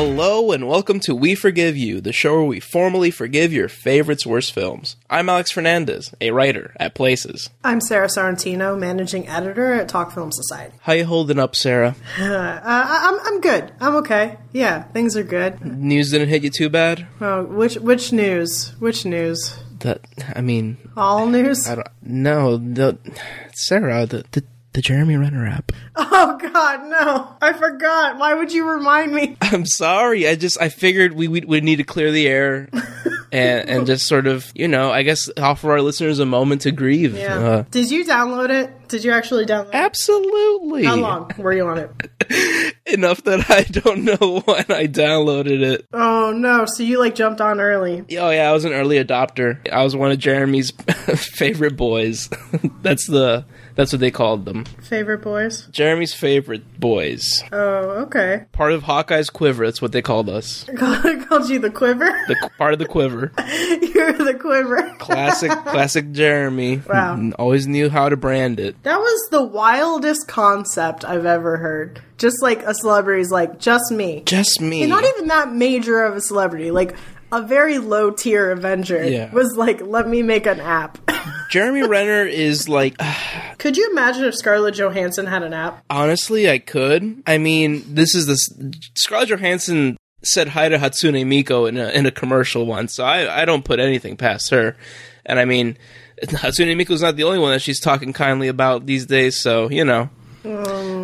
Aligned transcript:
Hello 0.00 0.52
and 0.52 0.68
welcome 0.68 1.00
to 1.00 1.14
We 1.16 1.34
Forgive 1.34 1.76
You, 1.76 2.00
the 2.00 2.12
show 2.12 2.34
where 2.34 2.44
we 2.44 2.60
formally 2.60 3.10
forgive 3.10 3.52
your 3.52 3.68
favorites' 3.68 4.24
worst 4.24 4.52
films. 4.52 4.94
I'm 5.10 5.28
Alex 5.28 5.50
Fernandez, 5.50 6.14
a 6.20 6.30
writer 6.30 6.72
at 6.78 6.94
Places. 6.94 7.50
I'm 7.64 7.80
Sarah 7.80 8.06
Sorrentino, 8.06 8.78
managing 8.78 9.26
editor 9.26 9.72
at 9.72 9.88
Talk 9.88 10.12
Film 10.12 10.30
Society. 10.30 10.76
How 10.82 10.92
you 10.92 11.04
holding 11.04 11.40
up, 11.40 11.56
Sarah? 11.56 11.96
Uh, 12.16 12.60
I, 12.62 13.08
I'm 13.08 13.18
I'm 13.26 13.40
good. 13.40 13.72
I'm 13.80 13.96
okay. 13.96 14.36
Yeah, 14.52 14.84
things 14.84 15.16
are 15.16 15.24
good. 15.24 15.64
News 15.64 16.12
didn't 16.12 16.28
hit 16.28 16.44
you 16.44 16.50
too 16.50 16.68
bad? 16.68 17.08
Oh, 17.20 17.42
which 17.42 17.74
which 17.74 18.12
news? 18.12 18.74
Which 18.78 19.04
news? 19.04 19.58
That 19.80 20.02
I 20.32 20.42
mean, 20.42 20.76
All 20.96 21.26
news? 21.26 21.68
I 21.68 21.74
don't 21.74 21.88
no, 22.02 22.56
the 22.56 22.98
Sarah, 23.52 24.06
the 24.06 24.24
the, 24.30 24.44
the 24.78 24.82
Jeremy 24.82 25.16
Renner 25.16 25.44
app. 25.44 25.72
Oh 25.96 26.38
God, 26.40 26.86
no! 26.86 27.36
I 27.42 27.52
forgot. 27.52 28.16
Why 28.16 28.34
would 28.34 28.52
you 28.52 28.64
remind 28.70 29.12
me? 29.12 29.36
I'm 29.40 29.66
sorry. 29.66 30.28
I 30.28 30.36
just 30.36 30.60
I 30.60 30.68
figured 30.68 31.14
we 31.14 31.26
we 31.26 31.40
would 31.40 31.64
need 31.64 31.76
to 31.76 31.82
clear 31.82 32.12
the 32.12 32.28
air 32.28 32.68
and 33.32 33.68
and 33.68 33.86
just 33.88 34.06
sort 34.06 34.28
of, 34.28 34.52
you 34.54 34.68
know, 34.68 34.92
I 34.92 35.02
guess 35.02 35.28
offer 35.36 35.72
our 35.72 35.82
listeners 35.82 36.20
a 36.20 36.26
moment 36.26 36.60
to 36.60 36.70
grieve. 36.70 37.16
Yeah. 37.16 37.38
Uh, 37.38 37.64
Did 37.72 37.90
you 37.90 38.04
download 38.04 38.50
it? 38.50 38.86
Did 38.86 39.02
you 39.02 39.10
actually 39.10 39.46
download? 39.46 39.70
it? 39.70 39.74
absolutely. 39.74 40.84
How 40.84 40.94
long 40.94 41.32
were 41.36 41.52
you 41.52 41.66
on 41.66 41.78
it? 41.78 42.76
Enough 42.86 43.24
that 43.24 43.50
I 43.50 43.62
don't 43.62 44.04
know 44.04 44.40
when 44.44 44.64
I 44.68 44.86
downloaded 44.86 45.60
it. 45.60 45.86
Oh 45.92 46.32
no! 46.32 46.66
So 46.66 46.84
you 46.84 47.00
like 47.00 47.16
jumped 47.16 47.40
on 47.40 47.60
early. 47.60 48.04
Oh 48.16 48.30
yeah, 48.30 48.48
I 48.48 48.52
was 48.52 48.64
an 48.64 48.72
early 48.72 49.02
adopter. 49.02 49.58
I 49.72 49.82
was 49.82 49.96
one 49.96 50.12
of 50.12 50.18
Jeremy's 50.20 50.70
favorite 50.70 51.76
boys. 51.76 52.30
that's 52.80 53.08
the 53.08 53.44
that's 53.78 53.92
what 53.92 54.00
they 54.00 54.10
called 54.10 54.44
them. 54.44 54.64
Favorite 54.82 55.22
boys? 55.22 55.66
Jeremy's 55.70 56.12
favorite 56.12 56.78
boys. 56.78 57.42
Oh, 57.52 58.02
okay. 58.02 58.44
Part 58.52 58.72
of 58.72 58.82
Hawkeye's 58.82 59.30
quiver. 59.30 59.64
That's 59.64 59.80
what 59.80 59.92
they 59.92 60.02
called 60.02 60.28
us. 60.28 60.64
Called 60.76 61.48
you 61.48 61.58
the 61.60 61.70
quiver. 61.70 62.06
The 62.26 62.34
qu- 62.34 62.48
part 62.58 62.72
of 62.72 62.78
the 62.78 62.86
quiver. 62.86 63.32
You're 63.38 64.12
the 64.14 64.36
quiver. 64.40 64.94
Classic, 64.98 65.50
classic 65.66 66.10
Jeremy. 66.12 66.82
Wow. 66.88 67.30
Always 67.38 67.66
knew 67.66 67.88
how 67.88 68.08
to 68.08 68.16
brand 68.16 68.58
it. 68.60 68.82
That 68.82 68.98
was 68.98 69.28
the 69.30 69.42
wildest 69.44 70.26
concept 70.26 71.04
I've 71.04 71.24
ever 71.26 71.56
heard. 71.58 72.02
Just 72.18 72.42
like 72.42 72.62
a 72.64 72.74
celebrity's 72.74 73.30
like, 73.30 73.58
just 73.60 73.92
me. 73.92 74.22
Just 74.26 74.60
me. 74.60 74.82
And 74.82 74.90
not 74.90 75.04
even 75.04 75.28
that 75.28 75.52
major 75.52 76.02
of 76.02 76.16
a 76.16 76.20
celebrity. 76.20 76.70
Like 76.72 76.96
a 77.30 77.42
very 77.42 77.78
low 77.78 78.10
tier 78.10 78.50
Avenger 78.50 79.04
Yeah. 79.08 79.30
was 79.32 79.54
like, 79.56 79.80
let 79.82 80.08
me 80.08 80.22
make 80.22 80.46
an 80.46 80.58
app. 80.60 80.98
Jeremy 81.48 81.82
Renner 81.82 82.24
is 82.24 82.68
like 82.68 82.96
Could 83.58 83.76
you 83.76 83.90
imagine 83.90 84.24
if 84.24 84.34
Scarlett 84.34 84.74
Johansson 84.74 85.26
had 85.26 85.42
an 85.42 85.52
app? 85.52 85.84
Honestly, 85.90 86.48
I 86.50 86.58
could. 86.58 87.22
I 87.26 87.38
mean, 87.38 87.82
this 87.86 88.14
is 88.14 88.26
this 88.26 88.48
Scarlett 88.94 89.30
Johansson 89.30 89.96
said 90.22 90.48
hi 90.48 90.68
to 90.68 90.78
Hatsune 90.78 91.24
Miku 91.26 91.68
in 91.68 91.76
a 91.76 91.88
in 91.90 92.06
a 92.06 92.10
commercial 92.10 92.66
once, 92.66 92.94
so 92.94 93.04
I 93.04 93.42
I 93.42 93.44
don't 93.44 93.64
put 93.64 93.80
anything 93.80 94.16
past 94.16 94.50
her. 94.50 94.76
And 95.24 95.38
I 95.38 95.44
mean, 95.44 95.76
Hatsune 96.22 96.74
Miku's 96.76 97.02
not 97.02 97.16
the 97.16 97.24
only 97.24 97.38
one 97.38 97.52
that 97.52 97.62
she's 97.62 97.80
talking 97.80 98.12
kindly 98.12 98.48
about 98.48 98.86
these 98.86 99.06
days, 99.06 99.36
so 99.36 99.70
you 99.70 99.84
know. 99.84 100.10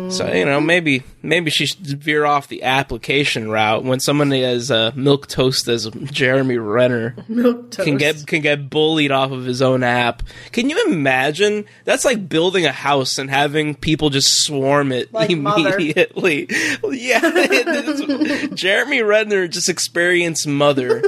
So 0.09 0.31
you 0.33 0.45
know, 0.45 0.59
maybe 0.61 1.03
maybe 1.21 1.49
she 1.51 1.65
should 1.65 1.85
veer 2.01 2.25
off 2.25 2.47
the 2.47 2.63
application 2.63 3.49
route 3.49 3.83
when 3.83 3.99
someone 3.99 4.31
as 4.33 4.71
uh, 4.71 4.91
milk 4.95 5.27
toast 5.27 5.67
as 5.67 5.89
Jeremy 5.89 6.57
Renner 6.57 7.15
Milk 7.27 7.71
toast. 7.71 7.85
can 7.85 7.97
get 7.97 8.25
can 8.27 8.41
get 8.41 8.69
bullied 8.69 9.11
off 9.11 9.31
of 9.31 9.45
his 9.45 9.61
own 9.61 9.83
app. 9.83 10.23
Can 10.51 10.69
you 10.69 10.85
imagine? 10.87 11.65
That's 11.83 12.05
like 12.05 12.27
building 12.29 12.65
a 12.65 12.71
house 12.71 13.17
and 13.17 13.29
having 13.29 13.75
people 13.75 14.09
just 14.09 14.27
swarm 14.43 14.91
it 14.91 15.13
Like 15.13 15.29
immediately. 15.29 16.47
yeah. 16.89 18.47
Jeremy 18.53 19.01
Renner 19.01 19.47
just 19.47 19.69
experienced 19.69 20.47
Mother 20.47 21.01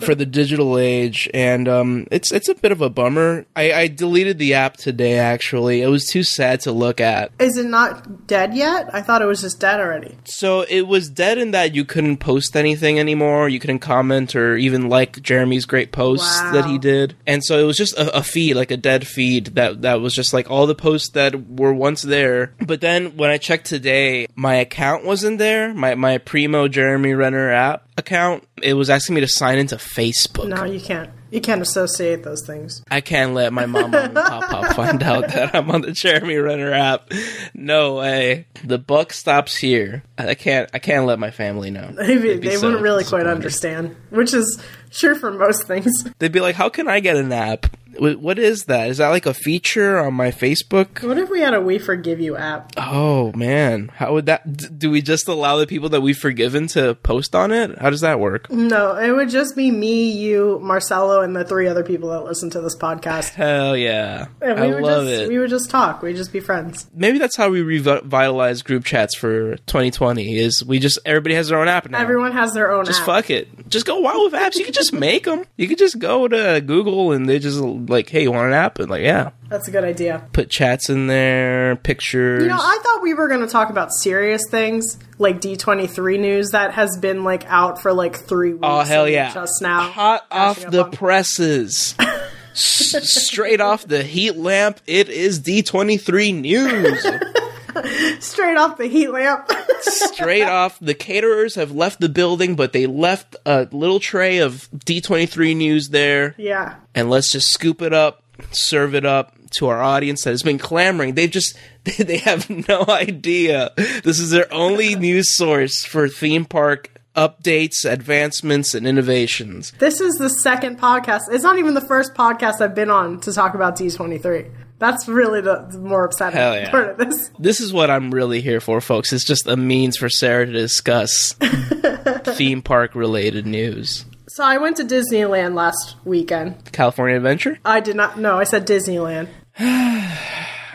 for 0.00 0.14
the 0.14 0.26
digital 0.26 0.78
age, 0.78 1.28
and 1.34 1.68
um, 1.68 2.06
it's 2.10 2.32
it's 2.32 2.48
a 2.48 2.54
bit 2.54 2.72
of 2.72 2.80
a 2.80 2.90
bummer. 2.90 3.46
I, 3.56 3.72
I 3.72 3.86
deleted 3.88 4.38
the 4.38 4.54
app 4.54 4.76
today. 4.76 5.18
Actually, 5.18 5.82
it 5.82 5.88
was 5.88 6.06
too 6.06 6.22
sad 6.22 6.60
to 6.60 6.72
look 6.72 7.00
at. 7.00 7.32
Is 7.38 7.56
it 7.56 7.66
not 7.66 7.97
dead 8.26 8.54
yet? 8.54 8.88
I 8.94 9.02
thought 9.02 9.22
it 9.22 9.26
was 9.26 9.40
just 9.40 9.60
dead 9.60 9.80
already. 9.80 10.16
So 10.24 10.62
it 10.68 10.86
was 10.86 11.08
dead 11.08 11.38
in 11.38 11.52
that 11.52 11.74
you 11.74 11.84
couldn't 11.84 12.18
post 12.18 12.56
anything 12.56 12.98
anymore. 12.98 13.48
You 13.48 13.58
couldn't 13.60 13.78
comment 13.80 14.34
or 14.36 14.56
even 14.56 14.88
like 14.88 15.20
Jeremy's 15.22 15.66
great 15.66 15.92
posts 15.92 16.40
Wow. 16.40 16.52
that 16.52 16.64
he 16.66 16.78
did. 16.78 17.14
And 17.26 17.44
so 17.44 17.58
it 17.58 17.64
was 17.64 17.76
just 17.76 17.94
a, 17.98 18.18
a 18.18 18.22
feed, 18.22 18.54
like 18.54 18.70
a 18.70 18.76
dead 18.76 19.06
feed 19.06 19.46
that 19.56 19.82
that 19.82 20.00
was 20.00 20.14
just 20.14 20.32
like 20.32 20.50
all 20.50 20.66
the 20.66 20.74
posts 20.74 21.10
that 21.10 21.48
were 21.48 21.72
once 21.74 22.02
there. 22.02 22.54
But 22.64 22.80
then 22.80 23.16
when 23.16 23.30
I 23.30 23.38
checked 23.38 23.66
today, 23.66 24.26
my 24.34 24.56
account 24.56 25.04
wasn't 25.04 25.38
there. 25.38 25.72
My 25.74 25.94
my 25.94 26.18
primo 26.18 26.68
Jeremy 26.68 27.14
Renner 27.14 27.50
app 27.50 27.86
account. 27.96 28.44
It 28.62 28.74
was 28.74 28.90
asking 28.90 29.14
me 29.14 29.20
to 29.22 29.28
sign 29.28 29.58
into 29.58 29.76
Facebook. 29.76 30.48
No, 30.48 30.64
you 30.64 30.80
can't. 30.80 31.10
You 31.30 31.40
can't 31.40 31.60
associate 31.60 32.22
those 32.22 32.46
things. 32.46 32.82
I 32.90 33.00
can't 33.00 33.34
let 33.34 33.52
my 33.52 33.66
mom 33.66 33.94
and 33.94 34.14
pop 34.14 34.44
pop 34.48 34.74
find 34.74 35.02
out 35.02 35.28
that 35.28 35.54
I'm 35.54 35.70
on 35.70 35.82
the 35.82 35.92
Jeremy 35.92 36.36
Renner 36.36 36.72
app. 36.72 37.12
No 37.54 37.96
way. 37.96 38.46
The 38.64 38.78
buck 38.78 39.12
stops 39.12 39.56
here. 39.56 40.02
I 40.16 40.34
can't. 40.34 40.70
I 40.72 40.78
can't 40.78 41.06
let 41.06 41.18
my 41.18 41.30
family 41.30 41.70
know. 41.70 41.90
Maybe 41.94 42.36
they 42.36 42.56
so 42.56 42.66
wouldn't 42.66 42.82
really 42.82 43.04
quite 43.04 43.26
understand, 43.26 43.94
which 44.10 44.32
is 44.32 44.60
true 44.90 45.14
for 45.14 45.30
most 45.30 45.66
things. 45.66 45.92
They'd 46.18 46.32
be 46.32 46.40
like, 46.40 46.54
"How 46.54 46.68
can 46.68 46.88
I 46.88 47.00
get 47.00 47.16
an 47.16 47.32
app? 47.32 47.66
Wh- 47.98 48.22
What 48.22 48.38
is 48.38 48.64
that? 48.64 48.88
Is 48.88 48.98
that 48.98 49.08
like 49.08 49.26
a 49.26 49.34
feature 49.34 49.98
on 49.98 50.14
my 50.14 50.30
Facebook?" 50.30 51.02
What 51.06 51.18
if 51.18 51.30
we 51.30 51.40
had 51.40 51.54
a 51.54 51.60
We 51.60 51.78
Forgive 51.78 52.20
You 52.20 52.36
app? 52.36 52.72
Oh 52.76 53.32
man, 53.32 53.90
how 53.96 54.12
would 54.14 54.26
that? 54.26 54.78
Do 54.78 54.90
we 54.90 55.02
just 55.02 55.28
allow 55.28 55.56
the 55.56 55.66
people 55.66 55.88
that 55.90 56.00
we've 56.00 56.16
forgiven 56.16 56.66
to 56.68 56.94
post 56.96 57.34
on 57.34 57.52
it? 57.52 57.78
How 57.78 57.90
does 57.90 58.00
that 58.02 58.20
work? 58.20 58.50
No, 58.50 58.96
it 58.96 59.10
would 59.12 59.30
just 59.30 59.56
be 59.56 59.70
me, 59.70 60.10
you, 60.10 60.58
Marcelo, 60.62 61.22
and 61.22 61.34
the 61.36 61.44
three 61.44 61.66
other 61.68 61.82
people 61.84 62.10
that 62.10 62.24
listen 62.24 62.50
to 62.50 62.60
this 62.60 62.76
podcast. 62.76 63.34
Hell 63.34 63.76
yeah, 63.76 64.26
And 64.40 64.58
I 64.58 64.66
we 64.66 64.74
would 64.74 64.82
love 64.84 65.06
just 65.06 65.22
it. 65.22 65.28
we 65.28 65.38
would 65.38 65.50
just 65.50 65.70
talk. 65.70 66.02
We'd 66.02 66.16
just 66.16 66.32
be 66.32 66.40
friends. 66.40 66.86
Maybe 66.94 67.18
that's 67.18 67.36
how 67.36 67.50
we 67.50 67.62
revitalize 67.62 68.62
group 68.62 68.84
chats 68.84 69.14
for 69.16 69.56
2020. 69.66 70.38
Is 70.38 70.64
we 70.64 70.78
just 70.78 70.98
everybody 71.04 71.34
has 71.34 71.48
their 71.48 71.58
own 71.58 71.68
app 71.68 71.88
now. 71.90 71.98
Everyone 72.00 72.32
has 72.32 72.54
their 72.54 72.70
own 72.72 72.84
Just 72.84 73.00
app. 73.00 73.06
fuck 73.06 73.30
it. 73.30 73.68
Just 73.68 73.86
go 73.86 73.98
wild 74.00 74.32
with 74.32 74.40
apps. 74.40 74.56
You 74.56 74.64
can 74.64 74.72
just 74.74 74.92
make 74.92 75.24
them. 75.24 75.44
You 75.56 75.68
can 75.68 75.76
just 75.76 75.98
go 75.98 76.28
to 76.28 76.60
Google 76.64 77.12
and 77.12 77.28
they 77.28 77.38
just 77.38 77.58
like, 77.88 78.08
hey, 78.08 78.22
you 78.22 78.32
want 78.32 78.48
an 78.48 78.52
app? 78.52 78.78
And 78.78 78.90
like, 78.90 79.02
yeah, 79.02 79.30
That's 79.48 79.68
a 79.68 79.70
good 79.70 79.84
idea. 79.84 80.26
put 80.32 80.50
chats 80.50 80.88
in 80.88 81.06
there, 81.06 81.76
pictures. 81.76 82.42
You 82.42 82.48
know, 82.48 82.58
I 82.58 82.78
thought 82.82 83.02
we 83.02 83.14
were 83.14 83.28
going 83.28 83.40
to 83.40 83.46
talk 83.46 83.70
about 83.70 83.92
serious 83.92 84.42
things 84.50 84.98
like 85.18 85.40
D23 85.40 86.18
news 86.20 86.50
that 86.50 86.72
has 86.74 86.96
been 86.98 87.24
like 87.24 87.44
out 87.46 87.80
for 87.80 87.92
like 87.92 88.16
three 88.16 88.50
oh, 88.50 88.54
weeks. 88.54 88.62
Oh 88.62 88.80
hell 88.80 89.08
yeah! 89.08 89.32
Just 89.32 89.60
now, 89.62 89.90
hot 89.90 90.26
off 90.30 90.60
the 90.70 90.84
on- 90.84 90.90
presses, 90.92 91.94
S- 92.52 93.26
straight 93.26 93.60
off 93.60 93.86
the 93.86 94.02
heat 94.02 94.36
lamp. 94.36 94.80
It 94.86 95.08
is 95.08 95.38
D 95.38 95.62
twenty 95.62 95.96
three 95.96 96.32
news. 96.32 97.06
straight 98.20 98.56
off 98.56 98.76
the 98.78 98.86
heat 98.86 99.08
lamp. 99.08 99.50
straight 99.80 100.44
off, 100.44 100.78
the 100.80 100.94
caterers 100.94 101.54
have 101.54 101.72
left 101.72 102.00
the 102.00 102.08
building, 102.08 102.56
but 102.56 102.72
they 102.72 102.86
left 102.86 103.36
a 103.46 103.68
little 103.72 104.00
tray 104.00 104.38
of 104.38 104.68
D 104.84 105.00
twenty 105.00 105.26
three 105.26 105.54
news 105.54 105.90
there, 105.90 106.34
yeah, 106.38 106.76
and 106.94 107.10
let's 107.10 107.32
just 107.32 107.48
scoop 107.48 107.82
it 107.82 107.92
up, 107.92 108.22
serve 108.50 108.94
it 108.94 109.04
up 109.04 109.34
to 109.50 109.68
our 109.68 109.82
audience 109.82 110.24
that 110.24 110.30
has 110.30 110.42
been 110.42 110.58
clamoring. 110.58 111.14
They've 111.14 111.30
just 111.30 111.56
they, 111.84 111.92
they 112.04 112.18
have 112.18 112.48
no 112.68 112.84
idea. 112.88 113.72
This 113.76 114.18
is 114.18 114.30
their 114.30 114.52
only 114.52 114.94
news 114.94 115.36
source 115.36 115.84
for 115.84 116.08
theme 116.08 116.44
park 116.44 116.90
updates, 117.16 117.84
advancements, 117.84 118.74
and 118.74 118.86
innovations. 118.86 119.72
this 119.80 120.00
is 120.00 120.14
the 120.16 120.28
second 120.30 120.78
podcast. 120.78 121.22
It's 121.30 121.42
not 121.42 121.58
even 121.58 121.74
the 121.74 121.80
first 121.80 122.14
podcast 122.14 122.60
I've 122.60 122.76
been 122.76 122.90
on 122.90 123.18
to 123.20 123.32
talk 123.32 123.54
about 123.54 123.76
D23. 123.76 124.48
That's 124.78 125.08
really 125.08 125.40
the, 125.40 125.66
the 125.70 125.78
more 125.78 126.04
upsetting 126.04 126.38
yeah. 126.38 126.70
part 126.70 126.90
of 126.90 126.98
this. 126.98 127.30
This 127.38 127.60
is 127.60 127.72
what 127.72 127.90
I'm 127.90 128.12
really 128.12 128.40
here 128.40 128.60
for, 128.60 128.80
folks. 128.80 129.12
It's 129.12 129.24
just 129.24 129.46
a 129.46 129.56
means 129.56 129.96
for 129.96 130.08
Sarah 130.08 130.46
to 130.46 130.52
discuss 130.52 131.32
theme 132.24 132.62
park 132.62 132.94
related 132.94 133.46
news. 133.46 134.04
So 134.28 134.44
I 134.44 134.58
went 134.58 134.76
to 134.76 134.84
Disneyland 134.84 135.54
last 135.54 135.96
weekend. 136.04 136.70
California 136.72 137.16
Adventure? 137.16 137.58
I 137.64 137.80
did 137.80 137.96
not. 137.96 138.18
No, 138.18 138.38
I 138.38 138.44
said 138.44 138.66
Disneyland. 138.66 139.28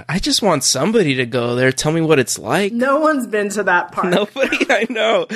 I 0.09 0.19
just 0.19 0.41
want 0.41 0.63
somebody 0.65 1.15
to 1.15 1.25
go 1.25 1.55
there. 1.55 1.71
Tell 1.71 1.91
me 1.91 2.01
what 2.01 2.19
it's 2.19 2.37
like. 2.37 2.73
No 2.73 2.99
one's 2.99 3.27
been 3.27 3.49
to 3.51 3.63
that 3.63 3.91
park. 3.93 4.07
Nobody 4.07 4.57
I 4.69 4.87
know 4.89 5.27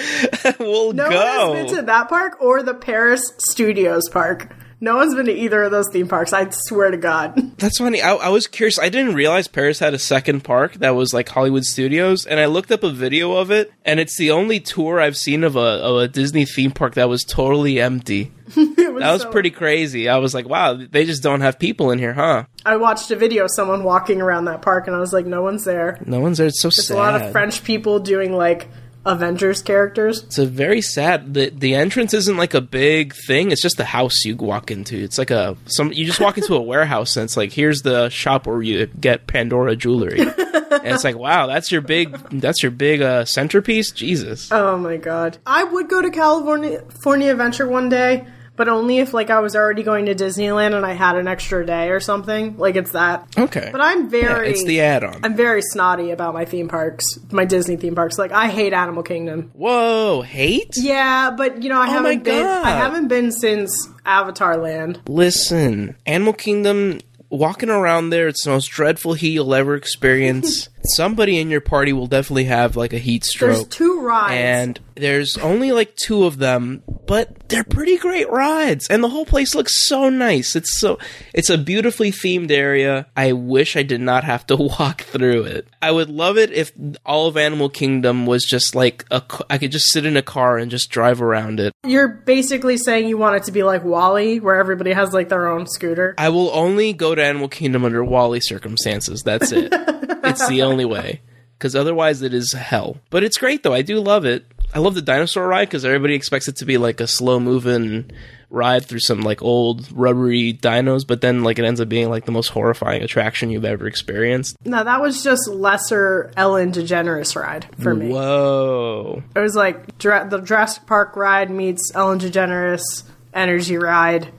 will 0.60 0.92
No 0.94 1.10
go. 1.10 1.48
one 1.50 1.58
has 1.58 1.66
been 1.68 1.75
to 1.78 1.81
that 1.84 2.10
park 2.10 2.42
or 2.42 2.64
the 2.64 2.74
Paris 2.74 3.22
Studios 3.38 4.10
park. 4.12 4.54
No 4.79 4.95
one's 4.97 5.15
been 5.15 5.25
to 5.25 5.31
either 5.33 5.63
of 5.63 5.71
those 5.71 5.89
theme 5.91 6.07
parks. 6.07 6.33
I 6.33 6.47
swear 6.51 6.91
to 6.91 6.97
God. 6.97 7.35
That's 7.57 7.79
funny. 7.79 8.00
I, 8.01 8.13
I 8.13 8.29
was 8.29 8.45
curious. 8.45 8.77
I 8.77 8.89
didn't 8.89 9.15
realize 9.15 9.47
Paris 9.47 9.79
had 9.79 9.95
a 9.95 10.00
second 10.00 10.44
park 10.44 10.74
that 10.75 10.91
was 10.91 11.13
like 11.15 11.27
Hollywood 11.29 11.65
Studios, 11.65 12.25
and 12.27 12.39
I 12.39 12.45
looked 12.45 12.71
up 12.71 12.83
a 12.83 12.91
video 12.91 13.33
of 13.33 13.50
it, 13.50 13.71
and 13.85 14.00
it's 14.00 14.18
the 14.19 14.29
only 14.31 14.59
tour 14.59 15.00
I've 15.01 15.18
seen 15.18 15.44
of 15.44 15.56
a 15.56 15.59
of 15.59 15.97
a 15.97 16.07
Disney 16.07 16.45
theme 16.45 16.71
park 16.71 16.94
that 16.94 17.09
was 17.09 17.24
totally 17.24 17.79
empty. 17.81 18.31
It 18.56 19.01
That 19.03 19.12
was 19.13 19.21
so- 19.24 19.31
pretty 19.31 19.51
crazy. 19.51 20.09
I 20.09 20.18
was 20.18 20.33
like, 20.33 20.47
wow, 20.50 20.74
they 20.74 21.06
just 21.06 21.21
don't 21.21 21.41
have 21.41 21.59
people 21.59 21.91
in 21.91 22.00
here, 22.00 22.13
huh? 22.13 22.45
I 22.65 22.77
watched 22.77 23.12
a 23.12 23.15
video 23.15 23.44
of 23.45 23.51
someone 23.53 23.83
walking 23.83 24.21
around 24.21 24.45
that 24.45 24.62
park, 24.63 24.88
and 24.88 24.95
I 24.95 25.00
was 25.00 25.13
like, 25.13 25.25
no 25.27 25.44
one's 25.44 25.63
there. 25.65 26.01
No 26.06 26.19
one's 26.19 26.38
there. 26.39 26.47
It's 26.47 26.62
so 26.62 26.69
It's 26.69 26.88
sad. 26.88 26.95
a 26.95 26.97
lot 26.97 27.21
of 27.21 27.31
French 27.31 27.63
people 27.63 28.00
doing 28.00 28.33
like 28.33 28.68
Avengers 29.07 29.62
characters. 29.62 30.24
It's 30.24 30.38
a 30.38 30.45
very 30.45 30.81
sad. 30.81 31.33
the 31.33 31.50
The 31.50 31.75
entrance 31.75 32.13
isn't 32.13 32.38
like 32.38 32.54
a 32.54 32.62
big 32.62 33.15
thing. 33.25 33.51
It's 33.51 33.62
just 33.62 33.77
the 33.77 33.86
house 33.86 34.25
you 34.25 34.36
walk 34.36 34.69
into. 34.69 34.98
It's 34.98 35.18
like 35.18 35.31
a 35.31 35.56
some. 35.65 35.92
You 35.94 36.06
just 36.06 36.19
walk 36.19 36.38
into 36.38 36.56
a 36.56 36.62
warehouse 36.74 37.15
and 37.15 37.24
it's 37.24 37.38
like 37.38 37.54
here's 37.54 37.81
the 37.81 38.09
shop 38.09 38.45
where 38.45 38.62
you 38.62 38.86
get 38.86 39.25
Pandora 39.27 39.75
jewelry. 39.75 40.19
and 40.19 40.88
it's 40.88 41.04
like 41.04 41.18
wow, 41.18 41.48
that's 41.48 41.71
your 41.71 41.81
big 41.81 42.15
that's 42.30 42.62
your 42.62 42.71
big 42.71 43.01
uh, 43.01 43.25
centerpiece. 43.25 43.92
Jesus. 43.92 44.51
Oh 44.51 44.77
my 44.77 44.98
god. 44.98 45.38
I 45.45 45.63
would 45.63 45.88
go 45.88 46.01
to 46.01 46.12
California 46.12 46.81
California 46.81 47.31
Adventure 47.31 47.68
one 47.68 47.89
day, 47.89 48.27
but 48.57 48.68
only 48.68 48.98
if 48.98 49.13
like 49.13 49.30
I 49.30 49.39
was 49.39 49.56
already 49.56 49.83
going 49.83 50.07
to 50.07 50.15
Disneyland 50.15 50.74
and 50.75 50.86
I 50.86 50.92
had 50.94 51.15
an 51.15 51.27
extra 51.27 51.65
day 51.65 51.89
or 51.89 52.01
something. 52.01 52.57
Like 52.57 52.75
it's 52.75 52.92
that. 52.92 53.25
Okay. 53.38 53.69
But 53.71 53.80
I'm 53.80 54.04
Yeah, 54.06 54.09
very 54.09 54.50
it's 54.50 54.65
the 54.65 54.81
add-on. 54.81 55.21
I'm 55.24 55.36
very 55.38 55.62
snotty 55.62 56.12
about 56.12 56.33
my 56.33 56.44
theme 56.44 56.68
parks, 56.68 57.06
my 57.31 57.45
Disney 57.45 57.77
theme 57.77 57.95
parks. 57.95 58.18
Like 58.18 58.31
I 58.33 58.48
hate 58.48 58.74
Animal 58.74 59.04
Kingdom. 59.04 59.51
Whoa, 59.54 60.24
hate? 60.24 60.74
Yeah, 60.75 61.31
but 61.31 61.63
you 61.63 61.69
know 61.69 61.80
I 61.80 61.88
Oh 61.88 61.92
haven't 61.92 62.24
been 62.24 62.44
God. 62.44 62.65
I 62.65 62.71
haven't 62.71 63.07
been 63.07 63.31
since 63.31 63.88
Avatar 64.06 64.57
Land. 64.57 65.00
Listen, 65.07 65.95
Animal 66.06 66.33
Kingdom, 66.33 67.00
walking 67.30 67.69
around 67.69 68.09
there, 68.09 68.27
it's 68.27 68.44
the 68.44 68.50
most 68.50 68.68
dreadful 68.68 69.13
heat 69.13 69.30
you'll 69.30 69.54
ever 69.54 69.75
experience. 69.75 70.69
Somebody 70.95 71.39
in 71.39 71.50
your 71.50 71.62
party 71.62 71.94
will 71.94 72.07
definitely 72.07 72.45
have 72.45 72.75
like 72.75 72.94
a 72.94 72.98
heat 72.98 73.25
stroke. 73.25 73.54
There's 73.54 73.68
two 73.68 74.01
rides. 74.01 74.34
and 74.34 74.80
there's 74.95 75.38
only 75.38 75.72
like 75.72 75.95
two 75.95 76.24
of 76.25 76.38
them, 76.38 76.81
but 77.06 77.48
they're 77.50 77.63
pretty 77.63 77.98
great 77.98 78.30
rides, 78.30 78.88
and 78.89 79.04
the 79.04 79.10
whole 79.10 79.25
place 79.25 79.54
looks 79.54 79.88
so 79.88 80.10
nice. 80.10 80.56
It's 80.56 80.80
so 80.80 80.98
it's 81.34 81.50
a 81.50 81.57
beautifully 81.57 82.12
themed 82.12 82.50
area. 82.51 83.06
I 83.16 83.34
wish 83.34 83.75
I 83.75 83.84
did 83.84 84.01
not 84.01 84.24
have 84.24 84.48
to 84.48 84.56
walk 84.80 85.01
through 85.04 85.44
it. 85.44 85.68
I 85.81 85.92
would 85.92 86.10
love 86.10 86.38
it 86.38 86.51
if 86.51 86.72
all 87.06 87.28
of 87.28 87.38
Animal 87.38 87.69
Kingdom 87.69 88.25
was 88.25 88.44
just 88.44 88.74
like 88.75 89.06
a 89.12 89.22
I 89.50 89.57
could 89.57 89.72
just 89.72 89.92
sit 89.92 90.06
in 90.06 90.18
a 90.18 90.22
car 90.24 90.57
and 90.57 90.72
just 90.72 90.90
drive 90.90 91.22
around 91.22 91.60
it. 91.60 91.74
You're 91.86 92.07
basically 92.07 92.78
saying 92.78 93.07
you 93.07 93.18
want 93.18 93.36
it 93.38 93.44
to 93.44 93.51
be 93.51 93.63
like 93.63 93.83
WALL-E, 93.83 94.40
where 94.40 94.56
everybody 94.56 94.92
has 94.94 95.13
like 95.13 95.30
their 95.30 95.48
own 95.48 95.68
scooter. 95.68 96.16
I 96.18 96.30
will 96.30 96.50
only 96.54 96.94
go 96.94 97.13
to 97.13 97.24
Animal 97.24 97.50
Kingdom 97.50 97.86
under 97.86 98.04
WALL-E 98.04 98.40
circumstances. 98.42 99.22
That's 99.24 99.51
it. 99.51 99.72
it's 100.39 100.50
the 100.50 100.62
only 100.63 100.86
way. 100.86 101.22
Because 101.57 101.75
otherwise, 101.75 102.22
it 102.22 102.34
is 102.34 102.54
hell. 102.54 102.98
But 103.10 103.24
it's 103.24 103.38
great, 103.38 103.63
though. 103.63 103.74
I 103.74 103.81
do 103.81 104.00
love 104.00 104.25
it. 104.25 104.45
I 104.74 104.80
love 104.80 104.95
the 104.95 105.01
dinosaur 105.01 105.48
ride 105.48 105.66
because 105.69 105.86
everybody 105.86 106.13
expects 106.13 106.48
it 106.48 106.57
to 106.57 106.66
be 106.66 106.78
like 106.78 107.00
a 107.00 107.07
slow 107.07 107.39
moving 107.39 108.12
ride 108.50 108.86
through 108.86 109.00
some 109.00 109.22
like 109.22 109.42
old 109.42 109.92
rubbery 109.92 110.54
dinos, 110.54 111.06
but 111.06 111.22
then 111.22 111.44
like 111.44 111.57
it 111.60 111.66
ends 111.66 111.81
up 111.81 111.89
being 111.89 112.10
like 112.10 112.25
the 112.25 112.31
most 112.31 112.50
horrifying 112.50 113.01
attraction 113.01 113.50
you've 113.50 113.66
ever 113.66 113.88
experienced. 113.88 114.56
No, 114.66 114.84
that 114.84 115.01
was 115.01 115.24
just 115.24 115.48
lesser 115.48 116.31
Ellen 116.38 116.72
DeGeneres 116.72 117.36
ride 117.36 117.68
for 117.80 117.95
me. 117.95 118.10
Whoa. 118.10 119.24
It 119.36 119.40
was 119.40 119.56
like 119.56 119.98
Dra- 119.98 120.28
the 120.30 120.42
Jurassic 120.42 120.86
Park 120.86 121.16
ride 121.16 121.50
meets 121.50 121.92
Ellen 121.95 122.19
DeGeneres 122.19 123.04
Energy 123.33 123.78
ride. 123.78 124.31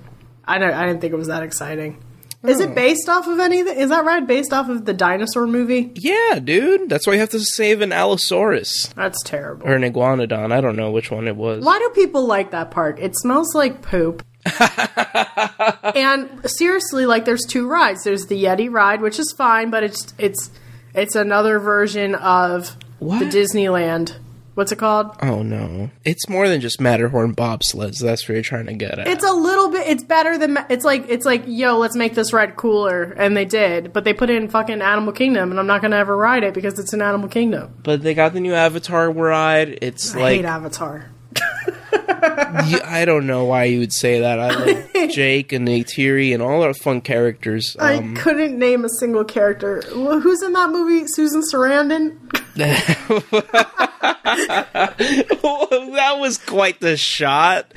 I 0.44 0.58
don't. 0.58 0.72
I 0.72 0.86
didn't 0.86 1.00
think 1.00 1.12
it 1.12 1.16
was 1.16 1.28
that 1.28 1.42
exciting. 1.42 2.02
Is 2.48 2.60
it 2.60 2.74
based 2.74 3.08
off 3.08 3.26
of 3.26 3.38
anything? 3.38 3.76
Is 3.78 3.90
that 3.90 4.04
ride 4.04 4.26
based 4.26 4.52
off 4.52 4.68
of 4.68 4.84
the 4.84 4.94
dinosaur 4.94 5.46
movie? 5.46 5.92
Yeah, 5.94 6.38
dude. 6.42 6.88
That's 6.88 7.06
why 7.06 7.14
you 7.14 7.20
have 7.20 7.30
to 7.30 7.40
save 7.40 7.80
an 7.80 7.92
Allosaurus 7.92 8.86
That's 8.96 9.22
terrible. 9.22 9.66
or 9.68 9.74
an 9.74 9.82
iguanodon. 9.82 10.52
I 10.52 10.60
don't 10.60 10.76
know 10.76 10.90
which 10.90 11.10
one 11.10 11.28
it 11.28 11.36
was. 11.36 11.64
Why 11.64 11.78
do 11.78 11.90
people 11.94 12.26
like 12.26 12.50
that 12.52 12.70
park? 12.70 12.98
It 13.00 13.16
smells 13.18 13.54
like 13.54 13.82
poop. 13.82 14.24
and 15.94 16.28
seriously, 16.50 17.06
like 17.06 17.24
there's 17.24 17.44
two 17.44 17.68
rides. 17.68 18.04
There's 18.04 18.26
the 18.26 18.42
Yeti 18.44 18.70
ride, 18.72 19.00
which 19.02 19.18
is 19.18 19.32
fine, 19.36 19.70
but 19.70 19.82
it's 19.82 20.14
it's 20.18 20.50
it's 20.94 21.14
another 21.14 21.58
version 21.58 22.14
of 22.14 22.76
What? 22.98 23.18
the 23.20 23.26
Disneyland. 23.26 24.16
What's 24.58 24.72
it 24.72 24.80
called? 24.80 25.14
Oh 25.22 25.44
no. 25.44 25.88
It's 26.04 26.28
more 26.28 26.48
than 26.48 26.60
just 26.60 26.80
Matterhorn 26.80 27.32
bobsleds. 27.32 28.00
That's 28.00 28.28
what 28.28 28.34
you're 28.34 28.42
trying 28.42 28.66
to 28.66 28.72
get 28.72 28.98
at. 28.98 29.06
It's 29.06 29.22
a 29.22 29.30
little 29.30 29.70
bit. 29.70 29.86
It's 29.86 30.02
better 30.02 30.36
than. 30.36 30.58
It's 30.68 30.84
like 30.84 31.04
it's 31.08 31.24
like 31.24 31.44
yo, 31.46 31.78
let's 31.78 31.94
make 31.94 32.14
this 32.14 32.32
ride 32.32 32.56
cooler, 32.56 33.04
and 33.04 33.36
they 33.36 33.44
did. 33.44 33.92
But 33.92 34.02
they 34.02 34.12
put 34.12 34.30
in 34.30 34.48
fucking 34.48 34.82
Animal 34.82 35.12
Kingdom, 35.12 35.52
and 35.52 35.60
I'm 35.60 35.68
not 35.68 35.80
gonna 35.80 35.94
ever 35.94 36.16
ride 36.16 36.42
it 36.42 36.54
because 36.54 36.76
it's 36.80 36.92
an 36.92 37.00
Animal 37.02 37.28
Kingdom. 37.28 37.72
but 37.84 38.02
they 38.02 38.14
got 38.14 38.32
the 38.32 38.40
new 38.40 38.52
Avatar 38.52 39.12
ride. 39.12 39.78
It's 39.80 40.12
I 40.16 40.20
like 40.22 40.36
hate 40.38 40.44
Avatar. 40.44 41.08
I 42.10 43.04
don't 43.06 43.28
know 43.28 43.44
why 43.44 43.64
you 43.64 43.78
would 43.78 43.92
say 43.92 44.22
that. 44.22 44.40
I 44.40 44.64
like 44.64 45.10
Jake 45.10 45.52
and 45.52 45.68
Neytiri 45.68 46.34
and 46.34 46.42
all 46.42 46.64
our 46.64 46.74
fun 46.74 47.00
characters. 47.00 47.76
Um, 47.78 48.16
I 48.16 48.20
couldn't 48.20 48.58
name 48.58 48.84
a 48.84 48.88
single 48.88 49.24
character. 49.24 49.84
Well, 49.94 50.18
Who's 50.18 50.42
in 50.42 50.52
that 50.54 50.70
movie? 50.70 51.06
Susan 51.06 51.42
Sarandon. 51.42 52.18
that 54.00 54.96
was 56.18 56.38
quite 56.38 56.80
the 56.80 56.96
shot. 56.96 57.72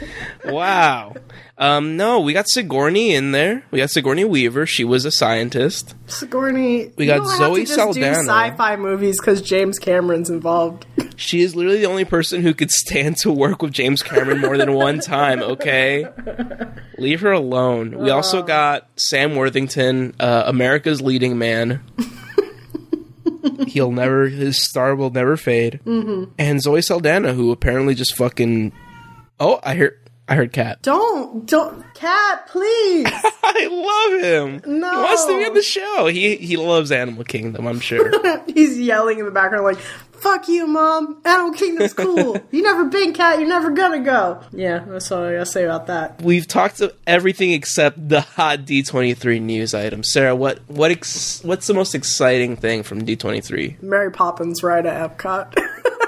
Wow. 0.46 1.16
Um, 1.58 1.96
no, 1.96 2.22
we 2.22 2.34
got 2.34 2.50
Sigourney 2.50 3.14
in 3.14 3.34
there. 3.34 3.64
We 3.70 3.78
got 3.78 3.92
Sigourney 3.92 4.26
Weaver. 4.26 4.66
She 4.66 4.84
was 4.84 5.06
a 5.06 5.12
scientist. 5.12 5.94
Sigourney. 6.08 6.92
We 6.98 7.06
got 7.06 7.28
Zoe 7.38 7.62
just 7.62 7.74
do 7.74 7.76
Saldana. 7.76 8.16
sci-fi 8.16 8.76
movies 8.78 9.20
because 9.20 9.44
James 9.44 9.78
Cameron's 9.78 10.32
involved. 10.32 10.88
She 11.18 11.42
is 11.42 11.56
literally 11.56 11.78
the 11.78 11.86
only 11.86 12.06
person 12.06 12.42
who 12.42 12.56
could 12.56 12.72
stand 12.72 13.18
to 13.18 13.32
work 13.32 13.62
with 13.62 13.74
James 13.74 14.02
Cameron 14.02 14.42
more 14.42 14.58
than 14.58 14.74
one 14.74 15.00
time, 15.02 15.44
okay? 15.44 16.08
Leave 16.98 17.22
her 17.22 17.32
alone. 17.32 17.96
We 17.96 18.10
also 18.10 18.42
got 18.42 18.88
Sam 18.96 19.36
Worthington, 19.36 20.16
uh, 20.20 20.44
America's 20.48 21.00
leading 21.00 21.38
man. 21.38 21.84
He'll 23.68 23.92
never, 23.92 24.28
his 24.28 24.68
star 24.70 24.96
will 24.96 25.10
never 25.10 25.38
fade. 25.38 25.80
Mm-hmm. 25.86 26.32
And 26.38 26.62
Zoe 26.62 26.82
Saldana, 26.82 27.34
who 27.34 27.52
apparently 27.52 27.96
just 27.96 28.16
fucking. 28.16 28.74
Oh, 29.40 29.60
I 29.64 29.76
heard, 29.76 30.00
I 30.32 30.36
heard 30.36 30.54
Cat. 30.54 30.82
don't 30.82 31.46
don't 31.46 31.84
cat 31.94 32.48
please. 32.48 33.06
I 33.44 33.68
love 33.70 34.24
him. 34.24 34.80
No. 34.80 34.90
He 34.90 34.96
wants 35.04 35.26
to 35.26 35.38
be 35.38 35.46
on 35.46 35.54
the 35.54 35.62
show. 35.62 36.08
He 36.08 36.38
he 36.38 36.56
loves 36.56 36.90
Animal 36.90 37.26
Kingdom, 37.26 37.68
I'm 37.68 37.82
sure. 37.82 38.10
He's 38.48 38.80
yelling 38.80 39.20
in 39.20 39.26
the 39.26 39.32
background 39.32 39.66
like, 39.66 39.78
"Fuck 39.78 40.48
you, 40.48 40.68
mom! 40.68 41.22
Animal 41.26 41.52
Kingdom's 41.52 41.94
cool. 41.94 42.40
you 42.52 42.62
never 42.62 42.86
been 42.86 43.12
cat. 43.12 43.40
You're 43.40 43.50
never 43.50 43.72
gonna 43.72 44.00
go." 44.00 44.42
Yeah, 44.54 44.86
that's 44.88 45.12
all 45.12 45.24
I 45.26 45.34
gotta 45.34 45.46
say 45.46 45.66
about 45.66 45.88
that. 45.88 46.22
We've 46.22 46.48
talked 46.48 46.80
of 46.80 46.96
everything 47.06 47.52
except 47.52 48.08
the 48.08 48.22
hot 48.22 48.60
D23 48.60 49.42
news 49.42 49.74
item. 49.74 50.02
Sarah, 50.02 50.34
what 50.34 50.60
what 50.68 50.92
ex- 50.92 51.44
what's 51.44 51.68
the 51.68 51.74
most 51.74 51.94
exciting 51.94 52.56
thing 52.56 52.84
from 52.84 53.02
D23? 53.06 53.82
Mary 53.82 54.12
Poppins 54.12 54.64
ride 54.64 54.86
at 54.86 55.18
Epcot. 55.18 55.54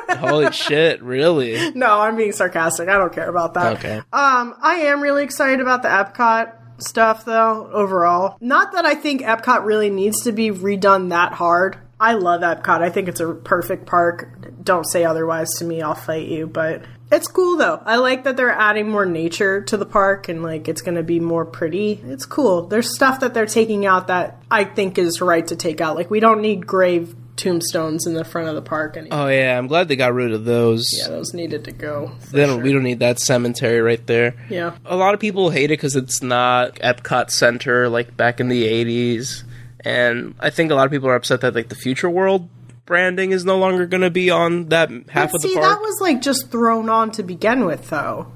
Holy 0.10 0.52
shit, 0.52 1.02
really? 1.02 1.72
no, 1.76 2.00
I'm 2.00 2.16
being 2.16 2.32
sarcastic. 2.32 2.90
I 2.90 2.98
don't 2.98 3.14
care 3.14 3.30
about 3.30 3.54
that. 3.56 3.78
Okay. 3.78 3.98
Um, 3.98 4.56
I 4.62 4.84
am 4.86 5.02
really 5.02 5.24
excited 5.24 5.60
about 5.60 5.82
the 5.82 5.90
Epcot 5.90 6.54
stuff 6.80 7.26
though, 7.26 7.70
overall. 7.72 8.38
Not 8.42 8.74
that 8.74 8.86
I 8.86 8.96
think 8.96 9.22
Epcot 9.22 9.66
really 9.66 9.90
needs 9.90 10.22
to 10.24 10.32
be 10.32 10.52
redone 10.52 11.10
that 11.10 11.34
hard. 11.34 11.78
I 12.00 12.14
love 12.14 12.42
Epcot. 12.42 12.82
I 12.82 12.90
think 12.90 13.08
it's 13.08 13.20
a 13.22 13.34
perfect 13.34 13.86
park. 13.86 14.64
Don't 14.64 14.86
say 14.86 15.06
otherwise 15.06 15.50
to 15.60 15.66
me, 15.66 15.82
I'll 15.82 15.96
fight 15.96 16.28
you, 16.28 16.48
but 16.48 16.84
it's 17.12 17.28
cool 17.28 17.58
though. 17.58 17.82
I 17.86 17.98
like 17.98 18.24
that 18.24 18.38
they're 18.38 18.52
adding 18.52 18.90
more 18.90 19.06
nature 19.06 19.62
to 19.62 19.78
the 19.78 19.86
park 19.86 20.30
and 20.30 20.44
like 20.44 20.68
it's 20.68 20.82
going 20.82 20.96
to 20.96 21.04
be 21.04 21.20
more 21.20 21.46
pretty. 21.46 22.02
It's 22.04 22.26
cool. 22.26 22.68
There's 22.68 22.94
stuff 22.94 23.20
that 23.22 23.34
they're 23.34 23.46
taking 23.46 23.86
out 23.86 24.08
that 24.08 24.42
I 24.50 24.64
think 24.64 24.98
is 24.98 25.22
right 25.22 25.46
to 25.48 25.56
take 25.56 25.80
out. 25.80 25.96
Like 25.96 26.10
we 26.10 26.20
don't 26.20 26.42
need 26.42 26.66
grave 26.66 27.16
tombstones 27.36 28.06
in 28.06 28.13
the 28.13 28.24
front 28.24 28.48
of 28.48 28.56
the 28.56 28.62
park 28.62 28.96
anymore. 28.98 29.20
Oh 29.22 29.28
yeah, 29.28 29.58
I'm 29.58 29.68
glad 29.68 29.88
they 29.88 29.96
got 29.96 30.13
rid 30.13 30.32
of 30.34 30.46
those. 30.46 30.86
yeah, 30.98 31.08
those 31.10 31.34
needed 31.34 31.66
to 31.66 31.72
go. 31.72 32.12
Then 32.32 32.50
sure. 32.50 32.58
We 32.60 32.72
don't 32.72 32.84
need 32.84 33.00
that 33.00 33.20
cemetery 33.20 33.82
right 33.82 34.06
there. 34.08 34.36
Yeah. 34.50 34.75
A 34.86 34.96
lot 34.96 35.13
of 35.13 35.20
people 35.20 35.50
hate 35.50 35.66
it 35.66 35.78
because 35.80 35.96
it's 35.96 36.22
not 36.22 36.75
Epcot 36.75 37.32
Center 37.32 37.90
like 37.90 38.16
back 38.16 38.40
in 38.40 38.50
the 38.50 38.66
80s. 38.66 39.44
And 39.86 40.36
I 40.40 40.50
think 40.50 40.72
a 40.72 40.75
lot 40.75 40.86
of 40.86 40.92
people 40.92 41.10
are 41.10 41.16
upset 41.16 41.42
that 41.42 41.56
like 41.56 41.70
the 41.70 41.75
Future 41.75 42.10
World 42.10 42.50
branding 42.86 43.32
is 43.32 43.44
no 43.46 43.58
longer 43.58 43.86
going 43.86 44.02
to 44.02 44.10
be 44.10 44.30
on 44.30 44.70
that 44.70 44.90
half 45.10 45.32
But 45.32 45.36
of 45.38 45.42
the 45.42 45.48
see, 45.50 45.54
park. 45.56 45.66
that 45.68 45.82
was 45.82 46.00
like 46.02 46.22
just 46.22 46.52
thrown 46.52 46.90
on 46.90 47.12
to 47.12 47.24
begin 47.24 47.66
with, 47.66 47.90
though. 47.90 48.32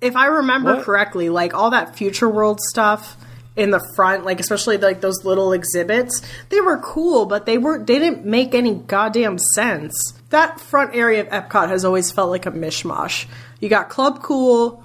If 0.00 0.16
I 0.16 0.26
remember 0.26 0.76
What? 0.76 0.84
correctly, 0.84 1.28
like 1.28 1.54
all 1.54 1.70
that 1.70 1.96
future 1.96 2.28
world 2.28 2.60
stuff 2.70 3.16
in 3.60 3.70
the 3.70 3.80
front, 3.94 4.24
like 4.24 4.40
especially 4.40 4.78
like 4.78 5.00
those 5.00 5.24
little 5.24 5.52
exhibits, 5.52 6.22
they 6.48 6.60
were 6.60 6.78
cool, 6.78 7.26
but 7.26 7.46
they 7.46 7.58
weren't. 7.58 7.86
They 7.86 7.98
didn't 7.98 8.24
make 8.24 8.54
any 8.54 8.74
goddamn 8.74 9.38
sense. 9.54 9.94
That 10.30 10.58
front 10.60 10.94
area 10.94 11.20
of 11.20 11.28
Epcot 11.28 11.68
has 11.68 11.84
always 11.84 12.10
felt 12.10 12.30
like 12.30 12.46
a 12.46 12.50
mishmash. 12.52 13.26
You 13.60 13.68
got 13.68 13.88
Club 13.88 14.22
Cool, 14.22 14.82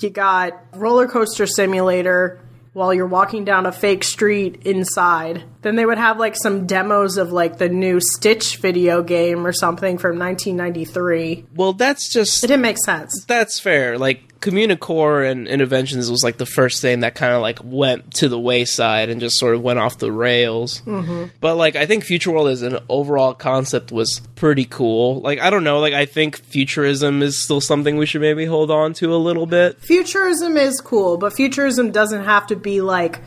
you 0.00 0.10
got 0.10 0.52
roller 0.74 1.08
coaster 1.08 1.46
simulator 1.46 2.40
while 2.72 2.94
you're 2.94 3.06
walking 3.06 3.44
down 3.44 3.66
a 3.66 3.72
fake 3.72 4.04
street 4.04 4.62
inside. 4.64 5.42
Then 5.62 5.74
they 5.74 5.84
would 5.84 5.98
have 5.98 6.18
like 6.18 6.36
some 6.36 6.66
demos 6.66 7.16
of 7.16 7.32
like 7.32 7.58
the 7.58 7.68
new 7.68 7.98
Stitch 8.00 8.58
video 8.58 9.02
game 9.02 9.44
or 9.46 9.52
something 9.52 9.98
from 9.98 10.18
1993. 10.18 11.46
well, 11.56 11.72
that's 11.72 12.12
just 12.12 12.44
It 12.44 12.46
didn't 12.48 12.62
make 12.62 12.78
sense. 12.84 13.24
that's 13.26 13.58
fair. 13.58 13.98
Like 13.98 14.22
Communicore 14.40 15.30
and 15.30 15.46
Innoventions 15.46 16.10
was 16.10 16.22
like 16.24 16.38
the 16.38 16.46
first 16.46 16.80
thing 16.80 17.00
that 17.00 17.14
kind 17.14 17.34
of 17.34 17.42
like 17.42 17.58
went 17.62 18.14
to 18.14 18.28
the 18.28 18.38
wayside 18.38 19.10
and 19.10 19.20
just 19.20 19.38
sort 19.38 19.54
of 19.54 19.62
went 19.62 19.78
off 19.78 19.98
the 19.98 20.10
rails. 20.10 20.80
Mm-hmm. 20.82 21.24
But 21.40 21.56
like, 21.56 21.76
I 21.76 21.86
think 21.86 22.04
Future 22.04 22.30
World 22.30 22.48
as 22.48 22.62
an 22.62 22.78
overall 22.88 23.34
concept 23.34 23.92
was 23.92 24.20
pretty 24.36 24.64
cool. 24.64 25.20
Like, 25.20 25.40
I 25.40 25.50
don't 25.50 25.64
know, 25.64 25.80
like 25.80 25.94
I 25.94 26.06
think 26.06 26.38
futurism 26.38 27.22
is 27.22 27.42
still 27.42 27.60
something 27.60 27.96
we 27.96 28.06
should 28.06 28.22
maybe 28.22 28.46
hold 28.46 28.70
on 28.70 28.94
to 28.94 29.14
a 29.14 29.16
little 29.16 29.46
bit. 29.46 29.78
Futurism 29.80 30.56
is 30.56 30.80
cool, 30.80 31.18
but 31.18 31.32
futurism 31.34 31.90
doesn't 31.90 32.24
have 32.24 32.46
to 32.46 32.56
be 32.56 32.80
like 32.80 33.20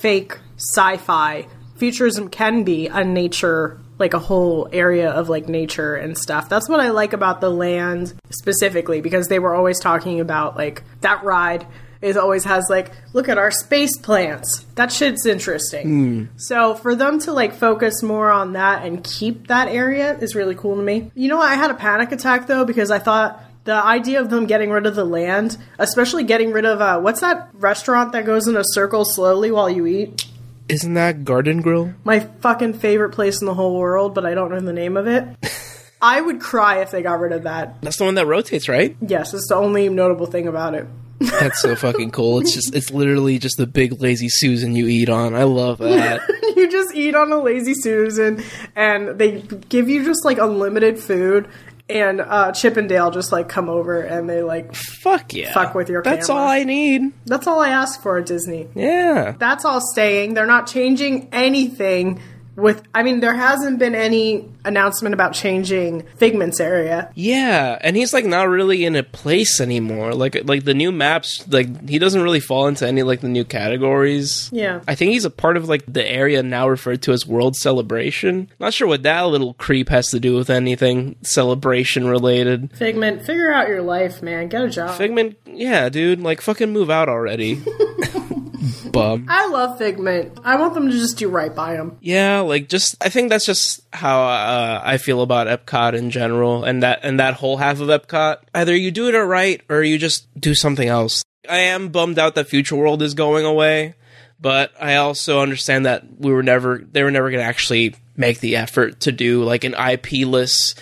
fake 0.00 0.38
sci-fi. 0.56 1.46
Futurism 1.76 2.28
can 2.28 2.64
be 2.64 2.88
a 2.88 3.04
nature 3.04 3.80
like 3.98 4.14
a 4.14 4.18
whole 4.18 4.68
area 4.72 5.10
of 5.10 5.28
like 5.28 5.48
nature 5.48 5.94
and 5.94 6.16
stuff. 6.16 6.48
That's 6.48 6.68
what 6.68 6.80
I 6.80 6.90
like 6.90 7.12
about 7.12 7.40
the 7.40 7.50
land 7.50 8.14
specifically 8.30 9.00
because 9.00 9.26
they 9.28 9.38
were 9.38 9.54
always 9.54 9.80
talking 9.80 10.20
about 10.20 10.56
like 10.56 10.82
that 11.00 11.24
ride 11.24 11.66
is 12.00 12.16
always 12.16 12.44
has 12.44 12.64
like 12.70 12.92
look 13.12 13.28
at 13.28 13.38
our 13.38 13.50
space 13.50 13.96
plants. 13.98 14.64
That 14.76 14.92
shit's 14.92 15.26
interesting. 15.26 16.28
So 16.36 16.74
for 16.74 16.94
them 16.94 17.18
to 17.20 17.32
like 17.32 17.54
focus 17.54 18.02
more 18.02 18.30
on 18.30 18.52
that 18.52 18.84
and 18.84 19.02
keep 19.02 19.48
that 19.48 19.68
area 19.68 20.16
is 20.18 20.34
really 20.34 20.54
cool 20.54 20.76
to 20.76 20.82
me. 20.82 21.10
You 21.14 21.28
know 21.28 21.38
what? 21.38 21.48
I 21.48 21.56
had 21.56 21.70
a 21.70 21.74
panic 21.74 22.12
attack 22.12 22.46
though 22.46 22.64
because 22.64 22.90
I 22.90 23.00
thought 23.00 23.44
the 23.64 23.74
idea 23.74 24.20
of 24.20 24.30
them 24.30 24.46
getting 24.46 24.70
rid 24.70 24.86
of 24.86 24.94
the 24.94 25.04
land, 25.04 25.58
especially 25.78 26.24
getting 26.24 26.52
rid 26.52 26.64
of 26.64 26.80
uh, 26.80 27.00
what's 27.00 27.20
that 27.20 27.50
restaurant 27.52 28.12
that 28.12 28.24
goes 28.24 28.46
in 28.46 28.56
a 28.56 28.64
circle 28.64 29.04
slowly 29.04 29.50
while 29.50 29.68
you 29.68 29.86
eat? 29.86 30.24
Isn't 30.68 30.94
that 30.94 31.24
Garden 31.24 31.62
Grill? 31.62 31.94
my 32.04 32.20
fucking 32.20 32.74
favorite 32.74 33.10
place 33.10 33.40
in 33.40 33.46
the 33.46 33.54
whole 33.54 33.78
world, 33.78 34.14
but 34.14 34.26
I 34.26 34.34
don't 34.34 34.50
know 34.50 34.60
the 34.60 34.72
name 34.72 34.96
of 34.96 35.06
it. 35.06 35.26
I 36.02 36.20
would 36.20 36.40
cry 36.40 36.80
if 36.82 36.90
they 36.90 37.02
got 37.02 37.18
rid 37.18 37.32
of 37.32 37.42
that. 37.44 37.80
That's 37.82 37.96
the 37.96 38.04
one 38.04 38.14
that 38.14 38.26
rotates, 38.26 38.68
right? 38.68 38.96
Yes, 39.00 39.34
it's 39.34 39.48
the 39.48 39.56
only 39.56 39.88
notable 39.88 40.26
thing 40.26 40.46
about 40.46 40.74
it. 40.74 40.86
That's 41.20 41.60
so 41.60 41.74
fucking 41.74 42.12
cool. 42.12 42.38
It's 42.38 42.54
just, 42.54 42.72
it's 42.76 42.92
literally 42.92 43.40
just 43.40 43.56
the 43.56 43.66
big 43.66 44.00
lazy 44.00 44.28
Susan 44.28 44.76
you 44.76 44.86
eat 44.86 45.08
on. 45.08 45.34
I 45.34 45.42
love 45.42 45.78
that. 45.78 46.20
you 46.56 46.70
just 46.70 46.94
eat 46.94 47.16
on 47.16 47.32
a 47.32 47.40
lazy 47.40 47.74
Susan, 47.74 48.44
and 48.76 49.18
they 49.18 49.40
give 49.68 49.88
you 49.88 50.04
just 50.04 50.24
like 50.24 50.38
unlimited 50.38 51.00
food. 51.00 51.48
And 51.90 52.20
uh, 52.20 52.52
Chip 52.52 52.76
and 52.76 52.88
Dale 52.88 53.10
just 53.10 53.32
like 53.32 53.48
come 53.48 53.68
over 53.70 54.00
and 54.02 54.28
they 54.28 54.42
like. 54.42 54.74
Fuck 54.74 55.32
yeah. 55.32 55.52
Fuck 55.54 55.74
with 55.74 55.88
your 55.88 56.02
That's 56.02 56.26
camera. 56.26 56.42
all 56.42 56.48
I 56.48 56.64
need. 56.64 57.12
That's 57.24 57.46
all 57.46 57.60
I 57.60 57.70
ask 57.70 58.02
for 58.02 58.18
at 58.18 58.26
Disney. 58.26 58.68
Yeah. 58.74 59.34
That's 59.38 59.64
all 59.64 59.80
staying. 59.80 60.34
They're 60.34 60.44
not 60.46 60.66
changing 60.66 61.28
anything. 61.32 62.20
With, 62.58 62.82
I 62.92 63.04
mean, 63.04 63.20
there 63.20 63.34
hasn't 63.34 63.78
been 63.78 63.94
any 63.94 64.48
announcement 64.64 65.14
about 65.14 65.32
changing 65.32 66.02
Figment's 66.16 66.58
area. 66.58 67.08
Yeah, 67.14 67.78
and 67.80 67.94
he's 67.94 68.12
like 68.12 68.24
not 68.24 68.48
really 68.48 68.84
in 68.84 68.96
a 68.96 69.04
place 69.04 69.60
anymore. 69.60 70.12
Like 70.12 70.36
like 70.42 70.64
the 70.64 70.74
new 70.74 70.90
maps, 70.90 71.46
like 71.46 71.88
he 71.88 72.00
doesn't 72.00 72.20
really 72.20 72.40
fall 72.40 72.66
into 72.66 72.84
any 72.84 73.04
like 73.04 73.20
the 73.20 73.28
new 73.28 73.44
categories. 73.44 74.50
Yeah. 74.52 74.80
I 74.88 74.96
think 74.96 75.12
he's 75.12 75.24
a 75.24 75.30
part 75.30 75.56
of 75.56 75.68
like 75.68 75.84
the 75.86 76.04
area 76.04 76.42
now 76.42 76.68
referred 76.68 77.00
to 77.02 77.12
as 77.12 77.24
World 77.24 77.54
Celebration. 77.54 78.50
Not 78.58 78.74
sure 78.74 78.88
what 78.88 79.04
that 79.04 79.22
little 79.22 79.54
creep 79.54 79.88
has 79.90 80.08
to 80.08 80.18
do 80.18 80.34
with 80.34 80.50
anything 80.50 81.14
celebration 81.22 82.08
related. 82.08 82.76
Figment, 82.76 83.22
figure 83.24 83.52
out 83.52 83.68
your 83.68 83.82
life, 83.82 84.20
man. 84.20 84.48
Get 84.48 84.62
a 84.62 84.68
job. 84.68 84.98
Figment, 84.98 85.36
yeah, 85.46 85.88
dude, 85.88 86.20
like 86.20 86.40
fucking 86.40 86.72
move 86.72 86.90
out 86.90 87.08
already. 87.08 87.62
Bum. 88.90 89.26
I 89.28 89.48
love 89.48 89.78
Figment. 89.78 90.38
I 90.44 90.56
want 90.56 90.74
them 90.74 90.90
to 90.90 90.92
just 90.92 91.16
do 91.18 91.28
right 91.28 91.54
by 91.54 91.74
him. 91.74 91.96
Yeah, 92.00 92.40
like 92.40 92.68
just 92.68 92.96
I 93.02 93.08
think 93.08 93.28
that's 93.30 93.46
just 93.46 93.80
how 93.92 94.22
uh, 94.22 94.82
I 94.84 94.98
feel 94.98 95.22
about 95.22 95.46
Epcot 95.46 95.94
in 95.94 96.10
general, 96.10 96.64
and 96.64 96.82
that 96.82 97.00
and 97.02 97.20
that 97.20 97.34
whole 97.34 97.56
half 97.56 97.80
of 97.80 97.88
Epcot. 97.88 98.38
Either 98.54 98.74
you 98.74 98.90
do 98.90 99.08
it 99.08 99.12
right, 99.18 99.60
or 99.68 99.82
you 99.82 99.98
just 99.98 100.26
do 100.40 100.54
something 100.54 100.88
else. 100.88 101.22
I 101.48 101.58
am 101.58 101.88
bummed 101.88 102.18
out 102.18 102.34
that 102.34 102.48
Future 102.48 102.76
World 102.76 103.00
is 103.02 103.14
going 103.14 103.44
away, 103.44 103.94
but 104.40 104.72
I 104.80 104.96
also 104.96 105.40
understand 105.40 105.86
that 105.86 106.04
we 106.18 106.32
were 106.32 106.42
never 106.42 106.78
they 106.78 107.02
were 107.02 107.10
never 107.10 107.30
going 107.30 107.40
to 107.42 107.46
actually 107.48 107.94
make 108.16 108.40
the 108.40 108.56
effort 108.56 109.00
to 109.00 109.12
do 109.12 109.44
like 109.44 109.64
an 109.64 109.74
IP-less. 109.74 110.74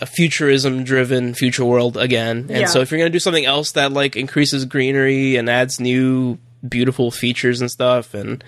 A 0.00 0.06
futurism-driven 0.06 1.34
future 1.34 1.64
world 1.64 1.96
again, 1.96 2.46
and 2.48 2.62
Yeah. 2.62 2.66
so 2.66 2.80
if 2.80 2.90
you're 2.90 2.98
gonna 2.98 3.10
do 3.10 3.20
something 3.20 3.44
else 3.44 3.70
that 3.72 3.92
like 3.92 4.16
increases 4.16 4.64
greenery 4.64 5.36
and 5.36 5.48
adds 5.48 5.78
new 5.78 6.38
beautiful 6.68 7.10
features 7.10 7.60
and 7.60 7.70
stuff, 7.70 8.14
and 8.14 8.42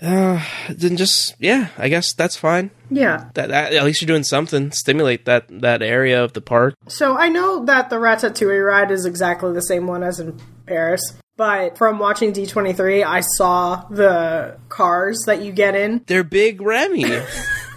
uh, 0.00 0.42
then 0.70 0.96
just 0.96 1.34
yeah, 1.38 1.68
I 1.76 1.88
guess 1.88 2.12
that's 2.12 2.36
fine. 2.36 2.70
Yeah. 2.90 3.30
That, 3.34 3.48
that 3.48 3.72
at 3.74 3.84
least 3.84 4.00
you're 4.00 4.06
doing 4.06 4.24
something. 4.24 4.70
Stimulate 4.72 5.24
that 5.24 5.46
that 5.60 5.82
area 5.82 6.22
of 6.22 6.32
the 6.32 6.40
park. 6.40 6.74
So 6.86 7.16
I 7.16 7.28
know 7.28 7.64
that 7.64 7.90
the 7.90 7.96
Ratatouille 7.96 8.64
ride 8.64 8.90
is 8.90 9.04
exactly 9.04 9.52
the 9.52 9.62
same 9.62 9.86
one 9.86 10.02
as 10.02 10.20
in 10.20 10.38
Paris, 10.66 11.00
but 11.36 11.78
from 11.78 11.98
watching 11.98 12.32
D23, 12.32 13.04
I 13.04 13.20
saw 13.20 13.84
the 13.90 14.58
cars 14.68 15.24
that 15.26 15.42
you 15.42 15.52
get 15.52 15.74
in. 15.74 16.02
They're 16.06 16.24
big 16.24 16.60
Remy. 16.60 17.22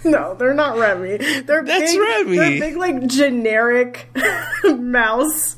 No, 0.04 0.34
they're 0.34 0.54
not 0.54 0.78
Remy. 0.78 1.42
They're 1.42 1.62
That's 1.62 1.92
big, 1.92 2.00
Remy. 2.00 2.36
They're 2.36 2.60
big, 2.60 2.76
like 2.76 3.06
generic 3.06 4.08
mouse 4.64 5.56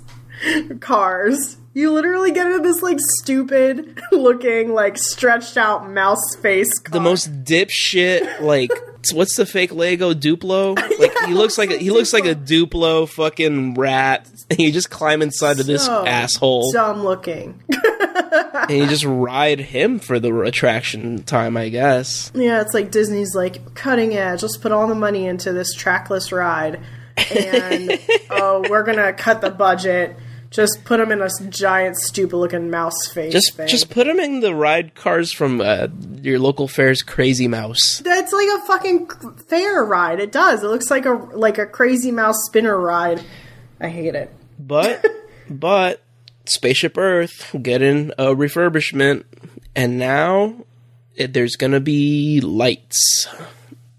cars. 0.80 1.56
You 1.74 1.92
literally 1.92 2.30
get 2.30 2.46
into 2.46 2.60
this 2.60 2.82
like 2.82 2.98
stupid 3.20 4.00
looking, 4.12 4.72
like 4.72 4.96
stretched 4.96 5.56
out 5.56 5.90
mouse 5.90 6.36
face. 6.40 6.78
Car. 6.78 6.92
the 6.92 7.00
most 7.00 7.44
dipshit 7.44 8.40
like 8.40 8.70
what's 9.12 9.36
the 9.36 9.44
fake 9.44 9.72
Lego 9.72 10.14
Duplo? 10.14 10.78
Like 10.98 11.12
he 11.26 11.34
looks 11.34 11.58
like 11.58 11.70
a, 11.70 11.76
he 11.76 11.90
looks 11.90 12.12
like 12.12 12.24
a 12.24 12.34
Duplo 12.36 13.08
fucking 13.08 13.74
rat, 13.74 14.28
and 14.48 14.60
you 14.60 14.70
just 14.70 14.90
climb 14.90 15.22
inside 15.22 15.58
of 15.58 15.66
this 15.66 15.84
So 15.84 16.06
asshole, 16.06 16.70
dumb 16.72 17.02
looking. 17.02 17.60
and 17.68 18.70
you 18.70 18.86
just 18.86 19.04
ride 19.04 19.58
him 19.58 19.98
for 19.98 20.20
the 20.20 20.32
attraction 20.42 21.24
time, 21.24 21.56
I 21.56 21.68
guess. 21.70 22.30
Yeah, 22.34 22.60
it's 22.60 22.72
like 22.72 22.92
Disney's 22.92 23.34
like 23.34 23.74
cutting 23.74 24.14
edge. 24.14 24.42
Let's 24.42 24.56
put 24.56 24.70
all 24.70 24.86
the 24.86 24.94
money 24.94 25.26
into 25.26 25.52
this 25.52 25.74
trackless 25.74 26.30
ride, 26.30 26.80
and 27.16 27.98
oh, 28.30 28.64
we're 28.70 28.84
gonna 28.84 29.12
cut 29.12 29.40
the 29.40 29.50
budget. 29.50 30.16
Just 30.54 30.84
put 30.84 30.98
them 30.98 31.10
in 31.10 31.20
a 31.20 31.28
giant, 31.48 31.96
stupid-looking 31.96 32.70
mouse 32.70 33.08
face. 33.12 33.32
Just 33.32 33.56
thing. 33.56 33.66
just 33.66 33.90
put 33.90 34.06
him 34.06 34.20
in 34.20 34.38
the 34.38 34.54
ride 34.54 34.94
cars 34.94 35.32
from 35.32 35.60
uh, 35.60 35.88
your 36.22 36.38
local 36.38 36.68
fair's 36.68 37.02
Crazy 37.02 37.48
Mouse. 37.48 38.00
That's 38.04 38.32
like 38.32 38.46
a 38.46 38.60
fucking 38.64 39.08
fair 39.48 39.84
ride. 39.84 40.20
It 40.20 40.30
does. 40.30 40.62
It 40.62 40.68
looks 40.68 40.92
like 40.92 41.06
a 41.06 41.14
like 41.14 41.58
a 41.58 41.66
crazy 41.66 42.12
mouse 42.12 42.36
spinner 42.46 42.78
ride. 42.78 43.20
I 43.80 43.88
hate 43.88 44.14
it. 44.14 44.32
But 44.56 45.04
but 45.50 46.02
Spaceship 46.46 46.96
Earth 46.96 47.52
getting 47.60 48.12
a 48.12 48.26
refurbishment, 48.26 49.24
and 49.74 49.98
now 49.98 50.54
it, 51.16 51.32
there's 51.32 51.56
gonna 51.56 51.80
be 51.80 52.40
lights. 52.40 53.26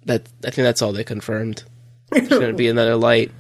That 0.06 0.30
I 0.46 0.52
think 0.52 0.64
that's 0.64 0.82
all 0.82 0.94
they 0.94 1.04
confirmed. 1.04 1.66
There's 2.12 2.30
gonna 2.30 2.54
be 2.54 2.70
another 2.70 2.96
light. 2.96 3.34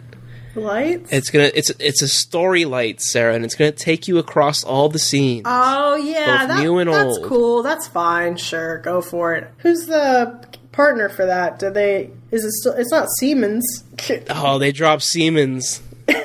Lights. 0.55 1.11
It's 1.11 1.29
gonna 1.29 1.51
it's 1.53 1.69
it's 1.79 2.01
a 2.01 2.07
story 2.07 2.65
light, 2.65 3.01
Sarah, 3.01 3.35
and 3.35 3.43
it's 3.43 3.55
gonna 3.55 3.71
take 3.71 4.07
you 4.07 4.17
across 4.17 4.63
all 4.63 4.87
the 4.89 4.99
scenes. 4.99 5.43
oh 5.45 5.95
yeah, 5.95 6.39
both 6.39 6.47
that, 6.49 6.63
new 6.63 6.77
and 6.79 6.89
that's 6.91 7.17
old. 7.17 7.25
cool. 7.27 7.63
That's 7.63 7.87
fine. 7.87 8.37
Sure, 8.37 8.77
go 8.79 9.01
for 9.01 9.33
it. 9.35 9.51
Who's 9.57 9.85
the 9.87 10.45
partner 10.71 11.09
for 11.09 11.25
that? 11.25 11.59
Do 11.59 11.69
they? 11.71 12.11
Is 12.31 12.45
it 12.45 12.51
still? 12.51 12.73
It's 12.73 12.91
not 12.91 13.09
Siemens. 13.19 13.83
oh, 14.29 14.57
they 14.59 14.71
dropped 14.71 15.03
Siemens. 15.03 15.81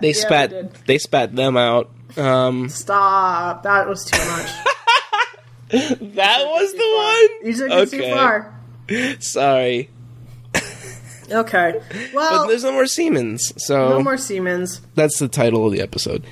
They 0.00 0.12
spat 0.12 0.50
did. 0.50 0.72
they 0.86 0.98
spat 0.98 1.34
them 1.34 1.56
out. 1.56 1.90
Um, 2.16 2.68
Stop. 2.68 3.64
That 3.64 3.88
was 3.88 4.04
too 4.04 4.16
much. 4.18 4.50
that 6.14 6.44
was 6.46 6.72
the 6.72 7.38
one 7.40 7.46
You 7.50 7.56
took 7.56 7.70
one. 7.70 7.78
it 7.80 7.90
too 7.90 8.02
far. 8.14 9.18
Sorry, 9.20 9.90
Okay. 11.30 11.80
Well, 12.12 12.42
but 12.42 12.48
there's 12.48 12.64
no 12.64 12.72
more 12.72 12.86
Siemens, 12.86 13.52
so 13.64 13.90
no 13.90 14.02
more 14.02 14.16
Siemens. 14.16 14.80
that's 14.94 15.18
the 15.18 15.28
title 15.28 15.66
of 15.66 15.72
the 15.72 15.80
episode. 15.80 16.24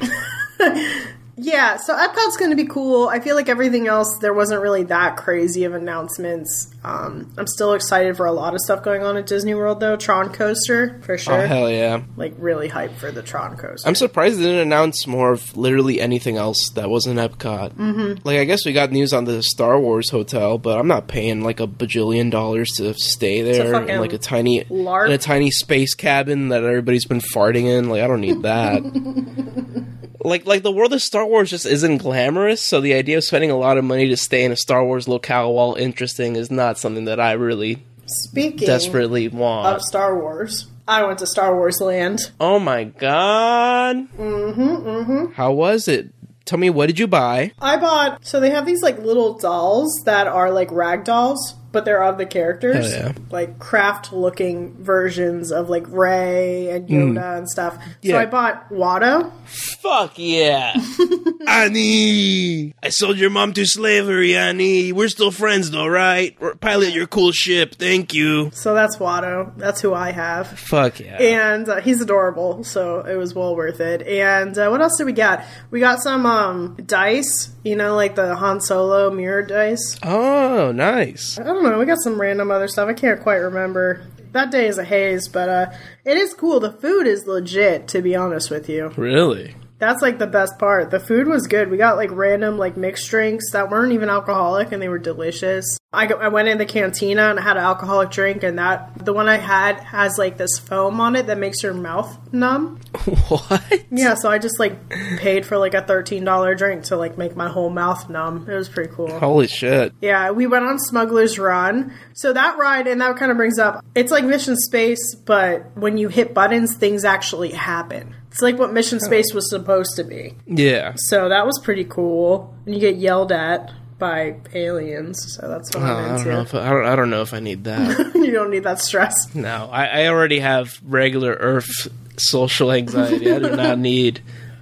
Yeah, 1.41 1.77
so 1.77 1.97
Epcot's 1.97 2.37
going 2.37 2.51
to 2.51 2.57
be 2.57 2.67
cool. 2.67 3.09
I 3.09 3.21
feel 3.21 3.37
like 3.37 3.49
everything 3.49 3.87
else, 3.87 4.19
there 4.21 4.35
wasn't 4.35 4.61
really 4.61 4.83
that 4.85 5.17
crazy 5.17 5.65
of 5.65 5.73
announcements. 5.73 6.75
Um, 6.83 7.33
I'm 7.39 7.47
still 7.47 7.75
excited 7.75 8.17
for 8.17 8.27
a 8.27 8.33
lot 8.33 8.55
of 8.55 8.61
stuff 8.61 8.83
going 8.83 9.05
on 9.05 9.17
at 9.17 9.27
Disney 9.27 9.55
World, 9.55 9.79
though. 9.79 9.97
Tron 9.97 10.33
Coaster, 10.33 11.01
for 11.03 11.17
sure. 11.17 11.35
Oh 11.35 11.47
hell 11.47 11.71
yeah! 11.71 12.03
like, 12.17 12.35
really 12.39 12.69
hyped 12.69 12.97
for 12.97 13.13
the 13.13 13.23
Tron 13.23 13.57
Coaster. 13.57 13.89
I'm 13.89 13.95
surprised 13.95 14.39
they 14.39 14.45
didn't 14.45 14.61
announce 14.61 15.07
more 15.07 15.33
of 15.33 15.57
literally 15.57 16.01
anything 16.01 16.37
else 16.37 16.71
that 16.75 16.91
wasn't 16.91 17.19
Epcot. 17.21 17.75
Mm-hmm. 17.75 18.27
Like, 18.27 18.39
I 18.39 18.45
guess 18.45 18.65
we 18.67 18.73
got 18.73 18.91
news 18.91 19.13
on 19.13 19.25
the 19.25 19.43
Star 19.43 19.79
Wars 19.79 20.11
hotel, 20.11 20.59
but 20.59 20.79
I'm 20.79 20.89
not 20.89 21.07
paying 21.07 21.43
like 21.43 21.61
a 21.61 21.67
bajillion 21.69 22.31
dollars 22.31 22.71
to 22.77 22.95
stay 22.95 23.43
there 23.43 23.89
in 23.89 24.01
like 24.01 24.13
a 24.13 24.19
tiny 24.19 24.61
in 24.61 24.87
a 25.13 25.19
tiny 25.19 25.51
space 25.51 25.95
cabin 25.95 26.49
that 26.49 26.65
everybody's 26.65 27.07
been 27.07 27.21
farting 27.21 27.65
in. 27.65 27.89
Like, 27.89 28.03
I 28.03 28.09
don't 28.09 28.21
need 28.21 28.43
that. 28.43 29.85
like, 30.21 30.47
like 30.47 30.63
the 30.63 30.73
world 30.73 30.93
of 30.93 31.03
Star 31.03 31.27
Wars 31.27 31.51
just 31.51 31.67
isn't 31.67 31.99
glamorous. 31.99 32.63
So 32.63 32.81
the 32.81 32.95
idea 32.95 33.19
of 33.19 33.25
spending 33.25 33.51
a 33.51 33.57
lot 33.57 33.79
of 33.79 33.85
money 33.85 34.09
to 34.09 34.17
stay 34.17 34.45
in 34.45 34.53
a 34.53 34.57
Star 34.57 34.85
Wars 34.85 35.09
locale 35.09 35.53
while 35.53 35.75
interesting 35.75 36.37
is 36.37 36.51
not 36.51 36.79
something 36.79 37.05
that 37.07 37.21
I 37.21 37.33
really 37.33 37.85
Speaking 38.07 38.67
desperately 38.67 39.29
want. 39.29 39.67
of 39.77 39.83
Star 39.83 40.19
Wars, 40.19 40.67
I 40.87 41.05
went 41.05 41.19
to 41.19 41.27
Star 41.27 41.55
Wars 41.55 41.81
Land. 41.81 42.21
Oh 42.41 42.59
my 42.59 42.85
god. 42.85 44.09
Mm-hmm, 44.17 44.61
mm-hmm. 44.89 45.33
How 45.33 45.53
was 45.53 45.89
it? 45.89 46.11
Tell 46.47 46.59
me, 46.59 46.71
what 46.71 46.87
did 46.87 46.99
you 46.99 47.07
buy? 47.07 47.53
I 47.61 47.77
bought 47.77 48.25
so 48.25 48.41
they 48.41 48.49
have 48.49 48.65
these 48.65 48.83
like 48.83 48.99
little 48.99 49.37
dolls 49.39 50.03
that 50.07 50.27
are 50.27 50.51
like 50.51 50.71
rag 50.73 51.05
dolls, 51.05 51.55
but 51.73 51.85
they're 51.85 52.03
of 52.03 52.19
the 52.19 52.27
characters. 52.27 52.93
Hell 52.93 53.09
yeah. 53.09 53.13
Like 53.31 53.59
craft 53.59 54.13
looking 54.13 54.75
versions 54.83 55.53
of 55.53 55.69
like 55.69 55.85
Rey 55.89 56.71
and 56.71 56.89
Yoda 56.89 57.39
and 57.39 57.49
stuff. 57.49 57.79
So 58.05 58.19
I 58.19 58.27
bought 58.27 58.71
Watto. 58.71 59.33
Fuck 59.47 60.15
yeah. 60.17 60.75
Annie! 61.47 62.75
I 62.83 62.89
sold 62.91 63.19
your 63.19 63.31
mom 63.31 63.53
to 63.55 63.65
slavery, 63.65 64.37
Annie. 64.37 64.93
We're 64.93 65.09
still 65.09 65.31
friends 65.31 65.71
though, 65.71 65.87
right? 65.87 66.37
Pilot 66.61 66.93
your 66.93 67.07
cool 67.07 67.33
ship, 67.33 67.75
thank 67.77 68.15
you. 68.15 68.51
So 68.53 68.75
that's 68.75 68.97
Watto. 68.97 69.57
That's 69.57 69.81
who 69.81 69.95
I 69.95 70.13
have. 70.13 70.49
Fuck 70.59 71.01
yeah. 71.01 71.17
and 71.21 71.69
uh, 71.69 71.81
he's 71.81 72.01
adorable, 72.01 72.65
so 72.65 73.01
it 73.01 73.17
was 73.17 73.35
well 73.35 73.57
worth 73.57 73.81
it. 73.81 74.03
And 74.03 74.57
uh, 74.57 74.69
what 74.69 74.81
else 74.81 74.97
did 74.99 75.05
we 75.05 75.13
get? 75.13 75.47
We 75.71 75.81
got 75.81 76.01
some 76.01 76.27
um, 76.27 76.77
dice, 76.85 77.51
you 77.69 77.77
know, 77.77 77.95
like 77.95 78.15
the 78.15 78.35
Han 78.35 78.61
Solo 78.61 79.11
mirror 79.11 79.43
dice. 79.43 79.99
oh, 80.03 80.73
nice. 80.73 81.39
I 81.39 81.43
don't 81.43 81.63
know. 81.63 81.79
We 81.79 81.85
got 81.85 81.99
some 82.01 82.21
random 82.21 82.51
other 82.51 82.69
stuff. 82.69 82.89
I 82.89 82.95
can't 82.95 83.21
quite 83.23 83.37
remember. 83.37 84.07
That 84.33 84.51
day 84.51 84.67
is 84.67 84.79
a 84.79 84.85
haze, 84.85 85.29
but 85.29 85.49
uh, 85.49 85.73
it 86.05 86.17
is 86.17 86.35
cool. 86.35 86.61
The 86.61 86.73
food 86.73 87.07
is 87.07 87.27
legit, 87.27 87.89
to 87.89 88.03
be 88.03 88.15
honest 88.15 88.51
with 88.51 88.69
you. 88.69 88.89
Really? 88.97 89.55
That's 89.79 90.03
like 90.03 90.19
the 90.19 90.27
best 90.27 90.59
part. 90.59 90.91
The 90.91 91.01
food 91.01 91.29
was 91.29 91.47
good. 91.47 91.71
We 91.71 91.77
got 91.77 91.97
like 91.97 92.11
random 92.11 92.59
like 92.59 92.77
mixed 92.77 93.09
drinks 93.09 93.53
that 93.53 93.71
weren't 93.71 93.93
even 93.93 94.09
alcoholic 94.09 94.73
and 94.73 94.83
they 94.83 94.89
were 94.89 94.99
delicious. 94.99 95.79
I, 95.93 96.07
I 96.07 96.29
went 96.29 96.49
in 96.49 96.59
the 96.59 96.67
cantina 96.67 97.31
and 97.31 97.39
I 97.39 97.43
had 97.43 97.57
an 97.57 97.63
alcoholic 97.63 98.11
drink 98.11 98.43
and 98.43 98.59
that 98.59 99.05
the 99.05 99.13
one 99.13 99.29
I 99.29 99.39
had 99.39 99.81
has 99.81 100.19
like 100.19 100.37
this 100.37 100.59
foam 100.59 101.01
on 101.01 101.17
it 101.17 101.29
that 101.29 101.39
makes 101.39 101.63
your 101.63 101.75
mouth 101.75 102.33
numb. 102.33 102.81
What? 103.29 103.85
Yeah, 103.91 104.15
so 104.15 104.31
I 104.31 104.39
just 104.39 104.59
like 104.59 104.89
paid 105.19 105.45
for 105.45 105.59
like 105.59 105.75
a 105.75 105.83
thirteen 105.83 106.25
dollar 106.25 106.55
drink 106.55 106.85
to 106.85 106.97
like 106.97 107.19
make 107.19 107.37
my 107.37 107.49
whole 107.49 107.69
mouth 107.69 108.09
numb. 108.09 108.47
It 108.49 108.55
was 108.55 108.69
pretty 108.69 108.93
cool. 108.95 109.19
Holy 109.19 109.47
shit. 109.47 109.93
Yeah, 110.01 110.31
we 110.31 110.47
went 110.47 110.65
on 110.65 110.79
Smuggler's 110.79 111.39
Run. 111.39 111.93
So 112.15 112.33
that 112.33 112.57
ride, 112.59 112.87
and 112.87 113.01
that 113.01 113.17
kind 113.17 113.31
of 113.31 113.37
brings 113.37 113.59
up, 113.59 113.85
it's 113.95 114.11
like 114.11 114.25
Mission 114.25 114.57
Space, 114.57 115.15
but 115.15 115.77
when 115.77 115.99
you 115.99 116.09
hit 116.09 116.33
buttons, 116.35 116.77
things 116.77 117.05
actually 117.05 117.51
happen. 117.51 118.15
It's 118.39 118.43
like 118.45 118.57
what 118.57 118.73
Mission 118.73 119.01
Space 119.01 119.35
was 119.35 119.51
supposed 119.51 119.97
to 119.97 120.05
be. 120.05 120.33
Yeah. 120.47 120.93
So 120.97 121.29
that 121.29 121.45
was 121.45 121.59
pretty 121.59 121.85
cool. 121.85 122.55
And 122.67 122.73
you 122.73 122.81
get 122.81 122.95
yelled 122.95 123.33
at 123.33 123.73
by 123.99 124.37
aliens, 124.55 125.19
so 125.35 125.49
that's 125.49 125.75
what 125.75 125.83
Oh, 125.83 125.87
I'm 125.87 126.05
I 126.05 126.17
don't 126.19 126.25
know 126.29 126.39
into. 126.39 126.41
if 126.43 126.55
I 126.55 126.71
don't, 126.71 126.87
I 126.87 126.95
don't 126.95 127.11
know 127.11 127.23
if 127.23 127.35
I 127.35 127.41
need 127.41 127.65
that. 127.65 128.13
you 128.15 128.31
don't 128.31 128.51
need 128.53 128.63
that 128.63 128.79
stress. 128.81 129.35
no, 129.35 129.69
I, 129.73 129.87
I 130.05 130.07
already 130.07 130.39
have 130.39 130.79
regular 130.85 131.33
Earth 131.33 131.89
social 132.17 132.71
anxiety. 132.71 133.29
I 133.29 133.41
do 133.41 133.57
not 133.57 133.81
need 133.81 134.21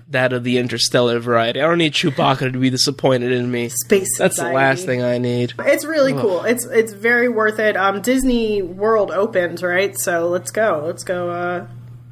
that 0.09 0.33
of 0.33 0.43
the 0.43 0.57
interstellar 0.57 1.19
variety. 1.19 1.61
I 1.61 1.67
don't 1.69 1.77
need 1.77 1.93
Chewbacca 1.93 2.51
to 2.51 2.59
be 2.59 2.71
disappointed 2.71 3.31
in 3.31 3.51
me. 3.51 3.69
Space. 3.69 4.17
That's 4.17 4.39
the 4.39 4.53
last 4.53 4.87
thing 4.87 5.03
I 5.03 5.19
need. 5.19 5.53
It's 5.59 5.85
really 5.85 6.15
cool. 6.15 6.45
It's 6.45 6.65
it's 6.65 6.95
very 6.95 7.29
worth 7.29 7.59
it. 7.59 7.77
Um, 7.77 8.01
Disney 8.01 8.63
World 8.63 9.11
opened, 9.11 9.61
right? 9.63 9.95
So 9.99 10.29
let's 10.31 10.51
go. 10.51 10.83
Let's 10.87 11.05
go. 11.05 11.29
Uh, 11.29 11.67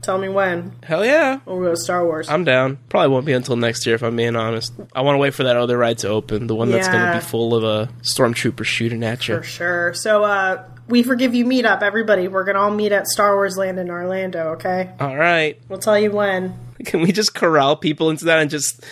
tell 0.04 0.18
me 0.18 0.28
when. 0.28 0.72
Hell 0.82 1.04
yeah. 1.04 1.40
We'll 1.46 1.60
go 1.60 1.70
to 1.70 1.76
Star 1.76 2.04
Wars. 2.04 2.28
I'm 2.28 2.44
down. 2.44 2.78
Probably 2.88 3.08
won't 3.08 3.26
be 3.26 3.32
until 3.32 3.56
next 3.56 3.86
year 3.86 3.94
if 3.94 4.02
I'm 4.02 4.16
being 4.16 4.36
honest. 4.36 4.72
I 4.94 5.02
want 5.02 5.14
to 5.14 5.18
wait 5.18 5.34
for 5.34 5.44
that 5.44 5.56
other 5.56 5.78
ride 5.78 5.98
to 5.98 6.08
open, 6.08 6.46
the 6.46 6.54
one 6.54 6.70
that's 6.70 6.88
going 6.88 7.06
to 7.06 7.14
be 7.14 7.24
full 7.24 7.54
of 7.54 7.64
a 7.64 7.92
stormtrooper 8.02 8.64
shooting 8.64 9.02
at 9.02 9.26
you. 9.28 9.36
For 9.36 9.42
sure. 9.42 9.94
So, 9.94 10.24
uh, 10.24 10.64
we 10.88 11.02
forgive 11.02 11.34
you 11.34 11.44
meetup, 11.44 11.82
everybody. 11.82 12.28
We're 12.28 12.44
gonna 12.44 12.60
all 12.60 12.70
meet 12.70 12.92
at 12.92 13.06
Star 13.06 13.34
Wars 13.34 13.56
Land 13.56 13.78
in 13.78 13.90
Orlando, 13.90 14.50
okay? 14.50 14.90
All 15.00 15.16
right. 15.16 15.58
We'll 15.68 15.78
tell 15.78 15.98
you 15.98 16.10
when. 16.10 16.58
Can 16.84 17.00
we 17.00 17.12
just 17.12 17.34
corral 17.34 17.76
people 17.76 18.10
into 18.10 18.26
that 18.26 18.38
and 18.40 18.50
just 18.50 18.84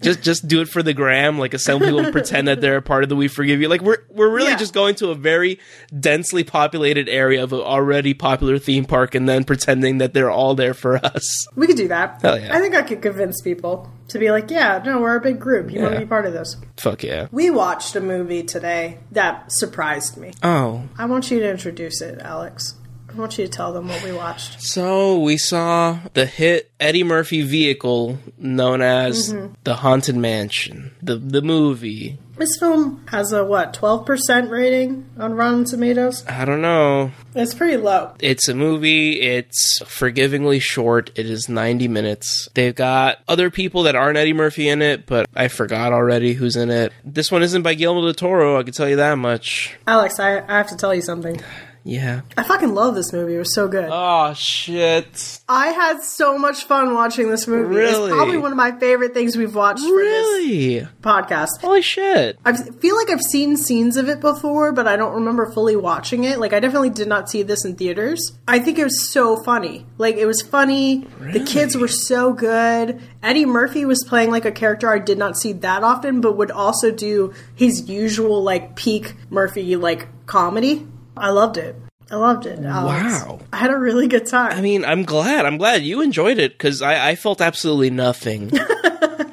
just 0.00 0.22
just 0.22 0.48
do 0.48 0.60
it 0.60 0.68
for 0.68 0.82
the 0.82 0.94
gram, 0.94 1.38
like 1.38 1.54
assemble 1.54 1.86
people 1.86 2.00
and 2.00 2.12
pretend 2.12 2.48
that 2.48 2.60
they're 2.60 2.76
a 2.76 2.82
part 2.82 3.02
of 3.02 3.08
the 3.08 3.16
We 3.16 3.28
Forgive 3.28 3.60
You? 3.60 3.68
Like 3.68 3.82
we're 3.82 3.98
we're 4.10 4.30
really 4.30 4.50
Yeah. 4.50 4.56
just 4.56 4.72
going 4.74 4.94
to 4.96 5.08
a 5.10 5.14
very 5.14 5.58
densely 5.98 6.44
populated 6.44 7.08
area 7.08 7.42
of 7.42 7.52
an 7.52 7.60
already 7.60 8.14
popular 8.14 8.58
theme 8.58 8.84
park 8.84 9.14
and 9.14 9.28
then 9.28 9.44
pretending 9.44 9.98
that 9.98 10.14
they're 10.14 10.30
all 10.30 10.54
there 10.54 10.74
for 10.74 10.96
us. 11.04 11.46
We 11.56 11.66
could 11.66 11.76
do 11.76 11.88
that. 11.88 12.20
Hell 12.22 12.38
yeah. 12.40 12.56
I 12.56 12.60
think 12.60 12.74
I 12.74 12.82
could 12.82 13.02
convince 13.02 13.40
people 13.42 13.90
to 14.08 14.18
be 14.18 14.30
like, 14.30 14.50
yeah, 14.50 14.82
no, 14.84 15.00
we're 15.00 15.16
a 15.16 15.20
big 15.20 15.38
group. 15.38 15.70
You 15.70 15.82
want 15.82 15.94
to 15.94 16.00
be 16.00 16.06
part 16.06 16.26
of 16.26 16.32
this. 16.32 16.56
Fuck 16.78 17.02
yeah. 17.04 17.28
We 17.30 17.50
watched 17.50 17.94
a 17.94 18.00
movie 18.00 18.42
today 18.42 18.98
that 19.12 19.52
surprised 19.52 20.16
me. 20.16 20.32
Oh. 20.42 20.88
I 20.98 21.04
want 21.06 21.30
you 21.30 21.38
to 21.40 21.48
introduce 21.48 22.00
it, 22.00 22.18
Alex. 22.20 22.74
I 23.12 23.16
want 23.18 23.36
you 23.38 23.44
to 23.46 23.50
tell 23.50 23.72
them 23.72 23.88
what 23.88 24.02
we 24.04 24.12
watched. 24.12 24.62
So 24.62 25.18
we 25.18 25.36
saw 25.36 25.98
the 26.14 26.26
hit 26.26 26.70
Eddie 26.78 27.02
Murphy 27.04 27.42
vehicle 27.42 28.18
known 28.38 28.82
as 28.82 29.32
Mm-hmm. 29.32 29.54
The 29.64 29.74
Haunted 29.76 30.16
Mansion. 30.16 30.92
The 31.02 31.16
the 31.16 31.42
movie. 31.42 32.18
This 32.36 32.56
film 32.58 33.04
has 33.08 33.32
a 33.34 33.44
what, 33.44 33.74
12% 33.74 34.48
rating 34.48 35.04
on 35.18 35.34
Rotten 35.34 35.66
Tomatoes? 35.66 36.24
I 36.26 36.46
don't 36.46 36.62
know. 36.62 37.10
It's 37.34 37.52
pretty 37.52 37.76
low. 37.76 38.14
It's 38.18 38.48
a 38.48 38.54
movie. 38.54 39.20
It's 39.20 39.78
forgivingly 39.84 40.58
short. 40.58 41.10
It 41.16 41.26
is 41.26 41.50
90 41.50 41.88
minutes. 41.88 42.48
They've 42.54 42.74
got 42.74 43.18
other 43.28 43.50
people 43.50 43.82
that 43.82 43.94
aren't 43.94 44.16
Eddie 44.16 44.32
Murphy 44.32 44.70
in 44.70 44.80
it, 44.80 45.04
but 45.04 45.26
I 45.36 45.48
forgot 45.48 45.92
already 45.92 46.32
who's 46.32 46.56
in 46.56 46.70
it. 46.70 46.94
This 47.04 47.30
one 47.30 47.42
isn't 47.42 47.60
by 47.60 47.74
Guillermo 47.74 48.06
del 48.06 48.14
Toro, 48.14 48.58
I 48.58 48.62
can 48.62 48.72
tell 48.72 48.88
you 48.88 48.96
that 48.96 49.16
much. 49.16 49.76
Alex, 49.86 50.18
I, 50.18 50.38
I 50.38 50.56
have 50.56 50.68
to 50.68 50.76
tell 50.76 50.94
you 50.94 51.02
something. 51.02 51.38
Yeah. 51.82 52.20
I 52.36 52.42
fucking 52.42 52.74
love 52.74 52.94
this 52.94 53.12
movie. 53.12 53.34
It 53.34 53.38
was 53.38 53.54
so 53.54 53.66
good. 53.66 53.88
Oh, 53.90 54.34
shit. 54.34 55.40
I 55.48 55.68
had 55.68 56.02
so 56.02 56.36
much 56.38 56.64
fun 56.64 56.92
watching 56.94 57.30
this 57.30 57.46
movie. 57.46 57.74
Really? 57.74 58.10
It's 58.10 58.14
probably 58.14 58.36
one 58.36 58.50
of 58.52 58.56
my 58.56 58.78
favorite 58.78 59.14
things 59.14 59.36
we've 59.36 59.54
watched 59.54 59.82
for 59.82 59.94
Really? 59.94 60.80
this 60.80 60.88
podcast. 61.00 61.60
Holy 61.60 61.80
shit. 61.82 62.38
I 62.44 62.52
feel 62.52 62.96
like 62.96 63.08
I've 63.10 63.22
seen 63.22 63.56
scenes 63.56 63.96
of 63.96 64.08
it 64.08 64.20
before, 64.20 64.72
but 64.72 64.86
I 64.86 64.96
don't 64.96 65.14
remember 65.14 65.50
fully 65.52 65.74
watching 65.76 66.24
it. 66.24 66.38
Like, 66.38 66.52
I 66.52 66.60
definitely 66.60 66.90
did 66.90 67.08
not 67.08 67.30
see 67.30 67.42
this 67.42 67.64
in 67.64 67.76
theaters. 67.76 68.32
I 68.46 68.58
think 68.58 68.78
it 68.78 68.84
was 68.84 69.10
so 69.10 69.42
funny. 69.42 69.86
Like, 69.96 70.16
it 70.16 70.26
was 70.26 70.42
funny. 70.42 71.06
The 71.32 71.40
kids 71.40 71.76
were 71.76 71.88
so 71.88 72.32
good. 72.34 73.00
Eddie 73.22 73.46
Murphy 73.46 73.84
was 73.86 74.04
playing 74.06 74.30
like 74.30 74.44
a 74.44 74.52
character 74.52 74.90
I 74.92 74.98
did 74.98 75.16
not 75.18 75.36
see 75.38 75.52
that 75.54 75.82
often, 75.82 76.20
but 76.20 76.36
would 76.36 76.50
also 76.50 76.90
do 76.90 77.32
his 77.54 77.88
usual, 77.88 78.42
like, 78.42 78.76
peak 78.76 79.14
Murphy, 79.30 79.76
like, 79.76 80.08
comedy. 80.26 80.86
I 81.20 81.30
loved 81.30 81.56
it. 81.56 81.76
I 82.10 82.16
loved 82.16 82.46
it. 82.46 82.58
Alex. 82.58 83.24
Wow. 83.24 83.38
I 83.52 83.58
had 83.58 83.70
a 83.70 83.78
really 83.78 84.08
good 84.08 84.26
time. 84.26 84.52
I 84.52 84.60
mean, 84.60 84.84
I'm 84.84 85.04
glad. 85.04 85.46
I'm 85.46 85.58
glad 85.58 85.82
you 85.82 86.00
enjoyed 86.02 86.38
it 86.38 86.52
because 86.52 86.82
I, 86.82 87.10
I 87.10 87.14
felt 87.14 87.40
absolutely 87.40 87.90
nothing. 87.90 88.50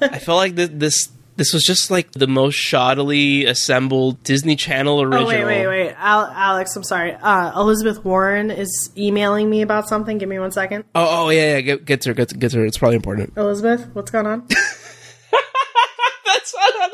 I 0.02 0.20
felt 0.20 0.38
like 0.38 0.56
th- 0.56 0.72
this 0.74 1.10
this 1.38 1.54
was 1.54 1.64
just 1.64 1.90
like 1.90 2.12
the 2.12 2.28
most 2.28 2.56
shoddily 2.56 3.48
assembled 3.48 4.24
Disney 4.24 4.56
Channel 4.56 5.02
original. 5.02 5.24
Oh 5.24 5.28
wait, 5.28 5.46
wait, 5.46 5.68
wait, 5.68 5.96
Al- 5.98 6.32
Alex. 6.32 6.76
I'm 6.76 6.84
sorry. 6.84 7.14
Uh, 7.14 7.60
Elizabeth 7.60 8.04
Warren 8.04 8.52
is 8.52 8.92
emailing 8.98 9.50
me 9.50 9.62
about 9.62 9.88
something. 9.88 10.18
Give 10.18 10.30
me 10.30 10.40
one 10.40 10.52
second. 10.52 10.84
Oh, 10.94 11.26
oh 11.26 11.30
yeah, 11.30 11.56
yeah. 11.56 11.62
Get, 11.62 11.86
get 11.86 12.02
to 12.02 12.10
her. 12.10 12.14
Get 12.14 12.30
to, 12.30 12.38
get 12.38 12.52
to 12.52 12.58
her. 12.60 12.66
It's 12.66 12.78
probably 12.78 12.96
important. 12.98 13.38
Elizabeth, 13.38 13.88
what's 13.94 14.12
going 14.12 14.26
on? 14.28 14.48
That's 16.26 16.56
not 16.56 16.92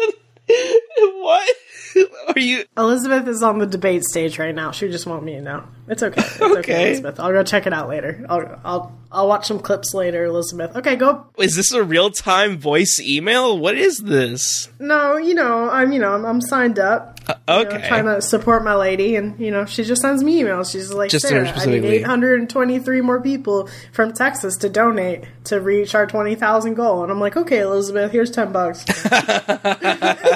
what 0.97 1.55
are 2.27 2.39
you? 2.39 2.63
Elizabeth 2.77 3.27
is 3.27 3.43
on 3.43 3.59
the 3.59 3.65
debate 3.67 4.03
stage 4.03 4.39
right 4.39 4.53
now. 4.55 4.71
She 4.71 4.89
just 4.89 5.05
want 5.05 5.23
me 5.23 5.33
to 5.35 5.41
know. 5.41 5.63
It's 5.87 6.01
okay. 6.01 6.21
It's 6.21 6.41
okay, 6.41 6.59
Okay. 6.59 6.87
Elizabeth. 6.87 7.19
I'll 7.19 7.31
go 7.31 7.43
check 7.43 7.67
it 7.67 7.73
out 7.73 7.89
later. 7.89 8.25
I'll 8.29 8.59
I'll 8.63 8.97
I'll 9.11 9.27
watch 9.27 9.47
some 9.47 9.59
clips 9.59 9.93
later, 9.93 10.23
Elizabeth. 10.25 10.75
Okay, 10.77 10.95
go. 10.95 11.25
Is 11.37 11.55
this 11.55 11.71
a 11.73 11.83
real 11.83 12.09
time 12.09 12.57
voice 12.57 12.99
email? 13.01 13.57
What 13.57 13.77
is 13.77 13.97
this? 13.99 14.69
No, 14.79 15.17
you 15.17 15.33
know, 15.33 15.69
I'm 15.69 15.91
you 15.91 15.99
know 15.99 16.13
I'm, 16.13 16.25
I'm 16.25 16.41
signed 16.41 16.79
up. 16.79 17.19
Uh, 17.27 17.35
You 17.47 17.53
know, 17.53 17.69
okay. 17.77 17.87
trying 17.87 18.05
to 18.05 18.21
support 18.21 18.63
my 18.65 18.75
lady, 18.75 19.15
and 19.15 19.39
you 19.39 19.51
know 19.51 19.65
she 19.65 19.83
just 19.83 20.01
sends 20.01 20.23
me 20.23 20.41
emails. 20.41 20.71
She's 20.71 20.91
like, 20.93 21.09
Just 21.11 21.27
Sarah, 21.27 21.41
I 21.41 21.51
need 21.51 21.51
specifically. 21.51 21.95
823 21.97 23.01
more 23.01 23.21
people 23.21 23.69
from 23.93 24.13
Texas 24.13 24.57
to 24.57 24.69
donate 24.69 25.23
to 25.45 25.59
reach 25.61 25.95
our 25.95 26.05
20,000 26.07 26.73
goal. 26.73 27.03
And 27.03 27.11
I'm 27.11 27.19
like, 27.19 27.35
okay, 27.37 27.59
Elizabeth, 27.59 28.11
here's 28.11 28.31
10 28.31 28.51
bucks. 28.51 28.83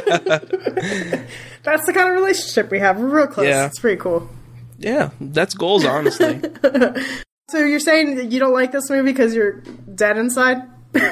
That's 1.63 1.85
the 1.85 1.93
kind 1.93 2.09
of 2.09 2.15
relationship 2.15 2.71
we 2.71 2.79
have. 2.79 2.97
We're 2.99 3.07
real 3.07 3.27
close. 3.27 3.47
Yeah. 3.47 3.65
It's 3.67 3.79
pretty 3.79 3.99
cool. 3.99 4.29
yeah, 4.77 5.09
that's 5.19 5.53
goals, 5.53 5.85
honestly. 5.85 6.41
So 7.49 7.59
you're 7.59 7.79
saying 7.79 8.15
that 8.15 8.29
you 8.29 8.41
don't 8.41 8.51
like 8.51 8.73
this 8.73 8.89
movie 8.89 9.09
because 9.09 9.33
you're 9.33 9.61
dead 9.95 10.17
inside? 10.17 10.63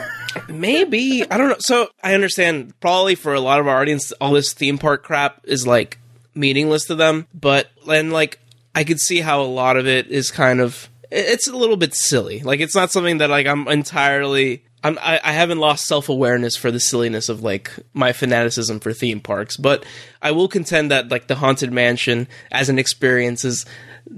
Maybe 0.50 1.24
I 1.32 1.38
don't 1.38 1.48
know. 1.48 1.56
So 1.60 1.88
I 2.04 2.14
understand 2.14 2.78
probably 2.82 3.16
for 3.16 3.34
a 3.34 3.40
lot 3.40 3.62
of 3.62 3.68
our 3.70 3.80
audience, 3.80 4.12
all 4.20 4.34
this 4.34 4.52
theme 4.52 4.78
park 4.78 5.02
crap 5.04 5.40
is 5.46 5.66
like 5.66 5.98
meaningless 6.34 6.88
to 6.88 6.96
them. 6.96 7.28
But 7.34 7.70
then, 7.88 8.12
like, 8.12 8.40
I 8.74 8.84
could 8.84 9.00
see 9.00 9.22
how 9.22 9.42
a 9.42 9.48
lot 9.48 9.78
of 9.78 9.88
it 9.88 10.08
is 10.08 10.30
kind 10.30 10.60
of 10.60 10.90
it's 11.10 11.48
a 11.48 11.56
little 11.56 11.78
bit 11.78 11.94
silly. 11.94 12.42
Like, 12.42 12.60
it's 12.60 12.76
not 12.76 12.92
something 12.92 13.20
that 13.20 13.30
like 13.30 13.48
I'm 13.48 13.70
entirely. 13.70 14.66
I'm, 14.86 15.00
I, 15.02 15.20
I 15.24 15.32
haven't 15.32 15.58
lost 15.58 15.88
self 15.88 16.10
awareness 16.10 16.56
for 16.56 16.70
the 16.70 16.80
silliness 16.80 17.28
of 17.28 17.42
like 17.42 17.72
my 17.94 18.14
fanaticism 18.14 18.80
for 18.80 18.94
theme 18.94 19.20
parks, 19.20 19.58
but 19.58 19.84
I 20.22 20.30
will 20.30 20.48
contend 20.48 20.92
that 20.92 21.10
like 21.10 21.26
the 21.26 21.36
haunted 21.36 21.74
mansion 21.74 22.28
as 22.52 22.70
an 22.70 22.78
experience 22.78 23.44
is 23.44 23.66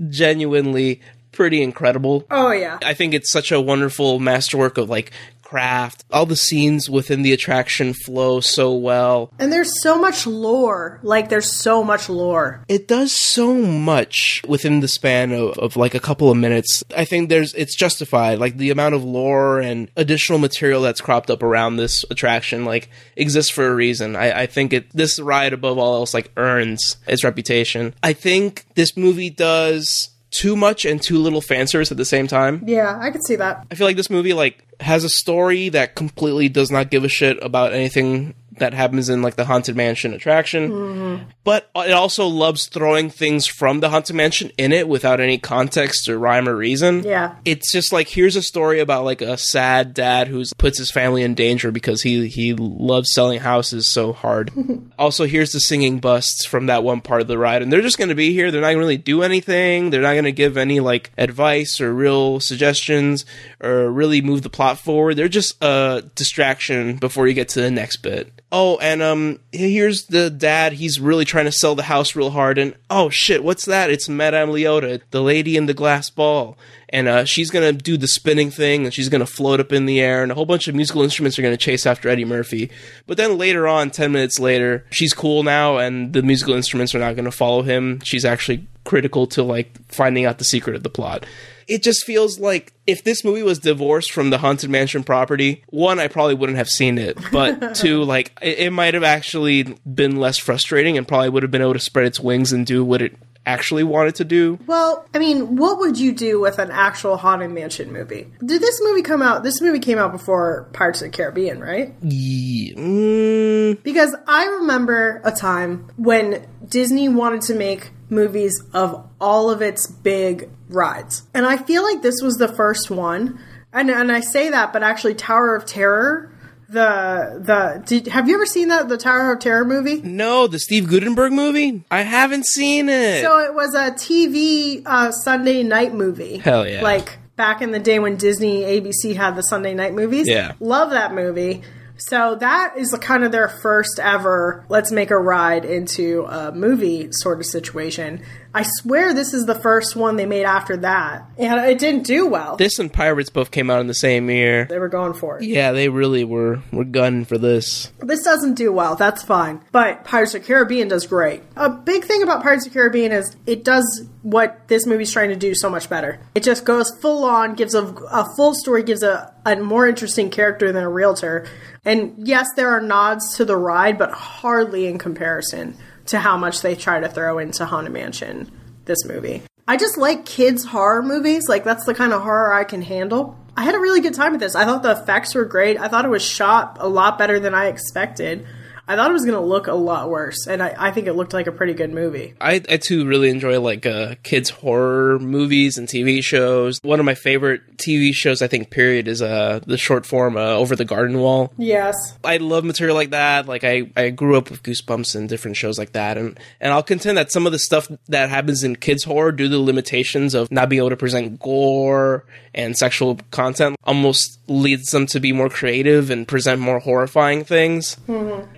genuinely 0.09 0.99
pretty 1.31 1.61
incredible. 1.61 2.25
Oh 2.29 2.51
yeah. 2.51 2.79
I 2.83 2.93
think 2.93 3.13
it's 3.13 3.31
such 3.31 3.51
a 3.53 3.61
wonderful 3.61 4.19
masterwork 4.19 4.77
of 4.77 4.89
like 4.89 5.11
craft. 5.47 6.03
All 6.11 6.25
the 6.25 6.35
scenes 6.35 6.89
within 6.89 7.21
the 7.21 7.31
attraction 7.31 7.93
flow 7.93 8.41
so 8.41 8.73
well. 8.73 9.31
And 9.39 9.51
there's 9.51 9.81
so 9.81 9.97
much 9.97 10.27
lore. 10.27 10.99
Like 11.03 11.29
there's 11.29 11.55
so 11.55 11.83
much 11.83 12.09
lore. 12.09 12.65
It 12.67 12.87
does 12.87 13.13
so 13.13 13.53
much 13.53 14.41
within 14.45 14.81
the 14.81 14.89
span 14.89 15.31
of, 15.31 15.57
of 15.57 15.77
like 15.77 15.95
a 15.95 16.01
couple 16.01 16.29
of 16.29 16.37
minutes. 16.37 16.83
I 16.95 17.05
think 17.05 17.29
there's 17.29 17.53
it's 17.53 17.75
justified. 17.75 18.39
Like 18.39 18.57
the 18.57 18.71
amount 18.71 18.95
of 18.95 19.05
lore 19.05 19.59
and 19.59 19.89
additional 19.95 20.39
material 20.39 20.81
that's 20.81 21.01
cropped 21.01 21.29
up 21.29 21.41
around 21.41 21.77
this 21.77 22.03
attraction 22.09 22.65
like 22.65 22.89
exists 23.15 23.51
for 23.51 23.67
a 23.67 23.75
reason. 23.75 24.17
I, 24.17 24.41
I 24.41 24.45
think 24.47 24.73
it 24.73 24.91
this 24.91 25.17
ride 25.17 25.53
above 25.53 25.77
all 25.77 25.95
else 25.95 26.13
like 26.13 26.31
earns 26.35 26.97
its 27.07 27.23
reputation. 27.23 27.93
I 28.03 28.11
think 28.11 28.65
this 28.75 28.97
movie 28.97 29.29
does 29.29 30.09
too 30.37 30.55
much 30.55 30.85
and 30.85 31.01
too 31.01 31.17
little 31.17 31.41
fan 31.41 31.67
service 31.67 31.91
at 31.91 31.97
the 31.97 32.05
same 32.05 32.27
time. 32.27 32.63
Yeah, 32.65 32.97
I 32.99 33.11
could 33.11 33.25
see 33.25 33.35
that. 33.37 33.65
I 33.71 33.75
feel 33.75 33.87
like 33.87 33.97
this 33.97 34.09
movie 34.09 34.33
like 34.33 34.63
has 34.79 35.03
a 35.03 35.09
story 35.09 35.69
that 35.69 35.95
completely 35.95 36.49
does 36.49 36.69
not 36.71 36.91
give 36.91 37.03
a 37.03 37.09
shit 37.09 37.41
about 37.43 37.73
anything 37.73 38.35
that 38.59 38.73
happens 38.73 39.09
in 39.09 39.21
like 39.21 39.35
the 39.35 39.45
haunted 39.45 39.75
mansion 39.75 40.13
attraction. 40.13 40.69
Mm-hmm. 40.69 41.23
But 41.43 41.69
it 41.75 41.91
also 41.91 42.27
loves 42.27 42.67
throwing 42.67 43.09
things 43.09 43.45
from 43.47 43.79
the 43.79 43.89
haunted 43.89 44.15
mansion 44.15 44.51
in 44.57 44.71
it 44.71 44.87
without 44.87 45.19
any 45.19 45.37
context 45.37 46.09
or 46.09 46.17
rhyme 46.19 46.47
or 46.47 46.55
reason. 46.55 47.03
Yeah. 47.03 47.35
it's 47.45 47.71
just 47.71 47.93
like 47.93 48.07
here's 48.09 48.35
a 48.35 48.41
story 48.41 48.79
about 48.79 49.05
like 49.05 49.21
a 49.21 49.37
sad 49.37 49.93
dad 49.93 50.27
who 50.27 50.43
puts 50.57 50.77
his 50.77 50.91
family 50.91 51.23
in 51.23 51.35
danger 51.35 51.71
because 51.71 52.01
he 52.01 52.27
he 52.27 52.53
loves 52.53 53.13
selling 53.13 53.39
houses 53.39 53.89
so 53.91 54.13
hard. 54.13 54.51
Also 54.97 55.25
here's 55.25 55.51
the 55.51 55.59
singing 55.59 55.99
busts 55.99 56.45
from 56.45 56.65
that 56.65 56.83
one 56.83 57.01
part 57.01 57.21
of 57.21 57.27
the 57.27 57.37
ride 57.37 57.61
and 57.61 57.71
they're 57.71 57.81
just 57.81 57.97
going 57.97 58.09
to 58.09 58.15
be 58.15 58.33
here. 58.33 58.49
They're 58.49 58.61
not 58.61 58.67
going 58.67 58.77
to 58.77 58.79
really 58.79 58.97
do 58.97 59.21
anything. 59.21 59.89
They're 59.89 60.01
not 60.01 60.13
going 60.13 60.23
to 60.23 60.31
give 60.31 60.57
any 60.57 60.79
like 60.79 61.11
advice 61.17 61.79
or 61.79 61.93
real 61.93 62.39
suggestions 62.39 63.25
or 63.61 63.91
really 63.91 64.21
move 64.21 64.41
the 64.41 64.49
plot 64.49 64.79
forward. 64.79 65.15
They're 65.15 65.27
just 65.27 65.61
a 65.63 66.03
distraction 66.15 66.95
before 66.97 67.27
you 67.27 67.33
get 67.33 67.49
to 67.49 67.61
the 67.61 67.71
next 67.71 67.97
bit 67.97 68.31
oh 68.51 68.77
and 68.77 69.01
um 69.01 69.39
here's 69.51 70.05
the 70.05 70.29
dad. 70.29 70.73
He's 70.73 70.99
really 70.99 71.25
trying 71.25 71.45
to 71.45 71.51
sell 71.51 71.75
the 71.75 71.83
house 71.83 72.15
real 72.15 72.31
hard. 72.31 72.57
And 72.57 72.75
oh 72.89 73.09
shit 73.09 73.43
what's 73.43 73.65
that? 73.65 73.89
It's 73.89 74.09
madame 74.09 74.49
leota 74.49 75.01
the 75.11 75.21
lady 75.21 75.57
in 75.57 75.65
the 75.65 75.73
glass 75.73 76.09
ball. 76.09 76.57
And 76.89 77.09
uh, 77.09 77.25
she's 77.25 77.51
gonna 77.51 77.73
do 77.73 77.97
the 77.97 78.07
spinning 78.07 78.49
thing 78.49 78.85
and 78.85 78.93
she's 78.93 79.09
gonna 79.09 79.25
float 79.25 79.59
up 79.59 79.73
in 79.73 79.85
the 79.85 79.99
air 79.99 80.23
and 80.23 80.31
a 80.31 80.35
whole 80.35 80.45
bunch 80.45 80.67
of 80.67 80.75
musical 80.75 81.01
instruments 81.01 81.37
are 81.37 81.41
gonna 81.41 81.57
chase 81.57 81.85
after 81.85 82.07
eddie 82.09 82.25
murphy. 82.25 82.71
But 83.05 83.17
then 83.17 83.37
later 83.37 83.67
on 83.67 83.91
10 83.91 84.11
minutes 84.11 84.39
later 84.39 84.85
she's 84.89 85.13
cool 85.13 85.43
now 85.43 85.77
and 85.77 86.13
the 86.13 86.21
musical 86.21 86.53
instruments 86.53 86.95
are 86.95 86.99
not 86.99 87.15
gonna 87.15 87.31
follow 87.31 87.63
him. 87.63 87.99
She's 88.03 88.25
actually 88.25 88.67
critical 88.85 89.27
to 89.27 89.43
like 89.43 89.71
finding 89.89 90.25
out 90.25 90.37
the 90.37 90.45
secret 90.45 90.75
of 90.75 90.83
the 90.83 90.89
plot 90.89 91.25
it 91.67 91.83
just 91.83 92.05
feels 92.05 92.39
like 92.39 92.73
if 92.85 93.03
this 93.03 93.23
movie 93.23 93.43
was 93.43 93.59
divorced 93.59 94.11
from 94.11 94.29
the 94.29 94.37
haunted 94.37 94.69
mansion 94.69 95.03
property 95.03 95.63
one 95.67 95.99
i 95.99 96.07
probably 96.07 96.33
wouldn't 96.35 96.57
have 96.57 96.69
seen 96.69 96.97
it 96.97 97.17
but 97.31 97.75
two 97.75 98.03
like 98.03 98.31
it, 98.41 98.59
it 98.59 98.71
might 98.71 98.93
have 98.93 99.03
actually 99.03 99.63
been 99.85 100.15
less 100.17 100.37
frustrating 100.37 100.97
and 100.97 101.07
probably 101.07 101.29
would 101.29 101.43
have 101.43 101.51
been 101.51 101.61
able 101.61 101.73
to 101.73 101.79
spread 101.79 102.05
its 102.05 102.19
wings 102.19 102.51
and 102.53 102.65
do 102.65 102.83
what 102.85 103.01
it 103.01 103.15
actually 103.45 103.83
wanted 103.83 104.13
to 104.13 104.25
do 104.25 104.59
Well, 104.67 105.07
I 105.13 105.19
mean, 105.19 105.55
what 105.55 105.79
would 105.79 105.97
you 105.97 106.11
do 106.11 106.37
with 106.41 106.59
an 106.59 106.69
actual 106.69 107.15
Haunted 107.15 107.49
Mansion 107.49 107.93
movie? 107.93 108.27
Did 108.45 108.61
this 108.61 108.81
movie 108.83 109.03
come 109.03 109.21
out? 109.21 109.43
This 109.43 109.61
movie 109.61 109.79
came 109.79 109.97
out 109.97 110.11
before 110.11 110.67
Pirates 110.73 111.01
of 111.01 111.09
the 111.13 111.15
Caribbean, 111.17 111.61
right? 111.61 111.93
Ye- 112.03 112.73
mm, 112.75 113.81
Because 113.83 114.13
I 114.27 114.47
remember 114.47 115.21
a 115.23 115.31
time 115.31 115.89
when 115.95 116.45
Disney 116.67 117.07
wanted 117.07 117.41
to 117.43 117.55
make 117.55 117.91
movies 118.09 118.63
of 118.73 119.07
all 119.19 119.49
of 119.49 119.61
its 119.61 119.87
big 119.87 120.49
rides. 120.69 121.23
And 121.33 121.45
I 121.45 121.57
feel 121.57 121.83
like 121.83 122.01
this 122.01 122.21
was 122.21 122.35
the 122.35 122.47
first 122.47 122.89
one. 122.89 123.39
And, 123.73 123.89
and 123.89 124.11
I 124.11 124.21
say 124.21 124.49
that, 124.49 124.73
but 124.73 124.83
actually, 124.83 125.13
Tower 125.15 125.55
of 125.55 125.65
Terror. 125.65 126.31
The 126.69 127.39
the 127.45 127.81
did, 127.85 128.07
have 128.07 128.27
you 128.27 128.35
ever 128.35 128.45
seen 128.45 128.67
that 128.67 128.89
the 128.89 128.97
Tower 128.97 129.31
of 129.31 129.39
Terror 129.39 129.63
movie? 129.63 130.01
no 130.01 130.47
the 130.47 130.59
steve 130.59 130.89
Guttenberg 130.89 131.31
movie 131.31 131.85
i 131.89 132.01
haven't 132.01 132.45
seen 132.45 132.89
it 132.89 133.23
So 133.23 133.39
it 133.39 133.53
was 133.53 133.73
a 133.73 133.91
TV 133.91 134.81
uh, 134.85 135.11
Sunday 135.13 135.63
night 135.63 135.93
movie. 135.93 136.39
Hell 136.39 136.67
yeah. 136.67 136.81
Like 136.81 137.19
back 137.37 137.61
in 137.61 137.71
the 137.71 137.79
day 137.79 137.99
when 137.99 138.17
Disney 138.17 138.63
ABC 138.63 139.15
had 139.15 139.37
the 139.37 139.43
Sunday 139.43 139.75
night 139.75 139.93
movies. 139.93 140.27
Yeah. 140.27 140.55
Love 140.59 140.89
that 140.89 141.13
movie. 141.13 141.61
So 141.97 142.35
that 142.35 142.77
is 142.77 142.95
kind 143.01 143.23
of 143.23 143.31
their 143.31 143.49
first 143.49 143.99
ever 143.99 144.65
let's 144.69 144.91
make 144.91 145.11
a 145.11 145.17
ride 145.17 145.65
into 145.65 146.25
a 146.25 146.51
movie 146.51 147.09
sort 147.11 147.39
of 147.39 147.45
situation. 147.45 148.23
I 148.57 148.63
swear 148.63 149.13
this 149.13 149.35
is 149.35 149.45
the 149.45 149.53
first 149.53 149.95
one 149.95 150.15
they 150.15 150.25
made 150.25 150.45
after 150.45 150.77
that. 150.77 151.29
And 151.37 151.59
it 151.69 151.77
didn't 151.77 152.07
do 152.07 152.25
well. 152.25 152.55
this 152.55 152.79
and 152.79 152.91
pirates 152.91 153.29
both 153.29 153.51
came 153.51 153.69
out 153.69 153.81
in 153.81 153.85
the 153.85 153.93
same 153.93 154.31
year 154.31 154.65
they 154.65 154.79
were 154.79 154.89
going 154.89 155.13
for 155.13 155.37
it. 155.37 155.43
yeah 155.43 155.73
they 155.73 155.89
really 155.89 156.23
were 156.23 156.63
were 156.71 156.83
gunning 156.83 157.23
for 157.23 157.37
this 157.37 157.91
This 157.99 158.23
doesn't 158.23 158.55
do 158.55 158.71
well. 158.71 158.95
That's 158.95 159.21
fine. 159.21 159.61
But 159.71 160.05
Pirates 160.05 160.33
of 160.33 160.41
the 160.41 160.47
Caribbean 160.47 160.87
does 160.87 161.05
great. 161.05 161.43
A 161.55 161.69
big 161.69 162.05
thing 162.05 162.23
about 162.23 162.41
Pirates 162.41 162.65
of 162.65 162.73
the 162.73 162.79
Caribbean 162.79 163.11
is 163.11 163.35
it 163.45 163.63
does 163.63 164.05
what 164.23 164.67
this 164.67 164.87
movie's 164.87 165.11
trying 165.11 165.29
to 165.29 165.35
do 165.35 165.53
so 165.53 165.69
much 165.69 165.87
better. 165.87 166.19
It 166.33 166.41
just 166.43 166.65
goes 166.65 166.89
full 166.99 167.25
on, 167.25 167.53
gives 167.53 167.75
a, 167.75 167.83
a 168.11 168.25
full 168.35 168.55
story, 168.55 168.81
gives 168.81 169.03
a, 169.03 169.33
a 169.45 169.55
more 169.57 169.87
interesting 169.87 170.29
character 170.31 170.71
than 170.71 170.83
a 170.83 170.89
realtor. 170.89 171.45
And 171.85 172.27
yes, 172.27 172.47
there 172.55 172.69
are 172.69 172.81
nods 172.81 173.35
to 173.37 173.45
the 173.45 173.55
ride, 173.55 173.97
but 173.97 174.11
hardly 174.11 174.87
in 174.87 174.97
comparison 174.97 175.77
to 176.07 176.19
how 176.19 176.37
much 176.37 176.61
they 176.61 176.75
try 176.75 176.99
to 176.99 177.09
throw 177.09 177.39
into 177.39 177.65
Haunted 177.65 177.93
Mansion, 177.93 178.51
this 178.85 179.05
movie. 179.05 179.43
I 179.67 179.77
just 179.77 179.97
like 179.97 180.25
kids' 180.25 180.65
horror 180.65 181.03
movies. 181.03 181.49
Like, 181.49 181.63
that's 181.63 181.85
the 181.85 181.93
kind 181.93 182.13
of 182.13 182.21
horror 182.21 182.53
I 182.53 182.63
can 182.63 182.81
handle. 182.81 183.37
I 183.55 183.63
had 183.63 183.75
a 183.75 183.79
really 183.79 184.01
good 184.01 184.13
time 184.13 184.31
with 184.31 184.39
this. 184.39 184.55
I 184.55 184.65
thought 184.65 184.83
the 184.83 184.91
effects 184.91 185.35
were 185.35 185.43
great. 185.43 185.79
I 185.79 185.87
thought 185.87 186.05
it 186.05 186.09
was 186.09 186.23
shot 186.23 186.77
a 186.79 186.87
lot 186.87 187.17
better 187.17 187.39
than 187.39 187.53
I 187.53 187.67
expected. 187.67 188.45
I 188.87 188.95
thought 188.95 189.09
it 189.09 189.13
was 189.13 189.25
going 189.25 189.35
to 189.35 189.45
look 189.45 189.67
a 189.67 189.73
lot 189.73 190.09
worse, 190.09 190.47
and 190.47 190.63
I, 190.63 190.73
I 190.77 190.91
think 190.91 191.07
it 191.07 191.13
looked 191.13 191.33
like 191.33 191.47
a 191.47 191.51
pretty 191.51 191.73
good 191.73 191.91
movie. 191.93 192.35
I, 192.39 192.61
I 192.69 192.77
too 192.77 193.05
really 193.05 193.29
enjoy 193.29 193.59
like 193.59 193.85
uh, 193.85 194.15
kids 194.23 194.49
horror 194.49 195.19
movies 195.19 195.77
and 195.77 195.87
TV 195.87 196.23
shows. 196.23 196.79
One 196.83 196.99
of 196.99 197.05
my 197.05 197.15
favorite 197.15 197.77
TV 197.77 198.13
shows, 198.13 198.41
I 198.41 198.47
think, 198.47 198.69
period, 198.69 199.07
is 199.07 199.21
uh 199.21 199.59
the 199.65 199.77
short 199.77 200.05
form 200.05 200.37
uh, 200.37 200.41
Over 200.41 200.75
the 200.75 200.85
Garden 200.85 201.19
Wall. 201.19 201.51
Yes. 201.57 201.95
I 202.23 202.37
love 202.37 202.63
material 202.63 202.95
like 202.95 203.09
that. 203.09 203.47
Like 203.47 203.63
I, 203.63 203.91
I 203.95 204.09
grew 204.09 204.37
up 204.37 204.49
with 204.49 204.63
Goosebumps 204.63 205.15
and 205.15 205.27
different 205.27 205.57
shows 205.57 205.77
like 205.77 205.91
that, 205.93 206.17
and 206.17 206.39
and 206.61 206.71
I'll 206.71 206.83
contend 206.83 207.17
that 207.17 207.31
some 207.31 207.45
of 207.45 207.51
the 207.51 207.59
stuff 207.59 207.87
that 208.07 208.29
happens 208.29 208.63
in 208.63 208.75
kids 208.77 209.03
horror 209.03 209.31
due 209.31 209.45
to 209.45 209.49
the 209.49 209.59
limitations 209.59 210.33
of 210.33 210.51
not 210.51 210.69
being 210.69 210.79
able 210.79 210.89
to 210.91 210.97
present 210.97 211.39
gore 211.39 212.23
and 212.53 212.75
sexual 212.77 213.19
content 213.31 213.75
almost 213.83 214.39
leads 214.47 214.89
them 214.91 215.05
to 215.05 215.19
be 215.19 215.31
more 215.31 215.49
creative 215.49 216.09
and 216.09 216.27
present 216.27 216.59
more 216.59 216.79
horrifying 216.79 217.43
things. 217.43 217.97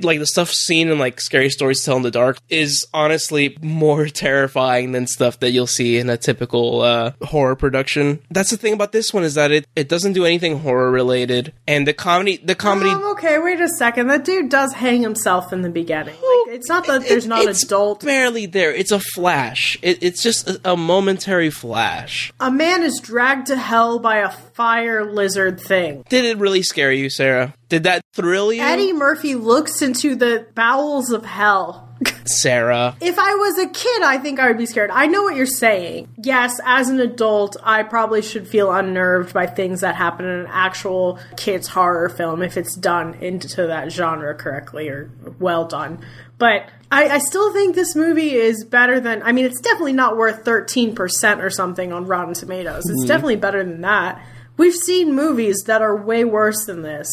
Like 0.01 0.18
the 0.19 0.27
stuff 0.27 0.51
seen 0.51 0.89
in 0.89 0.99
like 0.99 1.19
Scary 1.19 1.49
Stories 1.49 1.83
Tell 1.83 1.97
in 1.97 2.03
the 2.03 2.11
Dark 2.11 2.37
is 2.49 2.85
honestly 2.93 3.57
more 3.61 4.05
terrifying 4.09 4.91
than 4.91 5.07
stuff 5.07 5.39
that 5.39 5.51
you'll 5.51 5.67
see 5.67 5.97
in 5.97 6.09
a 6.09 6.17
typical 6.17 6.81
uh, 6.81 7.11
horror 7.23 7.55
production. 7.55 8.19
That's 8.29 8.51
the 8.51 8.57
thing 8.57 8.73
about 8.73 8.91
this 8.91 9.13
one 9.13 9.23
is 9.23 9.33
that 9.35 9.51
it, 9.51 9.67
it 9.75 9.89
doesn't 9.89 10.13
do 10.13 10.25
anything 10.25 10.59
horror 10.59 10.91
related, 10.91 11.53
and 11.67 11.87
the 11.87 11.93
comedy 11.93 12.37
the 12.37 12.55
comedy 12.55 12.89
Um, 12.89 13.03
okay, 13.11 13.39
wait 13.39 13.59
a 13.59 13.69
second. 13.69 14.07
That 14.07 14.25
dude 14.25 14.49
does 14.49 14.73
hang 14.73 15.01
himself 15.01 15.51
in 15.51 15.61
the 15.61 15.69
beginning. 15.69 16.15
Like, 16.15 16.55
it's 16.55 16.69
not 16.69 16.85
that 16.87 17.07
there's 17.07 17.27
not 17.27 17.45
it's 17.45 17.63
adult. 17.63 18.03
barely 18.05 18.45
there. 18.45 18.73
It's 18.73 18.91
a 18.91 18.99
flash. 18.99 19.77
It, 19.81 20.03
it's 20.03 20.21
just 20.21 20.49
a, 20.49 20.73
a 20.73 20.77
momentary 20.77 21.49
flash. 21.49 22.31
A 22.39 22.51
man 22.51 22.83
is 22.83 22.99
dragged 22.99 23.47
to 23.47 23.57
hell 23.57 23.99
by 23.99 24.17
a 24.17 24.29
fire 24.59 25.05
lizard 25.05 25.57
thing. 25.57 26.03
Did 26.09 26.25
it 26.25 26.37
really 26.37 26.63
scare 26.63 26.91
you, 26.91 27.09
Sarah? 27.09 27.53
Did 27.69 27.83
that 27.83 28.01
thrill 28.11 28.51
you, 28.51 28.61
Eddie 28.61 28.91
Murphy 28.91 29.35
looks 29.35 29.81
into 29.81 30.17
the 30.17 30.47
bowels 30.53 31.11
of 31.11 31.23
hell. 31.23 31.87
Sarah? 32.25 32.93
If 32.99 33.17
I 33.17 33.35
was 33.35 33.57
a 33.57 33.69
kid, 33.69 34.01
I 34.01 34.17
think 34.17 34.37
I 34.37 34.49
would 34.49 34.57
be 34.57 34.65
scared. 34.65 34.91
I 34.91 35.07
know 35.07 35.23
what 35.23 35.37
you're 35.37 35.45
saying. 35.45 36.09
Yes, 36.21 36.59
as 36.65 36.89
an 36.89 36.99
adult, 36.99 37.55
I 37.63 37.83
probably 37.83 38.21
should 38.21 38.49
feel 38.49 38.69
unnerved 38.69 39.33
by 39.33 39.47
things 39.47 39.79
that 39.79 39.95
happen 39.95 40.25
in 40.25 40.41
an 40.41 40.47
actual 40.49 41.19
kids' 41.37 41.69
horror 41.69 42.09
film 42.09 42.41
if 42.41 42.57
it's 42.57 42.75
done 42.75 43.13
into 43.15 43.65
that 43.67 43.93
genre 43.93 44.35
correctly 44.35 44.89
or 44.89 45.09
well 45.39 45.69
done. 45.69 46.03
But 46.37 46.69
I, 46.91 47.07
I 47.07 47.19
still 47.19 47.53
think 47.53 47.75
this 47.75 47.95
movie 47.95 48.33
is 48.33 48.65
better 48.65 48.99
than. 48.99 49.23
I 49.23 49.31
mean, 49.31 49.45
it's 49.45 49.61
definitely 49.61 49.93
not 49.93 50.17
worth 50.17 50.43
13% 50.43 51.41
or 51.41 51.49
something 51.49 51.93
on 51.93 52.07
Rotten 52.07 52.33
Tomatoes. 52.33 52.83
It's 52.89 53.01
mm-hmm. 53.01 53.07
definitely 53.07 53.35
better 53.37 53.63
than 53.63 53.81
that. 53.81 54.21
We've 54.59 54.75
seen 54.75 55.15
movies 55.15 55.63
that 55.67 55.81
are 55.81 55.95
way 55.95 56.25
worse 56.25 56.65
than 56.65 56.81
this. 56.81 57.07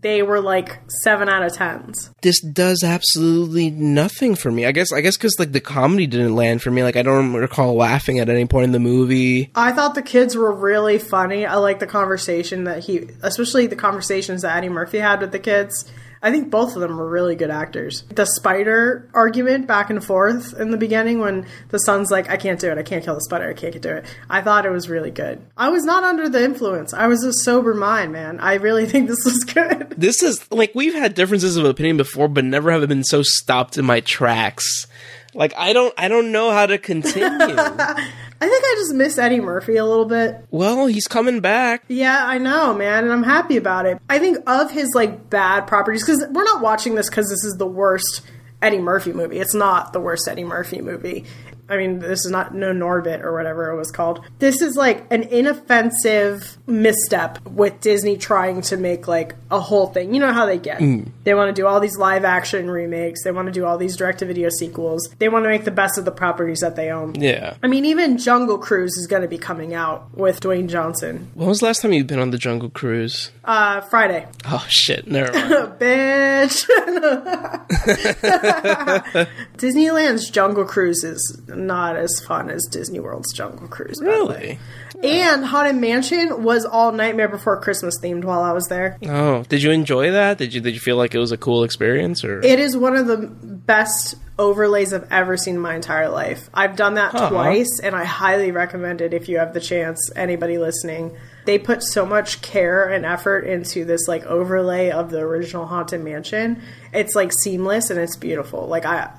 They 0.00 0.20
were 0.20 0.40
like 0.40 0.80
7 1.04 1.28
out 1.28 1.44
of 1.44 1.52
10s. 1.52 2.10
This 2.22 2.40
does 2.40 2.82
absolutely 2.82 3.70
nothing 3.70 4.34
for 4.34 4.50
me. 4.50 4.66
I 4.66 4.72
guess. 4.72 4.92
I 4.92 5.00
guess 5.00 5.16
because 5.16 5.38
like 5.38 5.52
the 5.52 5.60
comedy 5.60 6.08
didn't 6.08 6.34
land 6.34 6.60
for 6.60 6.72
me. 6.72 6.82
Like 6.82 6.96
I 6.96 7.02
don't 7.02 7.34
recall 7.34 7.74
laughing 7.74 8.18
at 8.18 8.28
any 8.28 8.46
point 8.46 8.64
in 8.64 8.72
the 8.72 8.80
movie. 8.80 9.52
I 9.54 9.70
thought 9.70 9.94
the 9.94 10.02
kids 10.02 10.34
were 10.34 10.52
really 10.52 10.98
funny. 10.98 11.46
I 11.46 11.54
like 11.54 11.78
the 11.78 11.86
conversation 11.86 12.64
that 12.64 12.82
he, 12.82 13.08
especially 13.22 13.68
the 13.68 13.76
conversations 13.76 14.42
that 14.42 14.56
Eddie 14.56 14.68
Murphy 14.68 14.98
had 14.98 15.20
with 15.20 15.30
the 15.30 15.38
kids. 15.38 15.88
I 16.22 16.30
think 16.30 16.50
both 16.50 16.74
of 16.74 16.80
them 16.80 16.96
were 16.96 17.08
really 17.08 17.36
good 17.36 17.50
actors. 17.50 18.02
The 18.10 18.26
spider 18.26 19.08
argument 19.14 19.66
back 19.66 19.90
and 19.90 20.04
forth 20.04 20.58
in 20.58 20.70
the 20.70 20.76
beginning 20.76 21.20
when 21.20 21.46
the 21.68 21.78
son's 21.78 22.10
like, 22.10 22.28
I 22.28 22.36
can't 22.36 22.60
do 22.60 22.70
it, 22.70 22.78
I 22.78 22.82
can't 22.82 23.04
kill 23.04 23.14
the 23.14 23.20
spider, 23.20 23.48
I 23.48 23.54
can't 23.54 23.80
do 23.80 23.90
it. 23.90 24.06
I 24.28 24.40
thought 24.40 24.66
it 24.66 24.70
was 24.70 24.88
really 24.88 25.10
good. 25.10 25.40
I 25.56 25.68
was 25.68 25.84
not 25.84 26.04
under 26.04 26.28
the 26.28 26.42
influence. 26.42 26.92
I 26.92 27.06
was 27.06 27.22
a 27.24 27.32
sober 27.32 27.74
mind, 27.74 28.12
man. 28.12 28.40
I 28.40 28.54
really 28.54 28.86
think 28.90 29.08
this 29.08 29.24
was 29.24 29.44
good. 29.44 29.94
This 29.96 30.22
is 30.22 30.50
like 30.50 30.74
we've 30.74 30.94
had 30.94 31.14
differences 31.14 31.56
of 31.56 31.64
opinion 31.64 31.96
before, 31.96 32.28
but 32.28 32.44
never 32.44 32.70
have 32.70 32.82
I 32.82 32.86
been 32.86 33.04
so 33.04 33.22
stopped 33.22 33.78
in 33.78 33.84
my 33.84 34.00
tracks. 34.00 34.86
Like 35.34 35.52
I 35.56 35.72
don't 35.72 35.94
I 35.98 36.08
don't 36.08 36.32
know 36.32 36.50
how 36.50 36.66
to 36.66 36.78
continue. 36.78 37.56
I 38.40 38.48
think 38.48 38.64
I 38.64 38.74
just 38.78 38.94
miss 38.94 39.18
Eddie 39.18 39.40
Murphy 39.40 39.76
a 39.76 39.84
little 39.84 40.04
bit. 40.04 40.46
well, 40.50 40.86
he's 40.86 41.08
coming 41.08 41.40
back. 41.40 41.82
Yeah, 41.88 42.24
I 42.24 42.38
know, 42.38 42.72
man, 42.72 43.04
and 43.04 43.12
I'm 43.12 43.24
happy 43.24 43.56
about 43.56 43.86
it. 43.86 44.00
I 44.08 44.18
think 44.18 44.38
of 44.46 44.70
his 44.70 44.88
like 44.94 45.28
bad 45.28 45.66
properties 45.66 46.04
because 46.04 46.24
we're 46.30 46.44
not 46.44 46.60
watching 46.62 46.94
this 46.94 47.10
because 47.10 47.28
this 47.28 47.44
is 47.44 47.56
the 47.58 47.66
worst 47.66 48.22
Eddie 48.62 48.78
Murphy 48.78 49.12
movie. 49.12 49.38
It's 49.38 49.54
not 49.54 49.92
the 49.92 50.00
worst 50.00 50.28
Eddie 50.28 50.44
Murphy 50.44 50.80
movie. 50.80 51.24
I 51.68 51.76
mean, 51.76 51.98
this 51.98 52.24
is 52.24 52.30
not 52.30 52.54
no 52.54 52.72
Norbit 52.72 53.22
or 53.22 53.32
whatever 53.34 53.70
it 53.70 53.76
was 53.76 53.90
called. 53.90 54.24
This 54.38 54.62
is 54.62 54.74
like 54.76 55.04
an 55.10 55.24
inoffensive 55.24 56.56
misstep 56.66 57.44
with 57.46 57.80
Disney 57.80 58.16
trying 58.16 58.62
to 58.62 58.76
make 58.76 59.06
like 59.06 59.34
a 59.50 59.60
whole 59.60 59.86
thing. 59.88 60.14
You 60.14 60.20
know 60.20 60.32
how 60.32 60.46
they 60.46 60.58
get. 60.58 60.78
They 61.24 61.34
want 61.34 61.54
to 61.54 61.60
do 61.60 61.66
all 61.66 61.80
these 61.80 61.96
live 61.98 62.24
action 62.24 62.70
remakes. 62.70 63.22
They 63.22 63.32
want 63.32 63.46
to 63.46 63.52
do 63.52 63.64
all 63.66 63.76
these 63.78 63.96
direct 63.96 64.20
to 64.20 64.26
video 64.26 64.48
sequels. 64.48 65.08
They 65.18 65.28
want 65.28 65.44
to 65.44 65.50
make 65.50 65.64
the 65.64 65.70
best 65.70 65.98
of 65.98 66.04
the 66.04 66.10
properties 66.10 66.60
that 66.60 66.76
they 66.76 66.90
own. 66.90 67.14
Yeah. 67.16 67.54
I 67.62 67.66
mean, 67.66 67.84
even 67.84 68.18
Jungle 68.18 68.58
Cruise 68.58 68.96
is 68.96 69.06
going 69.06 69.22
to 69.22 69.28
be 69.28 69.38
coming 69.38 69.74
out 69.74 70.08
with 70.16 70.40
Dwayne 70.40 70.68
Johnson. 70.68 71.30
When 71.34 71.48
was 71.48 71.60
the 71.60 71.66
last 71.66 71.82
time 71.82 71.92
you've 71.92 72.06
been 72.06 72.18
on 72.18 72.30
the 72.30 72.38
Jungle 72.38 72.70
Cruise? 72.70 73.30
Uh, 73.44 73.80
Friday. 73.82 74.26
Oh 74.46 74.64
shit, 74.68 75.06
never 75.06 75.32
mind. 75.38 75.78
Bitch. 75.78 76.66
Disneyland's 79.56 80.30
Jungle 80.30 80.64
Cruise 80.64 81.04
is 81.04 81.40
not 81.58 81.96
as 81.96 82.10
fun 82.26 82.48
as 82.50 82.64
Disney 82.70 83.00
World's 83.00 83.32
Jungle 83.34 83.68
Cruise. 83.68 83.98
by 84.00 84.06
the 84.06 84.26
way. 84.26 84.58
really? 85.02 85.20
And 85.22 85.44
Haunted 85.44 85.76
Mansion 85.76 86.42
was 86.42 86.64
all 86.64 86.90
Nightmare 86.92 87.28
Before 87.28 87.60
Christmas 87.60 87.94
themed 88.02 88.24
while 88.24 88.40
I 88.42 88.52
was 88.52 88.66
there. 88.68 88.98
Oh, 89.06 89.42
did 89.44 89.62
you 89.62 89.70
enjoy 89.70 90.10
that? 90.12 90.38
Did 90.38 90.54
you 90.54 90.60
did 90.60 90.74
you 90.74 90.80
feel 90.80 90.96
like 90.96 91.14
it 91.14 91.18
was 91.18 91.30
a 91.30 91.36
cool 91.36 91.62
experience 91.64 92.24
or 92.24 92.40
It 92.40 92.58
is 92.58 92.76
one 92.76 92.96
of 92.96 93.06
the 93.06 93.16
best 93.28 94.16
overlays 94.40 94.92
I've 94.92 95.06
ever 95.12 95.36
seen 95.36 95.56
in 95.56 95.60
my 95.60 95.74
entire 95.74 96.08
life. 96.08 96.48
I've 96.54 96.74
done 96.76 96.94
that 96.94 97.14
Uh-huh. 97.14 97.28
twice, 97.28 97.80
and 97.82 97.94
I 97.94 98.04
highly 98.04 98.50
recommend 98.52 99.00
it 99.00 99.12
if 99.14 99.28
you 99.28 99.38
have 99.38 99.52
the 99.52 99.60
chance. 99.60 99.98
Anybody 100.16 100.58
listening, 100.58 101.16
they 101.44 101.58
put 101.58 101.82
so 101.82 102.04
much 102.06 102.40
care 102.40 102.88
and 102.88 103.04
effort 103.04 103.40
into 103.40 103.84
this 103.84 104.06
like 104.08 104.24
overlay 104.26 104.90
of 104.90 105.10
the 105.10 105.18
original 105.20 105.66
Haunted 105.66 106.02
Mansion. 106.02 106.60
It's 106.92 107.14
like 107.14 107.30
seamless 107.42 107.90
and 107.90 107.98
it's 108.00 108.16
beautiful. 108.16 108.66
Like 108.66 108.84
I, 108.84 109.10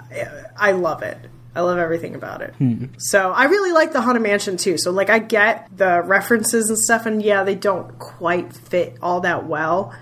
I 0.57 0.71
love 0.73 1.03
it. 1.03 1.17
I 1.59 1.61
love 1.61 1.77
everything 1.77 2.15
about 2.15 2.41
it. 2.41 2.55
Hmm. 2.55 2.85
So 2.97 3.33
I 3.33 3.45
really 3.45 3.73
like 3.73 3.91
the 3.91 3.99
Haunted 3.99 4.23
Mansion 4.23 4.55
too. 4.55 4.77
So 4.77 4.91
like 4.91 5.09
I 5.09 5.19
get 5.19 5.67
the 5.75 6.01
references 6.01 6.69
and 6.69 6.77
stuff, 6.77 7.05
and 7.05 7.21
yeah, 7.21 7.43
they 7.43 7.55
don't 7.55 7.99
quite 7.99 8.53
fit 8.53 8.97
all 9.01 9.19
that 9.21 9.45
well. 9.45 9.93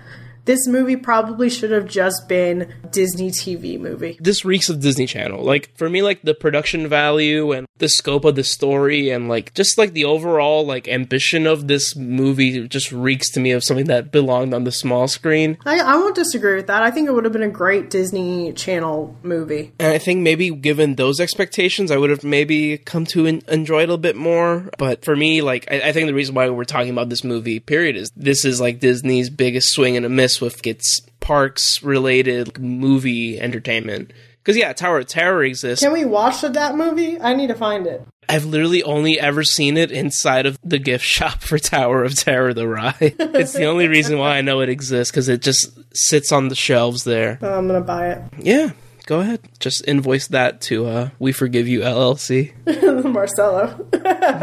This 0.44 0.66
movie 0.66 0.96
probably 0.96 1.50
should 1.50 1.72
have 1.72 1.86
just 1.86 2.28
been 2.28 2.72
Disney 2.90 3.30
TV 3.30 3.78
movie. 3.78 4.16
this 4.20 4.44
reeks 4.46 4.70
of 4.70 4.80
Disney 4.80 5.06
Channel. 5.06 5.44
Like 5.44 5.76
for 5.76 5.90
me, 5.90 6.00
like 6.00 6.22
the 6.22 6.32
production 6.32 6.88
value 6.88 7.52
and 7.52 7.66
the 7.78 7.88
scope 7.88 8.24
of 8.24 8.34
the 8.34 8.44
story 8.44 9.10
and 9.10 9.28
like 9.28 9.54
just 9.54 9.78
like 9.78 9.92
the 9.92 10.04
overall 10.04 10.66
like 10.66 10.88
ambition 10.88 11.46
of 11.46 11.68
this 11.68 11.96
movie 11.96 12.66
just 12.68 12.92
reeks 12.92 13.30
to 13.30 13.40
me 13.40 13.52
of 13.52 13.64
something 13.64 13.86
that 13.86 14.10
belonged 14.10 14.54
on 14.54 14.64
the 14.64 14.72
small 14.72 15.08
screen. 15.08 15.58
I, 15.64 15.78
I 15.80 15.96
won't 15.96 16.14
disagree 16.14 16.56
with 16.56 16.66
that. 16.66 16.82
I 16.82 16.90
think 16.90 17.08
it 17.08 17.12
would 17.12 17.24
have 17.24 17.32
been 17.32 17.42
a 17.42 17.48
great 17.48 17.90
Disney 17.90 18.52
Channel 18.52 19.16
movie. 19.22 19.72
And 19.78 19.92
I 19.92 19.98
think 19.98 20.20
maybe 20.20 20.50
given 20.50 20.96
those 20.96 21.20
expectations, 21.20 21.90
I 21.90 21.96
would 21.96 22.10
have 22.10 22.24
maybe 22.24 22.78
come 22.78 23.06
to 23.06 23.26
en- 23.26 23.42
enjoy 23.48 23.82
it 23.84 23.90
a 23.90 23.96
bit 23.96 24.16
more. 24.16 24.70
But 24.78 25.04
for 25.04 25.16
me, 25.16 25.42
like 25.42 25.70
I, 25.70 25.88
I 25.88 25.92
think 25.92 26.06
the 26.06 26.14
reason 26.14 26.34
why 26.34 26.48
we're 26.48 26.64
talking 26.64 26.90
about 26.90 27.08
this 27.08 27.24
movie, 27.24 27.60
period, 27.60 27.96
is 27.96 28.10
this 28.16 28.44
is 28.44 28.60
like 28.60 28.80
Disney's 28.80 29.30
biggest 29.30 29.72
swing 29.72 29.96
and 29.96 30.06
a 30.06 30.08
miss 30.08 30.40
with 30.40 30.66
its 30.66 31.00
parks 31.20 31.82
related 31.82 32.58
movie 32.58 33.38
entertainment. 33.40 34.12
Because 34.48 34.56
yeah, 34.56 34.72
Tower 34.72 35.00
of 35.00 35.06
Terror 35.06 35.44
exists. 35.44 35.84
Can 35.84 35.92
we 35.92 36.06
watch 36.06 36.40
that 36.40 36.74
movie? 36.74 37.20
I 37.20 37.34
need 37.34 37.48
to 37.48 37.54
find 37.54 37.86
it. 37.86 38.02
I've 38.30 38.46
literally 38.46 38.82
only 38.82 39.20
ever 39.20 39.44
seen 39.44 39.76
it 39.76 39.90
inside 39.90 40.46
of 40.46 40.58
the 40.64 40.78
gift 40.78 41.04
shop 41.04 41.42
for 41.42 41.58
Tower 41.58 42.02
of 42.02 42.14
Terror, 42.14 42.54
the 42.54 42.66
ride. 42.66 42.94
it's 42.98 43.52
the 43.52 43.66
only 43.66 43.88
reason 43.88 44.16
why 44.16 44.38
I 44.38 44.40
know 44.40 44.60
it 44.62 44.70
exists 44.70 45.12
because 45.12 45.28
it 45.28 45.42
just 45.42 45.78
sits 45.92 46.32
on 46.32 46.48
the 46.48 46.54
shelves 46.54 47.04
there. 47.04 47.38
Oh, 47.42 47.58
I'm 47.58 47.66
gonna 47.66 47.82
buy 47.82 48.12
it. 48.12 48.22
Yeah, 48.38 48.70
go 49.04 49.20
ahead. 49.20 49.40
Just 49.60 49.86
invoice 49.86 50.28
that 50.28 50.62
to 50.62 50.86
uh, 50.86 51.10
We 51.18 51.32
Forgive 51.32 51.68
You 51.68 51.80
LLC. 51.80 52.54
Marcelo. 53.04 53.86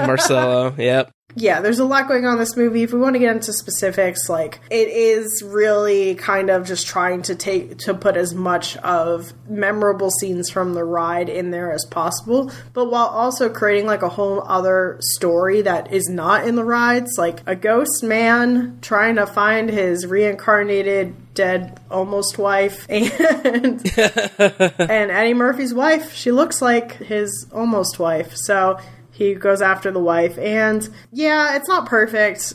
Marcelo, 0.05 0.75
yep. 0.77 1.09
Yeah, 1.35 1.59
there's 1.59 1.79
a 1.79 1.85
lot 1.85 2.07
going 2.07 2.25
on 2.25 2.33
in 2.33 2.39
this 2.39 2.55
movie. 2.55 2.83
If 2.83 2.93
we 2.93 2.99
want 2.99 3.15
to 3.15 3.19
get 3.19 3.35
into 3.35 3.51
specifics, 3.51 4.29
like 4.29 4.61
it 4.69 4.87
is 4.87 5.43
really 5.45 6.15
kind 6.15 6.49
of 6.49 6.65
just 6.65 6.87
trying 6.87 7.23
to 7.23 7.35
take 7.35 7.77
to 7.79 7.93
put 7.93 8.15
as 8.15 8.33
much 8.33 8.77
of 8.77 9.33
memorable 9.49 10.09
scenes 10.09 10.49
from 10.49 10.73
the 10.73 10.83
ride 10.85 11.27
in 11.27 11.51
there 11.51 11.73
as 11.73 11.85
possible, 11.91 12.51
but 12.73 12.89
while 12.89 13.07
also 13.07 13.49
creating 13.49 13.85
like 13.85 14.01
a 14.01 14.09
whole 14.09 14.43
other 14.47 14.97
story 15.01 15.61
that 15.61 15.91
is 15.91 16.07
not 16.07 16.47
in 16.47 16.55
the 16.55 16.63
rides, 16.63 17.11
like 17.17 17.41
a 17.45 17.55
ghost 17.55 18.01
man 18.01 18.79
trying 18.81 19.15
to 19.15 19.27
find 19.27 19.69
his 19.69 20.07
reincarnated 20.07 21.33
dead 21.33 21.81
almost 21.91 22.37
wife 22.37 22.85
and 22.89 23.85
and 23.97 25.11
Eddie 25.11 25.33
Murphy's 25.33 25.73
wife. 25.73 26.13
She 26.13 26.31
looks 26.31 26.61
like 26.61 26.93
his 26.93 27.47
almost 27.51 27.99
wife. 27.99 28.33
So 28.35 28.79
he 29.15 29.33
goes 29.33 29.61
after 29.61 29.91
the 29.91 29.99
wife. 29.99 30.37
And 30.37 30.87
yeah, 31.11 31.55
it's 31.55 31.69
not 31.69 31.85
perfect, 31.85 32.53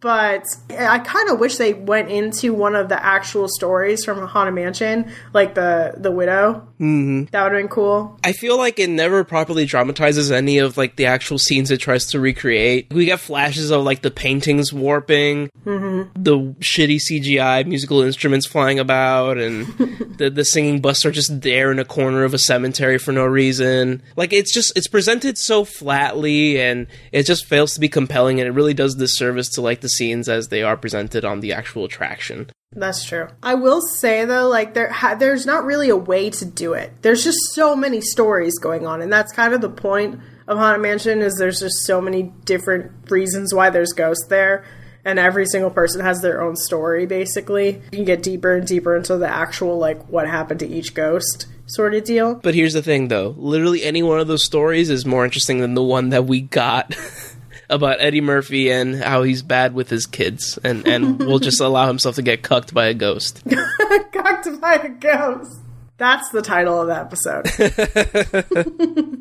but 0.00 0.44
I 0.70 0.98
kind 0.98 1.30
of 1.30 1.40
wish 1.40 1.56
they 1.56 1.72
went 1.72 2.10
into 2.10 2.52
one 2.52 2.74
of 2.74 2.90
the 2.90 3.02
actual 3.02 3.48
stories 3.48 4.04
from 4.04 4.26
Haunted 4.26 4.54
Mansion, 4.54 5.10
like 5.32 5.54
the 5.54 5.94
the 5.96 6.10
widow. 6.10 6.68
Mm-hmm. 6.82 7.26
That 7.30 7.44
would 7.44 7.52
have 7.52 7.60
been 7.60 7.68
cool. 7.68 8.18
I 8.24 8.32
feel 8.32 8.58
like 8.58 8.80
it 8.80 8.90
never 8.90 9.22
properly 9.22 9.66
dramatizes 9.66 10.32
any 10.32 10.58
of 10.58 10.76
like 10.76 10.96
the 10.96 11.06
actual 11.06 11.38
scenes 11.38 11.70
it 11.70 11.78
tries 11.78 12.06
to 12.06 12.18
recreate. 12.18 12.92
We 12.92 13.04
get 13.04 13.20
flashes 13.20 13.70
of 13.70 13.84
like 13.84 14.02
the 14.02 14.10
paintings 14.10 14.72
warping, 14.72 15.50
the 15.64 16.56
shitty 16.58 16.98
CGI 17.08 17.64
musical 17.66 18.02
instruments 18.02 18.48
flying 18.48 18.80
about, 18.80 19.38
and 19.38 19.66
the 20.18 20.28
the 20.28 20.44
singing 20.44 20.80
busts 20.80 21.06
are 21.06 21.12
just 21.12 21.40
there 21.40 21.70
in 21.70 21.78
a 21.78 21.84
corner 21.84 22.24
of 22.24 22.34
a 22.34 22.38
cemetery 22.38 22.98
for 22.98 23.12
no 23.12 23.26
reason. 23.26 24.02
Like 24.16 24.32
it's 24.32 24.52
just 24.52 24.76
it's 24.76 24.88
presented 24.88 25.38
so 25.38 25.64
flatly, 25.64 26.60
and 26.60 26.88
it 27.12 27.26
just 27.26 27.46
fails 27.46 27.74
to 27.74 27.80
be 27.80 27.88
compelling, 27.88 28.40
and 28.40 28.48
it 28.48 28.52
really 28.52 28.74
does 28.74 28.96
disservice 28.96 29.50
to 29.50 29.60
like 29.60 29.82
the 29.82 29.88
scenes 29.88 30.28
as 30.28 30.48
they 30.48 30.64
are 30.64 30.76
presented 30.76 31.24
on 31.24 31.40
the 31.40 31.52
actual 31.52 31.84
attraction. 31.84 32.48
That's 32.74 33.04
true. 33.04 33.28
I 33.42 33.54
will 33.54 33.82
say 33.82 34.24
though, 34.24 34.48
like 34.48 34.74
there, 34.74 34.90
ha- 34.90 35.14
there's 35.14 35.44
not 35.44 35.64
really 35.64 35.90
a 35.90 35.96
way 35.96 36.30
to 36.30 36.44
do 36.44 36.72
it. 36.72 36.92
There's 37.02 37.24
just 37.24 37.38
so 37.52 37.76
many 37.76 38.00
stories 38.00 38.58
going 38.58 38.86
on, 38.86 39.02
and 39.02 39.12
that's 39.12 39.32
kind 39.32 39.52
of 39.54 39.60
the 39.60 39.68
point 39.68 40.20
of 40.46 40.58
Haunted 40.58 40.82
Mansion. 40.82 41.20
Is 41.20 41.36
there's 41.36 41.60
just 41.60 41.84
so 41.86 42.00
many 42.00 42.32
different 42.44 43.10
reasons 43.10 43.52
why 43.52 43.70
there's 43.70 43.92
ghosts 43.92 44.26
there, 44.28 44.64
and 45.04 45.18
every 45.18 45.46
single 45.46 45.70
person 45.70 46.00
has 46.00 46.22
their 46.22 46.40
own 46.40 46.56
story. 46.56 47.06
Basically, 47.06 47.82
you 47.92 47.98
can 47.98 48.04
get 48.04 48.22
deeper 48.22 48.56
and 48.56 48.66
deeper 48.66 48.96
into 48.96 49.18
the 49.18 49.28
actual 49.28 49.78
like 49.78 50.08
what 50.08 50.26
happened 50.26 50.60
to 50.60 50.66
each 50.66 50.94
ghost 50.94 51.46
sort 51.66 51.94
of 51.94 52.04
deal. 52.04 52.36
But 52.36 52.54
here's 52.54 52.72
the 52.72 52.82
thing, 52.82 53.08
though. 53.08 53.34
Literally, 53.36 53.82
any 53.82 54.02
one 54.02 54.20
of 54.20 54.28
those 54.28 54.44
stories 54.44 54.90
is 54.90 55.04
more 55.04 55.24
interesting 55.24 55.60
than 55.60 55.74
the 55.74 55.82
one 55.82 56.10
that 56.10 56.24
we 56.24 56.40
got 56.40 56.94
about 57.72 58.00
Eddie 58.00 58.20
Murphy 58.20 58.70
and 58.70 58.96
how 58.96 59.22
he's 59.22 59.42
bad 59.42 59.74
with 59.74 59.90
his 59.90 60.06
kids, 60.06 60.58
and 60.62 60.86
and 60.86 61.18
will 61.18 61.38
just 61.38 61.60
allow 61.68 61.86
himself 61.86 62.16
to 62.16 62.22
get 62.22 62.42
cucked 62.42 62.74
by 62.74 62.86
a 62.86 62.94
ghost. 62.94 63.42
Cocked 64.12 64.60
by 64.60 64.74
a 64.74 64.88
ghost. 64.88 65.58
That's 65.98 66.30
the 66.30 66.42
title 66.42 66.80
of 66.80 66.88
the 66.88 66.96
episode. 66.96 67.46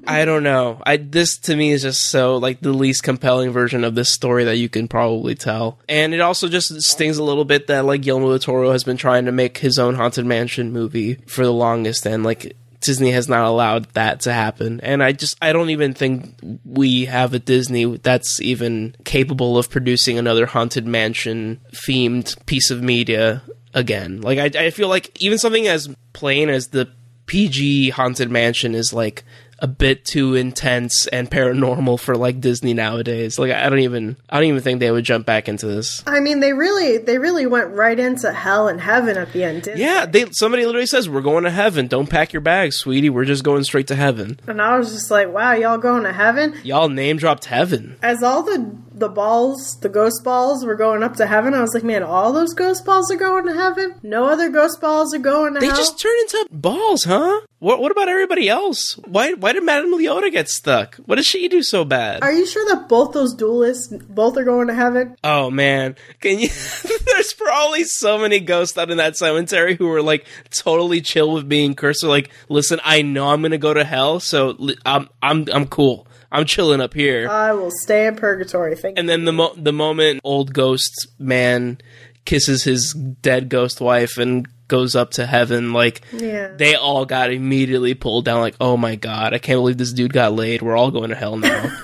I 0.07 0.25
don't 0.25 0.41
know. 0.41 0.81
I 0.83 0.97
this 0.97 1.37
to 1.39 1.55
me 1.55 1.71
is 1.71 1.83
just 1.83 2.05
so 2.05 2.37
like 2.37 2.61
the 2.61 2.73
least 2.73 3.03
compelling 3.03 3.51
version 3.51 3.83
of 3.83 3.93
this 3.93 4.11
story 4.11 4.45
that 4.45 4.57
you 4.57 4.67
can 4.67 4.87
probably 4.87 5.35
tell, 5.35 5.77
and 5.87 6.13
it 6.13 6.21
also 6.21 6.47
just 6.47 6.81
stings 6.81 7.17
a 7.17 7.23
little 7.23 7.45
bit 7.45 7.67
that 7.67 7.85
like 7.85 8.01
Guillermo 8.01 8.29
del 8.29 8.39
Toro 8.39 8.71
has 8.71 8.83
been 8.83 8.97
trying 8.97 9.25
to 9.25 9.31
make 9.31 9.59
his 9.59 9.77
own 9.77 9.95
haunted 9.95 10.25
mansion 10.25 10.71
movie 10.71 11.15
for 11.27 11.43
the 11.45 11.53
longest, 11.53 12.05
and 12.05 12.23
like. 12.23 12.55
Disney 12.81 13.11
has 13.11 13.29
not 13.29 13.45
allowed 13.45 13.85
that 13.93 14.21
to 14.21 14.33
happen. 14.33 14.81
And 14.81 15.01
I 15.03 15.11
just, 15.11 15.37
I 15.41 15.53
don't 15.53 15.69
even 15.69 15.93
think 15.93 16.35
we 16.65 17.05
have 17.05 17.33
a 17.33 17.39
Disney 17.39 17.85
that's 17.85 18.41
even 18.41 18.95
capable 19.05 19.57
of 19.57 19.69
producing 19.69 20.17
another 20.17 20.47
Haunted 20.47 20.85
Mansion 20.85 21.61
themed 21.71 22.43
piece 22.45 22.71
of 22.71 22.81
media 22.81 23.43
again. 23.73 24.21
Like, 24.21 24.39
I, 24.39 24.65
I 24.65 24.69
feel 24.71 24.89
like 24.89 25.21
even 25.21 25.37
something 25.37 25.67
as 25.67 25.93
plain 26.13 26.49
as 26.49 26.69
the 26.69 26.89
PG 27.27 27.91
Haunted 27.91 28.29
Mansion 28.29 28.75
is 28.75 28.91
like 28.91 29.23
a 29.61 29.67
bit 29.67 30.03
too 30.03 30.33
intense 30.33 31.07
and 31.07 31.29
paranormal 31.29 31.99
for 31.99 32.15
like 32.15 32.41
Disney 32.41 32.73
nowadays. 32.73 33.37
Like 33.37 33.51
I 33.51 33.69
don't 33.69 33.79
even 33.79 34.17
I 34.29 34.37
don't 34.37 34.49
even 34.49 34.61
think 34.61 34.79
they 34.79 34.91
would 34.91 35.05
jump 35.05 35.25
back 35.25 35.47
into 35.47 35.67
this. 35.67 36.03
I 36.07 36.19
mean, 36.19 36.39
they 36.39 36.51
really 36.51 36.97
they 36.97 37.19
really 37.19 37.45
went 37.45 37.69
right 37.69 37.97
into 37.97 38.31
hell 38.33 38.67
and 38.67 38.81
heaven 38.81 39.17
at 39.17 39.31
the 39.33 39.43
end. 39.43 39.63
Didn't 39.63 39.79
Yeah, 39.79 40.05
they 40.05 40.25
somebody 40.31 40.65
literally 40.65 40.87
says 40.87 41.07
we're 41.07 41.21
going 41.21 41.43
to 41.43 41.51
heaven. 41.51 41.87
Don't 41.87 42.09
pack 42.09 42.33
your 42.33 42.41
bags, 42.41 42.77
sweetie. 42.77 43.09
We're 43.09 43.25
just 43.25 43.43
going 43.43 43.63
straight 43.63 43.87
to 43.87 43.95
heaven. 43.95 44.39
And 44.47 44.61
I 44.61 44.77
was 44.77 44.91
just 44.91 45.11
like, 45.11 45.31
wow, 45.31 45.53
y'all 45.53 45.77
going 45.77 46.03
to 46.03 46.13
heaven? 46.13 46.59
Y'all 46.63 46.89
name 46.89 47.17
dropped 47.17 47.45
heaven. 47.45 47.97
As 48.01 48.23
all 48.23 48.41
the 48.41 48.75
the 49.01 49.09
balls, 49.09 49.77
the 49.81 49.89
ghost 49.89 50.23
balls, 50.23 50.65
were 50.65 50.75
going 50.75 51.03
up 51.03 51.17
to 51.17 51.27
heaven, 51.27 51.53
I 51.53 51.59
was 51.59 51.73
like, 51.73 51.83
man, 51.83 52.03
all 52.03 52.31
those 52.31 52.53
ghost 52.53 52.85
balls 52.85 53.11
are 53.11 53.17
going 53.17 53.45
to 53.47 53.53
heaven. 53.53 53.95
No 54.01 54.25
other 54.29 54.47
ghost 54.49 54.79
balls 54.79 55.13
are 55.13 55.19
going 55.19 55.55
to 55.55 55.59
They 55.59 55.65
hell. 55.67 55.75
just 55.75 55.99
turn 55.99 56.13
into 56.21 56.47
balls, 56.51 57.03
huh? 57.03 57.41
What 57.59 57.79
what 57.79 57.91
about 57.91 58.07
everybody 58.09 58.49
else? 58.49 58.93
Why 59.05 59.33
why 59.33 59.51
did 59.53 59.63
Madame 59.63 59.91
Leota 59.93 60.31
get 60.31 60.47
stuck? 60.49 60.95
What 61.05 61.17
did 61.17 61.25
she 61.25 61.47
do 61.47 61.61
so 61.61 61.83
bad? 61.85 62.23
Are 62.23 62.31
you 62.31 62.47
sure 62.47 62.65
that 62.73 62.87
both 62.89 63.11
those 63.13 63.35
duelists 63.35 63.93
both 64.09 64.35
are 64.37 64.43
going 64.43 64.67
to 64.67 64.73
heaven? 64.73 65.15
Oh 65.23 65.51
man, 65.51 65.95
can 66.21 66.39
you? 66.39 66.49
There's 67.05 67.33
probably 67.33 67.83
so 67.83 68.17
many 68.17 68.39
ghosts 68.39 68.77
out 68.79 68.89
in 68.89 68.97
that 68.97 69.15
cemetery 69.17 69.75
who 69.75 69.87
were 69.89 70.01
like 70.01 70.25
totally 70.49 71.01
chill 71.01 71.33
with 71.33 71.47
being 71.49 71.75
cursed. 71.75 72.01
They're 72.01 72.09
like, 72.09 72.31
listen, 72.49 72.79
I 72.83 73.01
know 73.03 73.27
I'm 73.29 73.41
gonna 73.43 73.57
go 73.59 73.73
to 73.73 73.83
hell, 73.83 74.19
so 74.19 74.57
I'm 74.85 75.09
I'm 75.21 75.45
I'm 75.53 75.67
cool. 75.67 76.07
I'm 76.31 76.45
chilling 76.45 76.79
up 76.81 76.93
here. 76.93 77.27
I 77.29 77.51
will 77.53 77.71
stay 77.71 78.07
in 78.07 78.15
purgatory. 78.15 78.75
Thank 78.75 78.97
and 78.97 79.09
then 79.09 79.25
the 79.25 79.33
mo- 79.33 79.53
the 79.55 79.73
moment 79.73 80.21
old 80.23 80.53
ghost 80.53 81.07
man 81.19 81.79
kisses 82.25 82.63
his 82.63 82.93
dead 82.93 83.49
ghost 83.49 83.81
wife 83.81 84.17
and 84.17 84.47
goes 84.67 84.95
up 84.95 85.11
to 85.11 85.25
heaven, 85.25 85.73
like 85.73 86.01
Yeah. 86.13 86.53
they 86.55 86.75
all 86.75 87.05
got 87.05 87.31
immediately 87.31 87.93
pulled 87.93 88.23
down. 88.25 88.39
Like, 88.39 88.55
oh 88.61 88.77
my 88.77 88.95
god, 88.95 89.33
I 89.33 89.37
can't 89.39 89.57
believe 89.59 89.77
this 89.77 89.91
dude 89.91 90.13
got 90.13 90.33
laid. 90.33 90.61
We're 90.61 90.77
all 90.77 90.91
going 90.91 91.09
to 91.09 91.15
hell 91.15 91.35
now. 91.37 91.69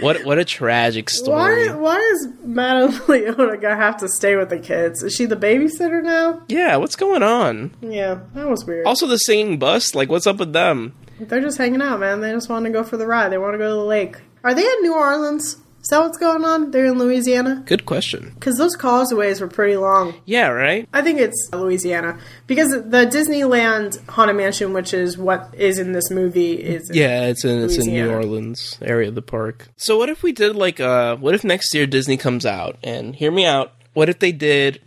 what 0.00 0.24
what 0.24 0.38
a 0.38 0.44
tragic 0.44 1.10
story. 1.10 1.68
Why 1.68 1.74
why 1.76 1.98
is 1.98 2.28
Madame 2.44 2.92
Leota 3.06 3.60
gonna 3.60 3.76
have 3.76 3.98
to 3.98 4.08
stay 4.08 4.36
with 4.36 4.48
the 4.50 4.58
kids? 4.58 5.02
Is 5.02 5.14
she 5.14 5.26
the 5.26 5.36
babysitter 5.36 6.02
now? 6.02 6.42
Yeah, 6.48 6.76
what's 6.76 6.96
going 6.96 7.22
on? 7.22 7.74
Yeah, 7.80 8.20
that 8.34 8.48
was 8.48 8.64
weird. 8.64 8.86
Also, 8.86 9.06
the 9.06 9.18
singing 9.18 9.58
bus, 9.58 9.94
like, 9.94 10.08
what's 10.08 10.26
up 10.26 10.38
with 10.38 10.52
them? 10.52 10.94
They're 11.20 11.40
just 11.40 11.58
hanging 11.58 11.82
out, 11.82 12.00
man. 12.00 12.20
They 12.20 12.32
just 12.32 12.48
want 12.48 12.64
to 12.66 12.70
go 12.70 12.82
for 12.82 12.96
the 12.96 13.06
ride. 13.06 13.30
They 13.30 13.38
want 13.38 13.54
to 13.54 13.58
go 13.58 13.68
to 13.68 13.74
the 13.74 13.84
lake. 13.84 14.16
Are 14.44 14.54
they 14.54 14.62
in 14.62 14.82
New 14.82 14.94
Orleans? 14.94 15.56
Is 15.82 15.88
that 15.88 15.98
what's 16.00 16.16
going 16.18 16.44
on? 16.44 16.70
They're 16.70 16.86
in 16.86 16.96
Louisiana? 16.98 17.64
Good 17.66 17.86
question. 17.86 18.30
Because 18.34 18.56
those 18.56 18.76
causeways 18.76 19.40
were 19.40 19.48
pretty 19.48 19.76
long. 19.76 20.14
Yeah, 20.26 20.46
right? 20.48 20.88
I 20.92 21.02
think 21.02 21.18
it's 21.18 21.48
Louisiana. 21.52 22.20
Because 22.46 22.70
the 22.70 23.04
Disneyland 23.06 23.98
Haunted 24.08 24.36
Mansion, 24.36 24.72
which 24.74 24.94
is 24.94 25.18
what 25.18 25.52
is 25.58 25.80
in 25.80 25.90
this 25.90 26.08
movie, 26.08 26.52
is. 26.52 26.88
in- 26.88 26.96
Yeah, 26.96 27.24
it's 27.26 27.44
in 27.44 27.62
it's 27.64 27.78
in 27.78 27.92
New 27.92 28.10
Orleans 28.12 28.78
area 28.80 29.08
of 29.08 29.16
the 29.16 29.22
park. 29.22 29.68
So 29.76 29.98
what 29.98 30.08
if 30.08 30.22
we 30.22 30.30
did 30.30 30.54
like 30.54 30.78
uh 30.78 31.16
what 31.16 31.34
if 31.34 31.42
next 31.42 31.74
year 31.74 31.86
Disney 31.88 32.16
comes 32.16 32.46
out 32.46 32.76
and 32.84 33.16
hear 33.16 33.32
me 33.32 33.44
out, 33.44 33.72
what 33.92 34.08
if 34.08 34.20
they 34.20 34.30
did 34.30 34.80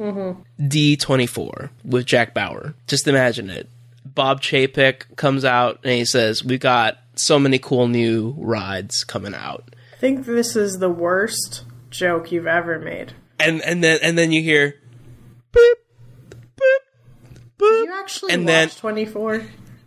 D24 0.61 1.69
with 1.83 2.05
Jack 2.05 2.33
Bauer? 2.33 2.73
Just 2.88 3.05
imagine 3.07 3.49
it. 3.49 3.69
Bob 4.05 4.41
Chapek 4.41 5.15
comes 5.15 5.43
out 5.43 5.79
and 5.83 5.93
he 5.93 6.05
says, 6.05 6.43
"We 6.43 6.57
got 6.57 6.97
so 7.15 7.39
many 7.39 7.57
cool 7.59 7.87
new 7.87 8.35
rides 8.37 9.03
coming 9.03 9.33
out." 9.33 9.75
I 9.93 9.97
think 9.97 10.25
this 10.25 10.55
is 10.55 10.77
the 10.79 10.89
worst 10.89 11.63
joke 11.89 12.31
you've 12.31 12.47
ever 12.47 12.77
made. 12.79 13.13
And 13.39 13.61
and 13.63 13.83
then 13.83 13.99
and 14.01 14.17
then 14.17 14.31
you 14.31 14.41
hear 14.41 14.75
boop 15.51 15.73
boop 16.57 16.59
boop 17.59 17.85
You 17.85 17.93
actually 17.99 18.33
And 18.33 18.45
watched 18.45 18.81
then- 18.81 18.81
24? 18.81 19.39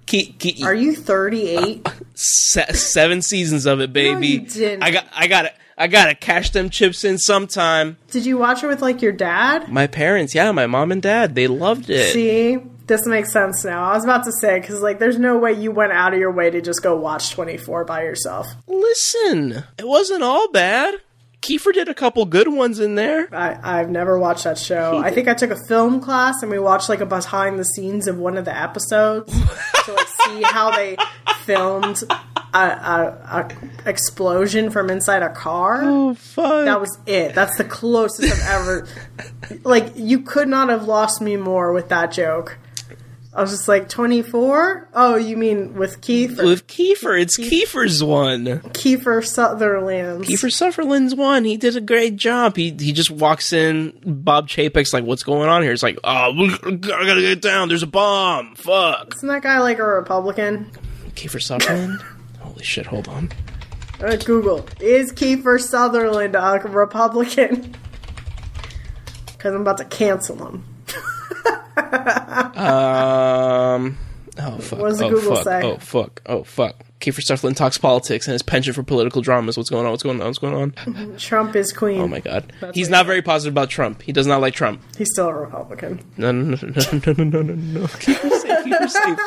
Ke- 0.07 0.33
ke- 0.39 0.63
Are 0.65 0.75
you 0.75 0.95
38? 0.97 1.83
Uh, 1.85 1.91
se- 2.15 2.73
seven 2.73 3.21
seasons 3.21 3.67
of 3.67 3.81
it, 3.81 3.93
baby. 3.93 4.27
you 4.27 4.41
didn't. 4.41 4.83
I 4.83 4.91
got, 4.91 5.07
I 5.15 5.27
got 5.27 5.43
to 5.43 5.53
I 5.81 5.87
gotta 5.87 6.15
cash 6.17 6.51
them 6.51 6.71
chips 6.71 7.05
in 7.05 7.19
sometime. 7.19 7.99
Did 8.11 8.25
you 8.27 8.37
watch 8.39 8.65
it 8.65 8.67
with 8.67 8.81
like 8.83 9.01
your 9.03 9.13
dad? 9.13 9.69
My 9.71 9.87
parents, 9.87 10.35
yeah, 10.35 10.51
my 10.51 10.67
mom 10.67 10.91
and 10.93 11.01
dad, 11.03 11.35
they 11.37 11.47
loved 11.47 11.89
it. 11.91 12.13
See, 12.15 12.59
this 12.89 13.07
makes 13.07 13.33
sense 13.33 13.65
now. 13.65 13.85
I 13.85 13.95
was 13.95 14.05
about 14.05 14.25
to 14.25 14.33
say 14.33 14.59
because 14.59 14.81
like, 14.81 14.99
there's 14.99 15.19
no 15.19 15.39
way 15.39 15.53
you 15.53 15.71
went 15.71 15.93
out 15.93 16.13
of 16.15 16.19
your 16.19 16.33
way 16.33 16.51
to 16.51 16.61
just 16.61 16.83
go 16.83 16.97
watch 16.97 17.31
24 17.31 17.85
by 17.85 18.03
yourself. 18.03 18.49
Listen, 18.67 19.65
it 19.79 19.87
wasn't 19.87 20.23
all 20.23 20.51
bad. 20.51 20.95
Kiefer 21.41 21.73
did 21.73 21.89
a 21.89 21.95
couple 21.95 22.25
good 22.25 22.49
ones 22.49 22.81
in 22.81 22.97
there. 22.97 23.29
I, 23.33 23.81
I've 23.81 23.91
never 23.91 24.19
watched 24.19 24.45
that 24.45 24.59
show. 24.59 24.99
I 24.99 25.11
think 25.11 25.29
I 25.29 25.35
took 25.35 25.51
a 25.51 25.67
film 25.69 26.01
class 26.01 26.43
and 26.43 26.51
we 26.51 26.59
watched 26.59 26.89
like 26.89 27.01
a 27.01 27.07
behind 27.07 27.61
the 27.61 27.65
scenes 27.65 28.09
of 28.09 28.19
one 28.19 28.37
of 28.37 28.45
the 28.45 28.57
episodes 28.57 29.33
to 29.85 29.93
like 29.93 30.09
see 30.27 30.43
how 30.43 30.73
they 30.73 30.97
filmed 31.45 32.03
a, 32.53 32.59
a, 32.59 33.49
a 33.85 33.89
explosion 33.89 34.71
from 34.71 34.91
inside 34.91 35.23
a 35.23 35.31
car. 35.31 35.83
Oh, 35.85 36.15
fuck. 36.15 36.65
That 36.65 36.81
was 36.81 36.99
it. 37.07 37.35
That's 37.35 37.57
the 37.57 37.65
closest 37.65 38.33
I've 38.33 38.61
ever. 38.61 38.89
Like 39.63 39.93
you 39.95 40.23
could 40.23 40.49
not 40.49 40.71
have 40.71 40.89
lost 40.89 41.21
me 41.21 41.37
more 41.37 41.73
with 41.73 41.89
that 41.91 42.11
joke. 42.11 42.59
I 43.39 43.43
was 43.43 43.53
just 43.53 43.69
like 43.69 43.89
twenty 43.89 44.23
four. 44.23 44.91
Oh, 44.95 45.15
you 45.15 45.37
mean 45.37 45.75
with 45.75 46.01
Keith? 46.01 46.43
With 46.43 46.67
Kiefer, 46.67 47.21
it's 47.21 47.39
Kiefer's 47.39 48.03
one. 48.03 48.47
Kiefer 48.47 49.25
Sutherland? 49.25 50.25
Kiefer 50.25 50.53
Sutherland's 50.53 51.15
one. 51.15 51.45
He 51.45 51.57
did 51.57 51.77
a 51.77 51.81
great 51.81 52.17
job. 52.17 52.57
He 52.57 52.71
he 52.77 52.93
just 52.93 53.13
walks 53.13 53.53
in. 53.53 53.97
Bob 54.05 54.49
Chapek's 54.49 54.93
like, 54.93 55.05
"What's 55.05 55.23
going 55.23 55.49
on 55.49 55.63
here?" 55.63 55.71
It's 55.71 55.85
like, 55.85 56.01
"Oh, 56.03 56.33
I 56.35 56.75
gotta 56.81 57.21
get 57.21 57.41
down. 57.41 57.69
There's 57.69 57.85
a 57.85 57.87
bomb. 57.87 58.57
Fuck." 58.57 59.15
Isn't 59.15 59.29
that 59.29 59.43
guy 59.43 59.61
like 59.61 59.79
a 59.79 59.85
Republican? 59.85 60.73
Kiefer 61.15 61.41
Sutherland. 61.41 62.03
Holy 62.41 62.65
shit! 62.65 62.87
Hold 62.87 63.07
on. 63.07 63.31
Uh, 64.01 64.17
Google 64.17 64.67
is 64.81 65.13
Kiefer 65.13 65.61
Sutherland 65.61 66.35
a 66.35 66.61
Republican? 66.69 67.77
Because 69.39 69.55
I'm 69.55 69.61
about 69.61 69.79
to 69.79 69.85
cancel 69.85 70.45
him 70.49 70.65
um. 72.57 73.99
Oh 74.41 74.59
fuck! 74.59 74.79
What 74.79 74.91
does 74.91 75.03
oh, 75.03 75.11
Google 75.11 75.35
fuck. 75.37 75.45
say? 75.45 75.63
Oh 75.63 75.77
fuck! 75.79 76.23
Oh 76.27 76.45
fuck! 76.45 76.77
Kiefer 77.01 77.23
Sutherland 77.23 77.57
talks 77.57 77.79
politics 77.79 78.27
and 78.27 78.33
his 78.33 78.43
penchant 78.43 78.75
for 78.75 78.83
political 78.83 79.23
dramas. 79.23 79.57
What's 79.57 79.71
going 79.71 79.85
on? 79.85 79.91
What's 79.93 80.03
going 80.03 80.21
on? 80.21 80.27
What's 80.27 80.39
going 80.39 80.55
on? 80.55 81.17
Trump 81.19 81.55
is 81.57 81.73
queen. 81.73 82.01
Oh 82.01 82.09
my 82.09 82.21
god. 82.21 82.53
That's 82.61 82.77
He's 82.77 82.89
not 82.89 83.07
very 83.07 83.23
positive 83.23 83.53
about 83.53 83.71
Trump. 83.71 84.03
He 84.03 84.13
does 84.13 84.27
not 84.27 84.41
like 84.41 84.55
Trump. 84.55 84.83
He's 84.97 85.09
still 85.13 85.29
a 85.29 85.35
Republican. 85.35 86.05
No, 86.17 86.33
no, 86.33 86.57
no, 86.61 86.69
no, 86.93 87.13
no, 87.17 87.43
no, 87.43 87.55
no. 87.55 87.81
Kiefer 87.87 88.31
safe. 88.31 88.67
Kiefer 88.67 88.91
safe. 88.91 89.19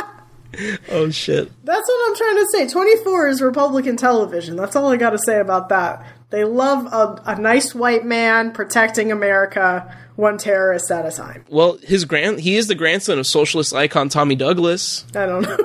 Oh 0.89 1.10
shit. 1.10 1.50
That's 1.65 1.88
what 1.88 2.10
I'm 2.10 2.15
trying 2.17 2.36
to 2.36 2.47
say. 2.52 2.67
24 2.67 3.28
is 3.30 3.41
Republican 3.41 3.95
television. 3.95 4.58
That's 4.58 4.76
all 4.76 4.91
I 4.91 4.97
got 4.97 5.12
to 5.12 5.17
say 5.17 5.39
about 5.39 5.69
that. 5.69 6.06
They 6.32 6.46
love 6.46 6.86
a, 6.91 7.22
a 7.32 7.39
nice 7.39 7.76
white 7.76 8.06
man 8.06 8.54
protecting 8.54 9.12
America, 9.12 9.96
one 10.15 10.38
terrorist 10.38 10.89
at 10.89 11.06
a 11.06 11.12
time. 11.12 11.44
Well, 11.50 11.78
his 11.84 12.06
grand 12.06 12.39
he 12.39 12.56
is 12.56 12.67
the 12.67 12.76
grandson 12.76 13.20
of 13.20 13.28
socialist 13.28 13.74
icon 13.74 14.08
Tommy 14.08 14.36
Douglas. 14.36 15.06
I 15.13 15.26
don't 15.26 15.41
know. 15.44 15.58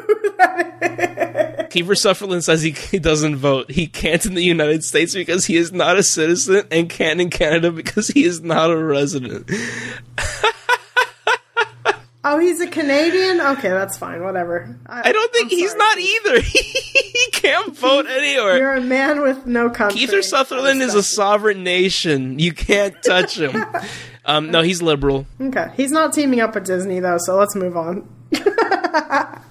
Kiefer 1.70 1.96
Sutherland 1.96 2.42
says 2.42 2.62
he, 2.62 2.72
he 2.72 2.98
doesn't 2.98 3.36
vote. 3.36 3.70
He 3.70 3.86
can't 3.86 4.24
in 4.26 4.34
the 4.34 4.42
United 4.42 4.82
States 4.82 5.14
because 5.14 5.46
he 5.46 5.56
is 5.56 5.72
not 5.72 5.98
a 5.98 6.02
citizen 6.02 6.66
and 6.70 6.88
can't 6.88 7.20
in 7.20 7.30
Canada 7.30 7.70
because 7.70 8.08
he 8.08 8.24
is 8.24 8.40
not 8.40 8.70
a 8.70 8.76
resident. 8.76 9.50
oh, 12.26 12.38
he's 12.38 12.60
a 12.60 12.66
Canadian? 12.66 13.40
Okay, 13.40 13.68
that's 13.68 13.96
fine. 13.96 14.22
Whatever. 14.22 14.76
I 14.86 15.12
don't 15.12 15.32
think 15.32 15.44
I'm 15.52 15.58
he's 15.58 15.70
sorry. 15.70 15.78
not 15.78 15.98
either. 15.98 16.40
he 16.42 17.28
can't 17.32 17.76
vote 17.76 18.06
anywhere. 18.06 18.58
You're 18.58 18.74
a 18.74 18.80
man 18.80 19.22
with 19.22 19.46
no 19.46 19.70
country. 19.70 20.00
Kiefer 20.00 20.22
Sutherland 20.22 20.82
is 20.82 20.94
a 20.94 21.02
sovereign 21.02 21.62
nation. 21.62 22.38
You 22.38 22.52
can't 22.52 22.94
touch 23.02 23.38
him. 23.38 23.64
um, 24.24 24.50
no, 24.50 24.62
he's 24.62 24.82
liberal. 24.82 25.26
Okay. 25.40 25.70
He's 25.76 25.92
not 25.92 26.12
teaming 26.12 26.40
up 26.40 26.54
with 26.54 26.66
Disney, 26.66 27.00
though, 27.00 27.18
so 27.18 27.36
let's 27.36 27.54
move 27.54 27.76
on. 27.76 28.08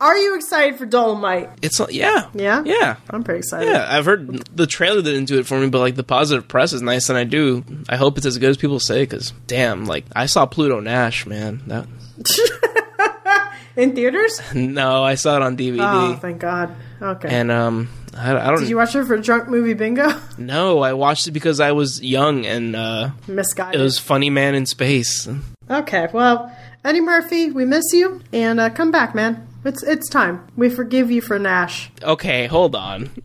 Are 0.00 0.16
you 0.16 0.34
excited 0.36 0.78
for 0.78 0.86
Dolomite? 0.86 1.50
It's 1.62 1.80
yeah, 1.90 2.28
Yeah? 2.34 2.62
yeah, 2.64 2.96
I'm 3.10 3.22
pretty 3.24 3.38
excited. 3.38 3.68
yeah. 3.68 3.86
I've 3.88 4.04
heard 4.04 4.44
the 4.56 4.66
trailer 4.66 5.02
didn't 5.02 5.24
do 5.26 5.38
it 5.38 5.46
for 5.46 5.58
me, 5.58 5.68
but 5.68 5.78
like 5.80 5.94
the 5.96 6.04
positive 6.04 6.48
press 6.48 6.72
is 6.72 6.82
nice, 6.82 7.08
and 7.08 7.18
I 7.18 7.24
do. 7.24 7.64
I 7.88 7.96
hope 7.96 8.16
it's 8.18 8.26
as 8.26 8.38
good 8.38 8.50
as 8.50 8.56
people 8.56 8.80
say. 8.80 9.02
Because 9.02 9.32
damn, 9.46 9.86
like 9.86 10.04
I 10.14 10.26
saw 10.26 10.46
Pluto 10.46 10.80
Nash, 10.80 11.26
man. 11.26 11.62
That 11.66 11.86
In 13.76 13.94
theaters? 13.94 14.40
no, 14.54 15.04
I 15.04 15.16
saw 15.16 15.36
it 15.36 15.42
on 15.42 15.56
DVD, 15.56 15.78
Oh, 15.80 16.16
thank 16.16 16.38
God. 16.40 16.74
Okay. 17.02 17.28
and 17.28 17.50
um, 17.50 17.90
I, 18.16 18.34
I 18.34 18.46
don't 18.46 18.60
Did 18.60 18.70
you 18.70 18.76
watch 18.78 18.94
it 18.94 19.04
for 19.04 19.18
Drunk 19.18 19.48
Movie 19.48 19.74
Bingo? 19.74 20.18
No, 20.38 20.80
I 20.80 20.94
watched 20.94 21.26
it 21.28 21.32
because 21.32 21.60
I 21.60 21.72
was 21.72 22.02
young 22.02 22.46
and 22.46 22.74
uh, 22.74 23.10
Misguided. 23.28 23.78
it 23.78 23.82
was 23.82 23.98
Funny 23.98 24.30
Man 24.30 24.54
in 24.54 24.64
Space. 24.64 25.28
Okay, 25.68 26.08
well, 26.14 26.50
Eddie 26.84 27.00
Murphy, 27.02 27.50
we 27.50 27.66
miss 27.66 27.84
you, 27.92 28.22
and 28.32 28.60
uh, 28.60 28.70
come 28.70 28.90
back, 28.90 29.14
man. 29.14 29.46
It's 29.66 29.82
it's 29.82 30.08
time. 30.08 30.46
We 30.56 30.70
forgive 30.70 31.10
you 31.10 31.20
for 31.20 31.38
Nash. 31.38 31.90
Okay, 32.02 32.46
hold 32.46 32.74
on. 32.76 33.10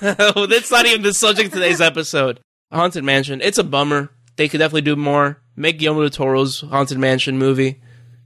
That's 0.00 0.70
not 0.70 0.86
even 0.86 1.02
the 1.02 1.12
subject 1.12 1.48
of 1.48 1.52
today's 1.54 1.80
episode. 1.80 2.40
Haunted 2.72 3.04
Mansion. 3.04 3.40
It's 3.40 3.58
a 3.58 3.64
bummer. 3.64 4.10
They 4.36 4.48
could 4.48 4.58
definitely 4.58 4.82
do 4.82 4.96
more. 4.96 5.40
Make 5.56 5.78
Guillermo 5.78 6.02
del 6.02 6.10
Toro's 6.10 6.60
Haunted 6.60 6.98
Mansion 6.98 7.38
movie. 7.38 7.80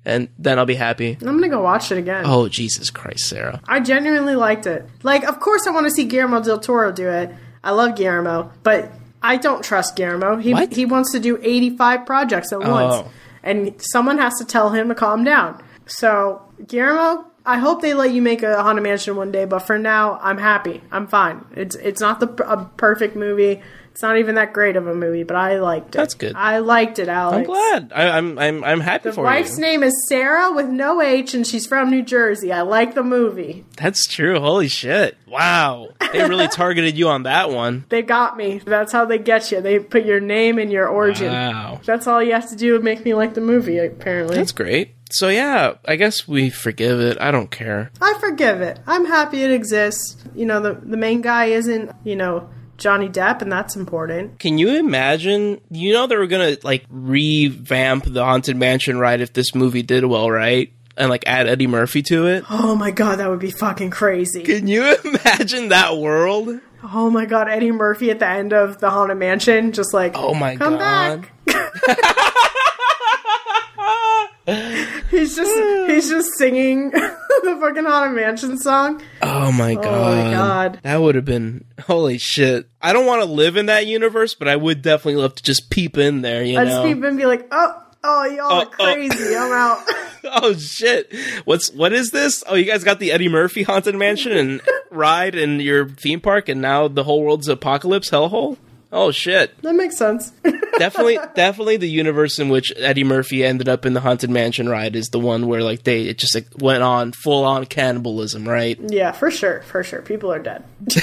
and 0.05 0.28
then 0.38 0.59
I'll 0.59 0.66
be 0.66 0.74
happy. 0.74 1.16
I'm 1.20 1.26
gonna 1.36 1.49
go 1.49 1.62
watch 1.62 1.93
it 1.93 1.99
again. 1.99 2.24
Oh 2.26 2.49
Jesus 2.49 2.91
Christ, 2.91 3.28
Sarah! 3.28 3.61
I 3.68 3.80
genuinely 3.80 4.34
liked 4.34 4.66
it. 4.66 4.88
Like, 5.03 5.24
of 5.24 5.41
course, 5.41 5.66
I 5.66 5.70
want 5.70 5.86
to 5.86 5.91
see 5.91 6.05
Guillermo 6.05 6.41
del 6.43 6.59
Toro 6.59 6.91
do 6.93 7.09
it. 7.09 7.34
I 7.62 7.72
love 7.72 7.97
Guillermo, 7.97 8.51
but 8.62 8.91
I 9.22 9.36
don't 9.36 9.62
trust 9.62 9.97
Guillermo. 9.97 10.36
He 10.38 10.53
What? 10.55 10.72
he 10.72 10.86
wants 10.86 11.12
to 11.12 11.20
do 11.20 11.38
85 11.43 12.07
projects 12.07 12.53
at 12.53 12.61
once, 12.61 12.95
Oh. 13.07 13.11
and 13.43 13.74
someone 13.93 14.16
has 14.18 14.34
to 14.38 14.45
tell 14.47 14.70
him 14.70 14.88
to 14.88 14.95
calm 14.95 15.22
down. 15.24 15.62
So, 15.86 16.41
Guillermo, 16.66 17.26
I 17.45 17.59
hope 17.59 17.80
they 17.82 17.95
let 17.95 18.12
you 18.12 18.22
make 18.22 18.43
a 18.43 18.62
Haunted 18.62 18.82
Mansion 18.84 19.16
one 19.16 19.32
day. 19.32 19.45
But 19.45 19.61
for 19.61 19.78
now, 19.78 20.18
I'm 20.22 20.38
happy. 20.38 20.82
I'm 20.91 21.07
fine. 21.07 21.45
It's 21.57 21.74
it's 21.76 22.01
not 22.01 22.20
the 22.20 22.26
a 22.51 22.64
perfect 22.76 23.16
movie. 23.16 23.61
It's 23.93 24.03
not 24.03 24.18
even 24.18 24.36
that 24.36 24.53
great 24.53 24.76
of 24.76 24.86
a 24.86 24.95
movie, 24.95 25.24
but 25.24 25.36
I 25.36 25.59
liked 25.59 25.88
it. 25.88 25.99
That's 25.99 26.14
good. 26.14 26.36
I 26.36 26.59
liked 26.59 27.01
it, 27.01 27.09
Alex. 27.09 27.38
I'm 27.38 27.45
glad. 27.45 27.93
I, 27.93 28.09
I'm 28.16 28.38
I'm 28.38 28.62
I'm 28.62 28.80
happy 28.80 29.09
The 29.09 29.14
for 29.14 29.24
wife's 29.24 29.49
you. 29.51 29.53
Wife's 29.55 29.59
name 29.59 29.82
is 29.82 30.07
Sarah 30.09 30.53
with 30.53 30.68
no 30.68 31.03
H, 31.03 31.34
and 31.34 31.45
she's 31.47 31.66
from 31.66 31.91
New 31.91 32.03
Jersey. 32.03 32.53
I 32.53 32.62
like 32.62 32.95
the 32.95 33.03
movie. 33.03 33.64
That's 33.76 34.07
true. 34.07 34.38
Holy 34.38 34.68
shit! 34.68 35.18
Wow, 35.26 35.88
they 36.12 36.20
really 36.28 36.47
targeted 36.53 36.97
you 36.97 37.09
on 37.09 37.24
that 37.24 37.51
one. 37.51 37.84
They 37.88 38.03
got 38.03 38.36
me. 38.36 38.59
That's 38.64 38.93
how 38.93 39.07
they 39.07 39.18
get 39.18 39.51
you. 39.51 39.61
They 39.61 39.80
put 39.80 40.05
your 40.05 40.20
name 40.20 40.59
and 40.59 40.70
your 40.70 40.86
origin. 40.86 41.32
Wow, 41.32 41.80
That's 41.84 42.07
all 42.07 42.22
you 42.22 42.32
have 42.32 42.49
to 42.51 42.57
do 42.57 42.76
to 42.78 42.82
make 42.84 43.05
me 43.05 43.14
like 43.14 43.34
the 43.34 43.41
movie, 43.41 43.78
apparently. 43.78 44.36
that's 44.36 44.53
great. 44.53 44.95
So 45.12 45.28
yeah, 45.28 45.74
I 45.86 45.96
guess 45.96 46.26
we 46.28 46.50
forgive 46.50 47.00
it. 47.00 47.18
I 47.20 47.30
don't 47.30 47.50
care. 47.50 47.90
I 48.00 48.14
forgive 48.20 48.61
it. 48.61 48.78
I'm 48.86 49.04
happy 49.06 49.42
it 49.42 49.50
exists. 49.50 50.16
You 50.34 50.46
know, 50.46 50.61
the, 50.61 50.74
the 50.74 50.96
main 50.96 51.20
guy 51.20 51.46
isn't, 51.46 51.90
you 52.04 52.16
know, 52.16 52.48
Johnny 52.76 53.08
Depp, 53.08 53.42
and 53.42 53.52
that's 53.52 53.76
important. 53.76 54.38
Can 54.38 54.56
you 54.56 54.68
imagine? 54.76 55.61
You 55.70 55.92
know 55.92 56.06
they 56.06 56.16
were 56.16 56.26
gonna 56.26 56.56
like 56.62 56.84
revamp 56.88 58.04
the 58.06 58.24
Haunted 58.24 58.56
Mansion 58.56 58.98
ride 58.98 59.20
if 59.20 59.32
this 59.34 59.54
movie 59.54 59.82
did 59.82 60.04
well, 60.06 60.30
right? 60.30 60.72
And 60.96 61.11
like 61.11 61.24
add 61.26 61.46
Eddie 61.46 61.66
Murphy 61.66 62.02
to 62.04 62.26
it. 62.26 62.44
Oh 62.50 62.74
my 62.74 62.90
god, 62.90 63.16
that 63.16 63.28
would 63.28 63.38
be 63.38 63.50
fucking 63.50 63.90
crazy. 63.90 64.42
Can 64.44 64.66
you 64.66 64.96
imagine 65.04 65.68
that 65.68 65.96
world? 65.98 66.58
Oh 66.82 67.11
my 67.11 67.26
god, 67.26 67.48
Eddie 67.50 67.72
Murphy 67.72 68.11
at 68.11 68.18
the 68.18 68.28
end 68.28 68.52
of 68.54 68.78
the 68.80 68.88
Haunted 68.88 69.18
Mansion, 69.18 69.72
just 69.72 69.92
like, 69.92 70.12
Oh 70.16 70.32
my 70.34 70.56
come 70.56 70.78
god! 70.78 71.26
back. 71.46 71.46
he's 75.11 75.36
just 75.36 75.90
he's 75.90 76.08
just 76.08 76.30
singing 76.38 76.90
the 76.90 77.56
fucking 77.61 77.84
Haunted 77.84 78.16
Mansion 78.16 78.56
song. 78.58 79.02
Oh 79.22 79.52
my 79.52 79.74
god! 79.74 79.84
Oh 79.86 80.14
my 80.24 80.30
God. 80.32 80.80
That 80.82 81.00
would 81.00 81.14
have 81.14 81.24
been 81.24 81.64
holy 81.86 82.18
shit. 82.18 82.68
I 82.80 82.92
don't 82.92 83.06
want 83.06 83.22
to 83.22 83.26
live 83.28 83.56
in 83.56 83.66
that 83.66 83.86
universe, 83.86 84.34
but 84.34 84.48
I 84.48 84.56
would 84.56 84.82
definitely 84.82 85.20
love 85.20 85.34
to 85.36 85.42
just 85.42 85.70
peep 85.70 85.98
in 85.98 86.22
there. 86.22 86.42
You 86.44 86.58
I 86.58 86.64
know? 86.64 86.70
just 86.70 86.86
keep 86.86 87.02
and 87.04 87.16
be 87.18 87.26
like, 87.26 87.46
oh, 87.50 87.82
oh, 88.04 88.24
y'all 88.26 88.52
Oh, 88.52 88.58
are 88.61 88.66
oh. 88.66 88.94
crazy. 88.94 89.36
I'm 89.36 89.52
out. 89.52 89.84
oh 90.24 90.54
shit! 90.54 91.12
What's 91.44 91.70
what 91.72 91.92
is 91.92 92.11
this? 92.11 92.42
Oh, 92.46 92.54
you 92.54 92.64
guys 92.64 92.84
got 92.84 92.98
the 93.00 93.12
Eddie 93.12 93.28
Murphy 93.28 93.62
haunted 93.62 93.94
mansion 93.94 94.32
and 94.32 94.61
ride 94.90 95.34
in 95.34 95.61
your 95.61 95.88
theme 95.88 96.20
park, 96.20 96.48
and 96.48 96.61
now 96.61 96.88
the 96.88 97.04
whole 97.04 97.22
world's 97.22 97.48
apocalypse 97.48 98.11
hellhole. 98.11 98.56
Oh 98.93 99.11
shit! 99.11 99.61
that 99.62 99.74
makes 99.74 99.97
sense. 99.97 100.32
Definitely, 100.78 101.18
definitely 101.34 101.76
the 101.76 101.91
universe 101.91 102.38
in 102.38 102.49
which 102.49 102.72
Eddie 102.74 103.05
Murphy 103.05 103.45
ended 103.45 103.68
up 103.68 103.84
in 103.84 103.93
the 103.93 104.01
haunted 104.01 104.30
mansion 104.30 104.66
ride 104.66 104.97
is 104.97 105.11
the 105.11 105.20
one 105.20 105.47
where 105.47 105.62
like 105.62 105.82
they 105.82 106.05
it 106.05 106.16
just 106.16 106.34
like, 106.34 106.47
went 106.57 106.82
on 106.82 107.12
full 107.12 107.45
on 107.45 107.66
cannibalism, 107.66 108.49
right? 108.49 108.78
yeah, 108.88 109.12
for 109.12 109.30
sure, 109.30 109.61
for 109.61 109.84
sure. 109.84 110.01
People 110.01 110.32
are 110.32 110.38
dead. 110.38 110.64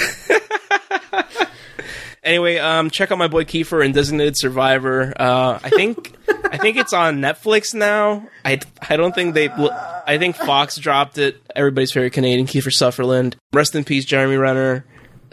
Anyway, 2.28 2.58
um, 2.58 2.90
check 2.90 3.10
out 3.10 3.16
my 3.16 3.26
boy 3.26 3.44
Kiefer 3.44 3.82
and 3.82 3.94
Designated 3.94 4.36
Survivor. 4.36 5.14
Uh, 5.18 5.58
I 5.62 5.70
think 5.70 6.12
I 6.28 6.58
think 6.58 6.76
it's 6.76 6.92
on 6.92 7.20
Netflix 7.20 7.72
now. 7.72 8.28
I 8.44 8.60
I 8.86 8.98
don't 8.98 9.14
think 9.14 9.32
they. 9.32 9.48
I 9.48 10.18
think 10.18 10.36
Fox 10.36 10.76
dropped 10.76 11.16
it. 11.16 11.40
Everybody's 11.56 11.90
favorite 11.90 12.12
Canadian 12.12 12.46
Kiefer 12.46 12.70
Sutherland. 12.70 13.36
Rest 13.54 13.74
in 13.74 13.82
peace, 13.82 14.04
Jeremy 14.04 14.36
Renner. 14.36 14.84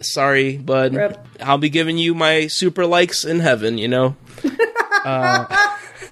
Sorry, 0.01 0.57
bud. 0.57 0.93
Rip. 0.95 1.27
I'll 1.41 1.57
be 1.57 1.69
giving 1.69 1.97
you 1.97 2.13
my 2.15 2.47
super 2.47 2.85
likes 2.85 3.23
in 3.25 3.39
heaven. 3.39 3.77
You 3.77 3.87
know, 3.87 4.15
uh, 5.05 5.45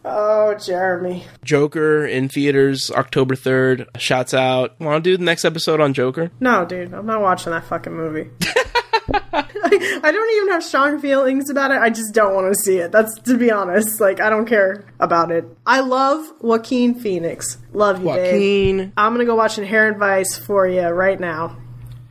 Oh, 0.06 0.54
Jeremy. 0.56 1.26
Joker 1.46 2.06
in 2.06 2.28
theaters 2.28 2.92
October 2.92 3.36
third. 3.36 3.88
Shouts 3.98 4.34
out. 4.34 4.78
Want 4.80 5.04
to 5.04 5.10
do 5.12 5.18
the 5.18 5.24
next 5.24 5.46
episode 5.46 5.80
on 5.80 5.94
Joker? 5.94 6.30
No, 6.40 6.66
dude, 6.66 6.94
I'm 6.94 7.06
not 7.06 7.22
watching 7.22 7.52
that 7.52 7.64
fucking 7.66 7.94
movie. 7.94 8.30
I, 8.42 9.46
I 10.04 10.12
don't 10.12 10.38
even 10.38 10.50
have 10.52 10.64
strong 10.64 11.00
feelings 11.00 11.50
about 11.50 11.72
it. 11.72 11.78
I 11.78 11.90
just 11.90 12.14
don't 12.14 12.36
want 12.36 12.54
to 12.54 12.60
see 12.62 12.78
it. 12.78 12.92
That's 12.92 13.18
to 13.22 13.38
be 13.38 13.50
honest. 13.50 14.02
Like, 14.02 14.20
I 14.20 14.30
don't 14.30 14.46
care 14.46 14.86
about 15.00 15.32
it. 15.32 15.46
I 15.66 15.80
love 15.80 16.26
Joaquin 16.42 16.96
Phoenix. 17.00 17.58
Love 17.72 18.00
you, 18.04 18.10
babe. 18.14 18.92
I'm 18.98 19.14
gonna 19.14 19.26
go 19.26 19.36
watch 19.36 19.58
Inherent 19.58 20.00
Vice 20.00 20.38
for 20.38 20.68
you 20.68 20.82
right 20.82 21.20
now. 21.20 21.58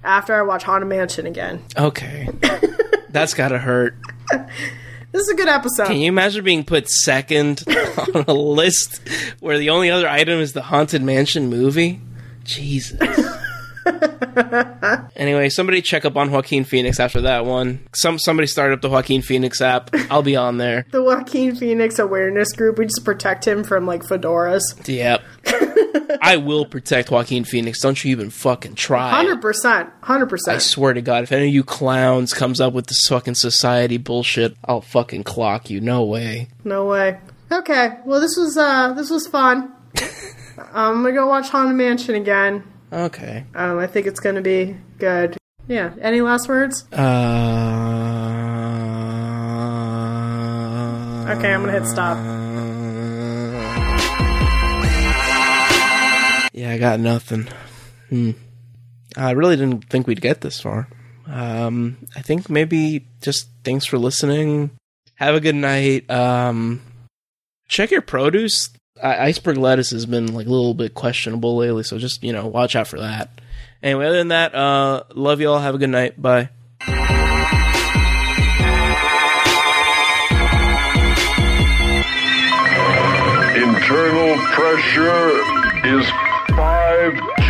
After 0.04 0.34
I 0.34 0.42
watch 0.42 0.64
Haunted 0.64 0.88
Mansion 0.88 1.26
again. 1.26 1.62
Okay, 1.76 2.28
that's 3.10 3.34
gotta 3.34 3.58
hurt. 3.58 3.94
This 5.12 5.24
is 5.24 5.28
a 5.28 5.34
good 5.34 5.48
episode. 5.48 5.88
Can 5.88 5.98
you 5.98 6.08
imagine 6.08 6.42
being 6.42 6.64
put 6.64 6.88
second 6.88 7.62
on 8.14 8.24
a 8.26 8.32
list 8.32 9.06
where 9.40 9.58
the 9.58 9.68
only 9.68 9.90
other 9.90 10.08
item 10.08 10.40
is 10.40 10.54
the 10.54 10.62
Haunted 10.62 11.02
Mansion 11.02 11.50
movie? 11.50 12.00
Jesus. 12.44 12.98
anyway, 15.16 15.50
somebody 15.50 15.82
check 15.82 16.06
up 16.06 16.16
on 16.16 16.30
Joaquin 16.30 16.64
Phoenix 16.64 16.98
after 16.98 17.20
that 17.22 17.44
one. 17.44 17.80
Some 17.94 18.18
somebody 18.18 18.46
started 18.46 18.72
up 18.72 18.80
the 18.80 18.88
Joaquin 18.88 19.20
Phoenix 19.20 19.60
app. 19.60 19.90
I'll 20.10 20.22
be 20.22 20.36
on 20.36 20.56
there. 20.56 20.86
the 20.92 21.02
Joaquin 21.02 21.56
Phoenix 21.56 21.98
awareness 21.98 22.50
group. 22.52 22.78
We 22.78 22.86
just 22.86 23.04
protect 23.04 23.46
him 23.46 23.64
from 23.64 23.86
like 23.86 24.04
fedoras. 24.04 24.62
Yep. 24.88 25.20
I 26.24 26.36
will 26.36 26.64
protect 26.64 27.10
Joaquin 27.10 27.42
Phoenix. 27.42 27.80
Don't 27.80 28.02
you 28.04 28.12
even 28.12 28.30
fucking 28.30 28.76
try. 28.76 29.10
Hundred 29.10 29.42
percent. 29.42 29.90
hundred 30.02 30.26
percent. 30.28 30.54
I 30.54 30.58
swear 30.60 30.94
to 30.94 31.02
God, 31.02 31.24
if 31.24 31.32
any 31.32 31.48
of 31.48 31.52
you 31.52 31.64
clowns 31.64 32.32
comes 32.32 32.60
up 32.60 32.72
with 32.72 32.86
this 32.86 33.08
fucking 33.08 33.34
society 33.34 33.96
bullshit, 33.96 34.56
I'll 34.64 34.82
fucking 34.82 35.24
clock 35.24 35.68
you. 35.68 35.80
No 35.80 36.04
way. 36.04 36.46
No 36.62 36.86
way. 36.86 37.18
Okay. 37.50 37.98
Well, 38.04 38.20
this 38.20 38.36
was 38.36 38.56
uh 38.56 38.92
this 38.92 39.10
was 39.10 39.26
fun. 39.26 39.72
I'm 40.72 41.02
gonna 41.02 41.12
go 41.12 41.26
watch 41.26 41.48
Haunted 41.48 41.74
Mansion 41.76 42.14
again. 42.14 42.62
Okay. 42.92 43.44
Um, 43.56 43.78
I 43.80 43.88
think 43.88 44.06
it's 44.06 44.20
gonna 44.20 44.42
be 44.42 44.76
good. 44.98 45.36
Yeah. 45.66 45.92
Any 46.00 46.20
last 46.20 46.48
words? 46.48 46.84
Uh. 46.92 46.98
Okay, 51.36 51.52
I'm 51.52 51.62
gonna 51.62 51.72
hit 51.72 51.86
stop. 51.86 52.41
Yeah, 56.62 56.70
I 56.70 56.78
got 56.78 57.00
nothing. 57.00 57.48
Hmm. 58.08 58.30
I 59.16 59.32
really 59.32 59.56
didn't 59.56 59.90
think 59.90 60.06
we'd 60.06 60.20
get 60.20 60.42
this 60.42 60.60
far. 60.60 60.86
Um, 61.26 62.06
I 62.14 62.22
think 62.22 62.48
maybe 62.48 63.04
just 63.20 63.48
thanks 63.64 63.84
for 63.84 63.98
listening. 63.98 64.70
Have 65.16 65.34
a 65.34 65.40
good 65.40 65.56
night. 65.56 66.08
Um, 66.08 66.80
check 67.66 67.90
your 67.90 68.00
produce. 68.00 68.70
I- 69.02 69.24
iceberg 69.26 69.56
lettuce 69.56 69.90
has 69.90 70.06
been 70.06 70.32
like 70.34 70.46
a 70.46 70.50
little 70.50 70.72
bit 70.72 70.94
questionable 70.94 71.56
lately, 71.56 71.82
so 71.82 71.98
just 71.98 72.22
you 72.22 72.32
know 72.32 72.46
watch 72.46 72.76
out 72.76 72.86
for 72.86 73.00
that. 73.00 73.40
Anyway, 73.82 74.06
other 74.06 74.18
than 74.18 74.28
that, 74.28 74.54
uh, 74.54 75.02
love 75.16 75.40
y'all. 75.40 75.58
Have 75.58 75.74
a 75.74 75.78
good 75.78 75.90
night. 75.90 76.22
Bye. 76.22 76.50
Internal 83.56 84.36
pressure 84.54 85.98
is 85.98 86.06
5 87.02 87.41